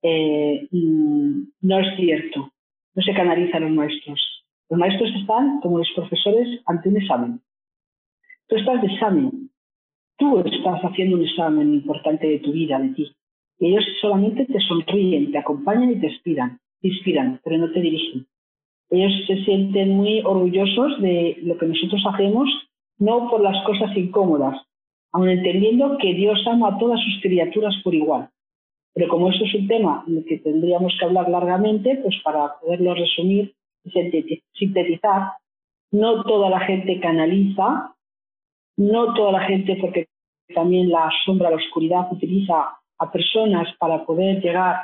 Eh, 0.02 0.68
mm, 0.70 1.42
no 1.62 1.78
es 1.78 1.96
cierto, 1.96 2.52
no 2.94 3.02
se 3.02 3.14
canalizan 3.14 3.62
los 3.62 3.72
maestros. 3.72 4.20
Los 4.68 4.78
maestros 4.78 5.10
están, 5.20 5.60
como 5.60 5.78
los 5.78 5.90
profesores, 5.94 6.60
ante 6.66 6.88
un 6.88 6.96
examen. 6.96 7.40
Tú 8.48 8.56
estás 8.56 8.80
de 8.80 8.88
examen, 8.88 9.50
tú 10.16 10.38
estás 10.40 10.80
haciendo 10.82 11.16
un 11.16 11.24
examen 11.24 11.74
importante 11.74 12.26
de 12.26 12.38
tu 12.38 12.52
vida, 12.52 12.78
de 12.78 12.90
ti. 12.90 13.12
Ellos 13.58 13.84
solamente 14.00 14.46
te 14.46 14.60
sonríen, 14.60 15.32
te 15.32 15.38
acompañan 15.38 15.92
y 15.92 16.00
te 16.00 16.06
inspiran, 16.06 16.58
te 16.80 16.88
inspiran, 16.88 17.40
pero 17.44 17.58
no 17.58 17.70
te 17.72 17.80
dirigen. 17.80 18.26
Ellos 18.90 19.12
se 19.26 19.44
sienten 19.44 19.90
muy 19.90 20.20
orgullosos 20.20 21.00
de 21.00 21.38
lo 21.42 21.56
que 21.58 21.66
nosotros 21.66 22.02
hacemos, 22.12 22.48
no 22.98 23.28
por 23.30 23.40
las 23.40 23.64
cosas 23.64 23.96
incómodas, 23.96 24.60
aun 25.12 25.28
entendiendo 25.28 25.96
que 25.98 26.14
Dios 26.14 26.44
ama 26.46 26.68
a 26.68 26.78
todas 26.78 27.00
sus 27.00 27.22
criaturas 27.22 27.74
por 27.84 27.94
igual. 27.94 28.30
Pero 28.94 29.08
como 29.08 29.30
eso 29.30 29.44
es 29.44 29.54
un 29.54 29.68
tema 29.68 30.04
en 30.06 30.18
el 30.18 30.24
que 30.24 30.38
tendríamos 30.38 30.94
que 30.98 31.04
hablar 31.04 31.28
largamente, 31.28 32.00
pues 32.02 32.16
para 32.24 32.58
poderlo 32.60 32.94
resumir 32.94 33.54
y 33.84 33.90
sintetizar, 34.54 35.32
no 35.92 36.22
toda 36.24 36.50
la 36.50 36.60
gente 36.60 37.00
canaliza, 37.00 37.94
no 38.76 39.14
toda 39.14 39.32
la 39.32 39.40
gente, 39.40 39.76
porque 39.80 40.06
también 40.54 40.90
la 40.90 41.10
sombra, 41.24 41.50
la 41.50 41.56
oscuridad 41.56 42.12
utiliza 42.12 42.76
a 42.98 43.12
personas 43.12 43.68
para 43.78 44.04
poder 44.04 44.42
llegar 44.42 44.76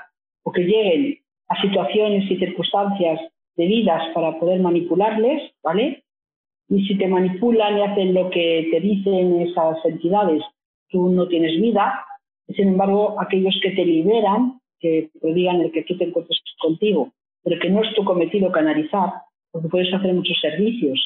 o 0.45 0.53
que 0.53 0.63
lleguen 0.63 1.19
a 1.49 1.61
situaciones 1.61 2.31
y 2.31 2.37
circunstancias 2.37 3.21
debidas 3.57 4.03
para 4.15 4.39
poder 4.39 4.61
manipularles, 4.61 5.53
¿vale? 5.63 6.05
Y 6.69 6.87
si 6.87 6.99
te 6.99 7.07
manipulan 7.07 7.79
y 7.79 7.83
hacen 7.83 8.15
lo 8.15 8.31
que 8.31 8.69
te 8.71 8.81
dicen 8.81 9.41
esas 9.43 9.85
entidades, 9.85 10.43
tú 10.89 11.09
no 11.09 11.27
tienes 11.29 11.61
vida, 11.61 12.05
sin 12.55 12.69
embargo, 12.69 13.21
aquellos 13.21 13.59
que 13.63 13.71
te 13.73 13.85
liberan, 13.85 14.61
que 14.79 15.11
te 15.21 15.35
digan 15.35 15.61
el 15.61 15.73
que 15.73 15.83
tú 15.83 15.97
te 15.97 16.05
encuentres 16.05 16.41
contigo, 16.61 17.13
pero 17.43 17.61
que 17.61 17.71
no 17.71 17.83
es 17.83 17.95
tu 17.95 18.05
cometido 18.05 18.53
canalizar, 18.53 19.11
porque 19.51 19.69
puedes 19.69 19.93
hacer 19.93 20.13
muchos 20.15 20.39
servicios. 20.41 21.01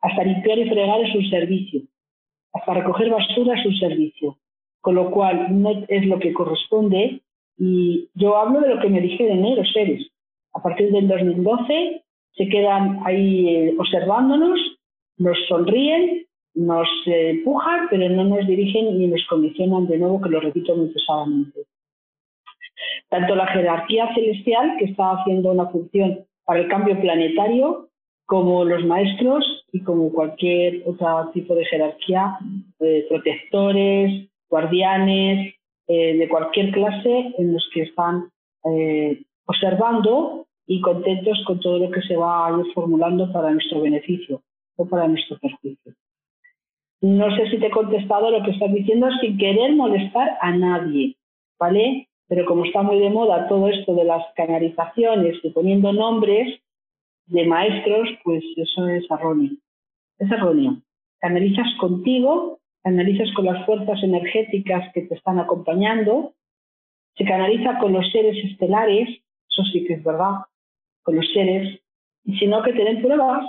Hasta 0.00 0.24
limpiar 0.24 0.58
y 0.58 0.68
fregar 0.68 1.00
es 1.00 1.14
un 1.14 1.28
servicio. 1.30 1.82
Hasta 2.52 2.74
recoger 2.74 3.10
basura 3.10 3.58
es 3.58 3.66
un 3.66 3.76
servicio. 3.76 4.38
Con 4.80 4.96
lo 4.96 5.10
cual, 5.10 5.60
no 5.62 5.84
es 5.88 6.06
lo 6.06 6.18
que 6.18 6.32
corresponde. 6.32 7.20
Y 7.56 8.08
yo 8.14 8.36
hablo 8.36 8.60
de 8.60 8.74
lo 8.74 8.80
que 8.80 8.88
me 8.88 9.00
dijeron 9.00 9.44
¿eh? 9.44 9.56
los 9.56 9.72
seres. 9.72 10.08
A 10.54 10.62
partir 10.62 10.90
del 10.90 11.08
2012 11.08 12.02
se 12.32 12.48
quedan 12.48 13.00
ahí 13.04 13.48
eh, 13.48 13.74
observándonos, 13.78 14.58
nos 15.18 15.38
sonríen 15.48 16.26
nos 16.54 16.88
empujan, 17.06 17.88
pero 17.90 18.08
no 18.08 18.24
nos 18.24 18.46
dirigen 18.46 18.98
ni 18.98 19.06
nos 19.06 19.24
condicionan 19.28 19.86
de 19.86 19.98
nuevo, 19.98 20.20
que 20.20 20.28
lo 20.28 20.40
repito 20.40 20.76
muy 20.76 20.88
pesadamente. 20.88 21.60
Tanto 23.08 23.34
la 23.34 23.46
jerarquía 23.46 24.12
celestial, 24.14 24.76
que 24.78 24.86
está 24.86 25.12
haciendo 25.12 25.52
una 25.52 25.66
función 25.66 26.24
para 26.44 26.60
el 26.60 26.68
cambio 26.68 27.00
planetario, 27.00 27.88
como 28.26 28.64
los 28.64 28.84
maestros 28.84 29.66
y 29.72 29.80
como 29.82 30.12
cualquier 30.12 30.82
otro 30.86 31.30
tipo 31.32 31.54
de 31.54 31.64
jerarquía, 31.66 32.38
eh, 32.80 33.06
protectores, 33.08 34.28
guardianes, 34.48 35.54
eh, 35.88 36.16
de 36.16 36.28
cualquier 36.28 36.70
clase, 36.70 37.34
en 37.38 37.52
los 37.52 37.68
que 37.74 37.82
están 37.82 38.30
eh, 38.64 39.22
observando 39.46 40.46
y 40.66 40.80
contentos 40.80 41.42
con 41.46 41.60
todo 41.60 41.78
lo 41.78 41.90
que 41.90 42.02
se 42.02 42.16
va 42.16 42.46
a 42.46 42.58
ir 42.58 42.72
formulando 42.72 43.30
para 43.32 43.50
nuestro 43.50 43.80
beneficio 43.80 44.42
o 44.76 44.88
para 44.88 45.08
nuestro 45.08 45.38
perjuicio. 45.38 45.92
No 47.02 47.34
sé 47.36 47.50
si 47.50 47.58
te 47.58 47.66
he 47.66 47.70
contestado 47.70 48.30
lo 48.30 48.44
que 48.44 48.52
estás 48.52 48.72
diciendo 48.72 49.08
sin 49.20 49.36
querer 49.36 49.74
molestar 49.74 50.38
a 50.40 50.52
nadie, 50.52 51.16
¿vale? 51.58 52.08
Pero 52.28 52.46
como 52.46 52.64
está 52.64 52.82
muy 52.82 53.00
de 53.00 53.10
moda 53.10 53.48
todo 53.48 53.68
esto 53.68 53.92
de 53.96 54.04
las 54.04 54.22
canalizaciones 54.36 55.36
y 55.42 55.50
poniendo 55.50 55.92
nombres 55.92 56.60
de 57.26 57.44
maestros, 57.44 58.08
pues 58.22 58.44
eso 58.56 58.86
es 58.86 59.04
erróneo. 59.10 59.50
Es 60.18 60.30
erróneo. 60.30 60.76
Canalizas 61.18 61.66
contigo, 61.80 62.60
canalizas 62.84 63.32
con 63.34 63.46
las 63.46 63.66
fuerzas 63.66 64.00
energéticas 64.04 64.92
que 64.94 65.02
te 65.02 65.16
están 65.16 65.40
acompañando, 65.40 66.34
se 67.16 67.24
canaliza 67.24 67.78
con 67.80 67.94
los 67.94 68.08
seres 68.12 68.36
estelares, 68.44 69.08
eso 69.50 69.64
sí 69.72 69.84
que 69.86 69.94
es 69.94 70.04
verdad, 70.04 70.46
con 71.02 71.16
los 71.16 71.28
seres, 71.32 71.80
y 72.24 72.38
si 72.38 72.46
no, 72.46 72.62
que 72.62 72.72
te 72.72 72.84
den 72.84 73.02
pruebas 73.02 73.44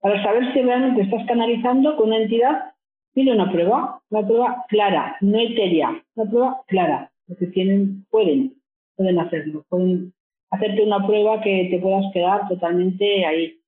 para 0.00 0.22
saber 0.22 0.52
si 0.52 0.62
realmente 0.62 1.02
estás 1.02 1.26
canalizando 1.26 1.96
con 1.96 2.08
una 2.08 2.18
entidad 2.18 2.75
Pide 3.16 3.32
una 3.32 3.50
prueba, 3.50 4.02
una 4.10 4.26
prueba 4.26 4.66
clara, 4.68 5.16
no 5.22 5.38
etérea, 5.38 6.04
una 6.16 6.30
prueba 6.30 6.62
clara, 6.66 7.10
porque 7.26 7.46
tienen, 7.46 8.04
pueden, 8.10 8.52
pueden 8.94 9.18
hacerlo, 9.18 9.64
pueden 9.70 10.12
hacerte 10.50 10.82
una 10.82 11.06
prueba 11.06 11.40
que 11.40 11.68
te 11.70 11.78
puedas 11.78 12.12
quedar 12.12 12.46
totalmente 12.46 13.24
ahí, 13.24 13.58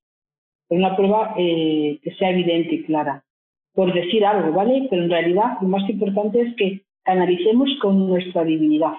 una 0.68 0.94
prueba 0.94 1.34
eh, 1.38 1.98
que 2.02 2.14
sea 2.16 2.28
evidente 2.28 2.74
y 2.74 2.84
clara, 2.84 3.24
por 3.72 3.94
decir 3.94 4.22
algo, 4.26 4.52
¿vale? 4.52 4.86
Pero 4.90 5.04
en 5.04 5.10
realidad 5.10 5.56
lo 5.62 5.68
más 5.68 5.88
importante 5.88 6.42
es 6.42 6.54
que 6.56 6.82
canalicemos 7.02 7.70
con 7.80 8.06
nuestra 8.06 8.44
divinidad, 8.44 8.96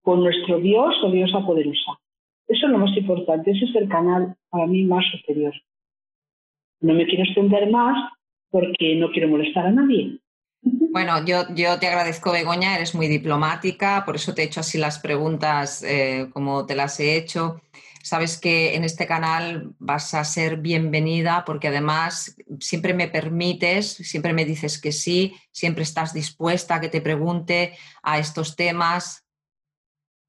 con 0.00 0.20
nuestro 0.20 0.58
Dios 0.58 0.96
o 1.04 1.10
diosa 1.10 1.44
poderosa. 1.44 2.00
Eso 2.48 2.64
es 2.64 2.72
lo 2.72 2.78
más 2.78 2.96
importante, 2.96 3.50
ese 3.50 3.66
es 3.66 3.76
el 3.76 3.90
canal 3.90 4.36
para 4.48 4.66
mí 4.66 4.84
más 4.84 5.04
superior. 5.10 5.52
No 6.80 6.94
me 6.94 7.04
quiero 7.04 7.24
extender 7.24 7.70
más, 7.70 8.15
porque 8.50 8.96
no 8.96 9.10
quiero 9.10 9.28
molestar 9.28 9.66
a 9.66 9.72
nadie. 9.72 10.18
Bueno, 10.62 11.24
yo, 11.24 11.42
yo 11.54 11.78
te 11.78 11.86
agradezco, 11.86 12.32
Begoña, 12.32 12.74
eres 12.74 12.94
muy 12.94 13.06
diplomática, 13.06 14.02
por 14.04 14.16
eso 14.16 14.34
te 14.34 14.42
he 14.42 14.46
hecho 14.46 14.60
así 14.60 14.78
las 14.78 14.98
preguntas 14.98 15.84
eh, 15.84 16.28
como 16.32 16.66
te 16.66 16.74
las 16.74 16.98
he 16.98 17.16
hecho. 17.16 17.60
Sabes 18.02 18.40
que 18.40 18.74
en 18.74 18.84
este 18.84 19.06
canal 19.06 19.74
vas 19.78 20.14
a 20.14 20.24
ser 20.24 20.58
bienvenida 20.58 21.44
porque 21.46 21.68
además 21.68 22.36
siempre 22.60 22.94
me 22.94 23.08
permites, 23.08 23.94
siempre 23.94 24.32
me 24.32 24.44
dices 24.44 24.80
que 24.80 24.92
sí, 24.92 25.34
siempre 25.50 25.82
estás 25.82 26.14
dispuesta 26.14 26.76
a 26.76 26.80
que 26.80 26.88
te 26.88 27.00
pregunte 27.00 27.72
a 28.02 28.18
estos 28.18 28.56
temas. 28.56 29.24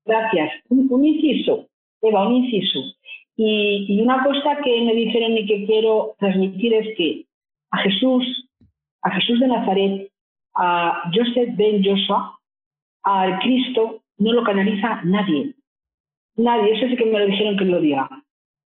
Gracias. 0.06 0.50
Un, 0.70 1.06
inciso, 1.06 1.68
Eva, 2.02 2.28
un 2.28 2.46
inciso. 2.46 2.80
Y, 3.36 3.86
y 3.90 4.02
una 4.02 4.24
cosa 4.24 4.58
que 4.64 4.82
me 4.82 4.94
dijeron 4.94 5.38
y 5.38 5.46
que 5.46 5.66
quiero 5.66 6.16
transmitir 6.20 6.74
es 6.74 6.98
que 6.98 7.28
a 7.72 7.78
Jesús, 7.80 8.50
a 9.02 9.12
Jesús 9.12 9.40
de 9.40 9.48
Nazaret, 9.48 10.12
a 10.56 11.10
Joseph 11.14 11.56
ben 11.56 11.84
Joshua, 11.84 12.40
al 13.04 13.40
Cristo, 13.40 14.02
no 14.18 14.34
lo 14.34 14.44
canaliza 14.44 15.02
nadie. 15.04 15.56
Nadie, 16.36 16.74
eso 16.74 16.88
sí 16.88 16.96
que 16.96 17.06
me 17.06 17.20
lo 17.20 17.26
dijeron 17.26 17.58
que 17.58 17.66
lo 17.66 17.80
diga. 17.80 18.10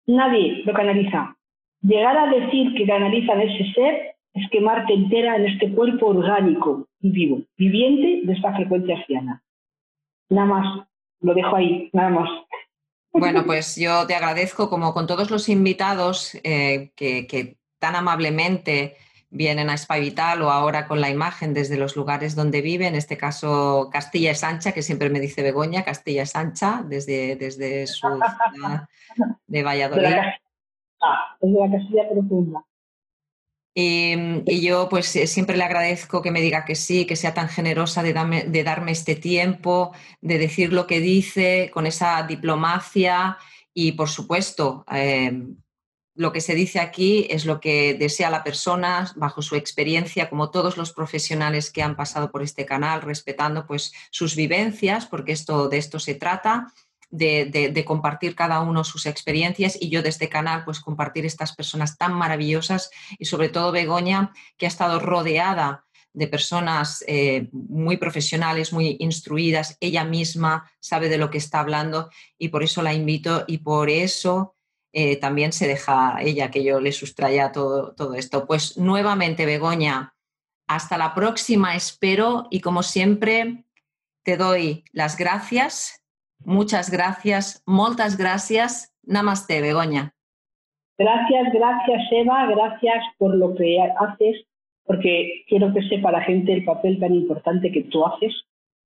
Nadie 0.07 0.62
lo 0.64 0.72
canaliza. 0.72 1.36
Llegar 1.82 2.16
a 2.16 2.30
decir 2.30 2.74
que 2.74 2.86
canalizan 2.86 3.40
ese 3.40 3.72
ser 3.72 4.16
es 4.34 4.51
quemarte 4.51 4.92
entera 4.92 5.36
en 5.36 5.47
este 5.47 5.72
cuerpo 5.72 6.07
orgánico 6.09 6.86
y 7.01 7.11
vivo, 7.11 7.42
viviente 7.57 8.26
de 8.26 8.32
esta 8.32 8.55
frecuencia 8.55 8.97
anciana. 8.97 9.42
Nada 10.28 10.47
más, 10.47 10.86
lo 11.20 11.34
dejo 11.34 11.57
ahí, 11.57 11.88
nada 11.92 12.11
más. 12.11 12.28
Bueno, 13.12 13.44
pues 13.47 13.76
yo 13.76 14.07
te 14.07 14.14
agradezco, 14.14 14.68
como 14.68 14.92
con 14.92 15.07
todos 15.07 15.30
los 15.30 15.49
invitados 15.49 16.34
eh, 16.44 16.90
que, 16.97 17.26
que 17.26 17.57
tan 17.78 17.96
amablemente 17.96 18.96
vienen 19.30 19.70
a 19.70 19.74
Spa 19.74 19.96
Vital 19.96 20.42
o 20.42 20.50
ahora 20.50 20.86
con 20.86 21.00
la 21.00 21.10
imagen 21.10 21.52
desde 21.52 21.76
los 21.76 21.96
lugares 21.96 22.34
donde 22.34 22.62
viven, 22.62 22.88
en 22.88 22.94
este 22.96 23.16
caso 23.16 23.90
Castilla 23.92 24.30
es 24.30 24.44
Ancha, 24.44 24.72
que 24.72 24.82
siempre 24.82 25.10
me 25.10 25.20
dice 25.20 25.42
Begoña, 25.42 25.84
Castilla 25.84 26.22
es 26.22 26.36
Ancha, 26.36 26.82
desde, 26.86 27.36
desde 27.36 27.86
su 27.86 28.08
ciudad 28.54 28.88
de 29.46 29.62
Valladolid. 29.62 30.16
Ah, 31.02 31.36
desde 31.40 31.58
la 31.58 31.70
Castilla 31.70 32.08
profunda. 32.10 32.64
Y, 33.78 34.62
yo 34.62 34.88
pues 34.88 35.14
eh, 35.16 35.26
siempre 35.26 35.54
le 35.54 35.64
agradezco 35.64 36.22
que 36.22 36.30
me 36.30 36.40
diga 36.40 36.64
que 36.64 36.74
sí, 36.74 37.04
que 37.04 37.14
sea 37.14 37.34
tan 37.34 37.50
generosa 37.50 38.02
de 38.02 38.14
darme, 38.14 38.44
de 38.44 38.64
darme 38.64 38.92
este 38.92 39.16
tiempo, 39.16 39.92
de 40.22 40.38
decir 40.38 40.72
lo 40.72 40.86
que 40.86 41.00
dice 41.00 41.70
con 41.74 41.86
esa 41.86 42.22
diplomacia 42.22 43.36
y 43.74 43.92
por 43.92 44.08
supuesto 44.08 44.86
eh, 44.90 45.42
lo 46.16 46.32
que 46.32 46.40
se 46.40 46.54
dice 46.54 46.80
aquí 46.80 47.26
es 47.30 47.44
lo 47.44 47.60
que 47.60 47.94
desea 47.94 48.30
la 48.30 48.42
persona 48.42 49.12
bajo 49.16 49.42
su 49.42 49.54
experiencia, 49.54 50.28
como 50.30 50.50
todos 50.50 50.76
los 50.76 50.92
profesionales 50.92 51.70
que 51.70 51.82
han 51.82 51.96
pasado 51.96 52.30
por 52.30 52.42
este 52.42 52.64
canal, 52.64 53.02
respetando 53.02 53.66
pues 53.66 53.92
sus 54.10 54.34
vivencias, 54.34 55.06
porque 55.06 55.32
esto, 55.32 55.68
de 55.68 55.78
esto 55.78 55.98
se 55.98 56.14
trata, 56.14 56.72
de, 57.10 57.84
compartir 57.86 58.34
cada 58.34 58.60
uno 58.60 58.84
sus 58.84 59.06
experiencias 59.06 59.78
y 59.80 59.90
yo 59.90 60.00
desde 60.00 60.10
este 60.16 60.28
canal 60.28 60.64
pues 60.64 60.80
compartir 60.80 61.24
estas 61.24 61.54
personas 61.54 61.96
tan 61.96 62.12
maravillosas 62.14 62.90
y 63.18 63.26
sobre 63.26 63.48
todo 63.48 63.72
Begoña, 63.72 64.32
que 64.56 64.66
ha 64.66 64.68
estado 64.68 64.98
rodeada 64.98 65.84
de 66.12 66.28
personas 66.28 67.04
eh, 67.06 67.48
muy 67.52 67.98
profesionales, 67.98 68.72
muy 68.72 68.96
instruidas, 69.00 69.76
ella 69.80 70.02
misma 70.04 70.70
sabe 70.80 71.08
de 71.08 71.18
lo 71.18 71.30
que 71.30 71.38
está 71.38 71.60
hablando 71.60 72.10
y 72.38 72.48
por 72.48 72.62
eso 72.62 72.82
la 72.82 72.94
invito 72.94 73.44
y 73.46 73.58
por 73.58 73.90
eso 73.90 74.55
eh, 74.99 75.20
también 75.20 75.53
se 75.53 75.68
deja 75.68 76.16
ella 76.22 76.51
que 76.51 76.64
yo 76.64 76.80
le 76.80 76.90
sustraya 76.90 77.53
todo, 77.53 77.94
todo 77.94 78.14
esto. 78.14 78.47
Pues 78.47 78.78
nuevamente, 78.78 79.44
Begoña, 79.44 80.14
hasta 80.66 80.97
la 80.97 81.12
próxima, 81.12 81.76
espero, 81.76 82.47
y 82.51 82.62
como 82.62 82.82
siempre, 82.82 83.64
te 84.24 84.38
doy 84.38 84.84
las 84.92 85.18
gracias. 85.18 86.03
Muchas 86.42 86.90
gracias, 86.90 87.62
muchas 87.66 88.16
gracias. 88.16 88.97
Namaste, 89.03 89.61
Begoña. 89.61 90.14
Gracias, 90.97 91.53
gracias, 91.53 92.03
Eva. 92.12 92.47
Gracias 92.47 93.05
por 93.18 93.36
lo 93.36 93.55
que 93.55 93.78
haces, 94.01 94.47
porque 94.84 95.44
quiero 95.47 95.74
que 95.74 95.86
sepa 95.90 96.11
la 96.11 96.22
gente 96.22 96.55
el 96.55 96.64
papel 96.64 96.99
tan 96.99 97.12
importante 97.12 97.70
que 97.70 97.82
tú 97.82 98.03
haces, 98.07 98.32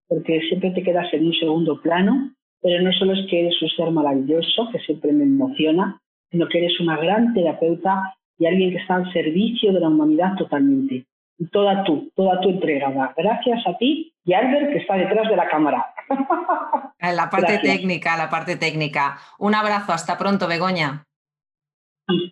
porque 0.08 0.40
siempre 0.48 0.72
te 0.72 0.82
quedas 0.82 1.06
en 1.14 1.28
un 1.28 1.34
segundo 1.34 1.80
plano 1.80 2.34
pero 2.62 2.82
no 2.82 2.92
solo 2.92 3.14
es 3.14 3.26
que 3.28 3.40
eres 3.40 3.60
un 3.62 3.68
ser 3.70 3.90
maravilloso, 3.90 4.68
que 4.72 4.78
siempre 4.80 5.12
me 5.12 5.24
emociona, 5.24 6.00
sino 6.30 6.48
que 6.48 6.58
eres 6.58 6.78
una 6.80 6.96
gran 6.96 7.34
terapeuta 7.34 8.14
y 8.38 8.46
alguien 8.46 8.70
que 8.70 8.78
está 8.78 8.96
al 8.96 9.12
servicio 9.12 9.72
de 9.72 9.80
la 9.80 9.88
humanidad 9.88 10.34
totalmente. 10.36 11.06
Y 11.38 11.46
toda 11.46 11.84
tú, 11.84 12.10
toda 12.14 12.40
tu 12.40 12.50
entregada. 12.50 13.14
Gracias 13.16 13.66
a 13.66 13.76
ti 13.78 14.12
y 14.24 14.32
a 14.34 14.38
Albert 14.40 14.72
que 14.72 14.78
está 14.78 14.94
detrás 14.96 15.28
de 15.28 15.36
la 15.36 15.48
cámara. 15.48 15.86
La 17.00 17.30
parte 17.30 17.58
técnica, 17.58 18.14
la 18.18 18.28
parte 18.28 18.56
técnica. 18.56 19.16
Un 19.38 19.54
abrazo, 19.54 19.92
hasta 19.94 20.18
pronto, 20.18 20.46
Begoña. 20.46 21.06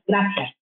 Gracias. 0.07 0.57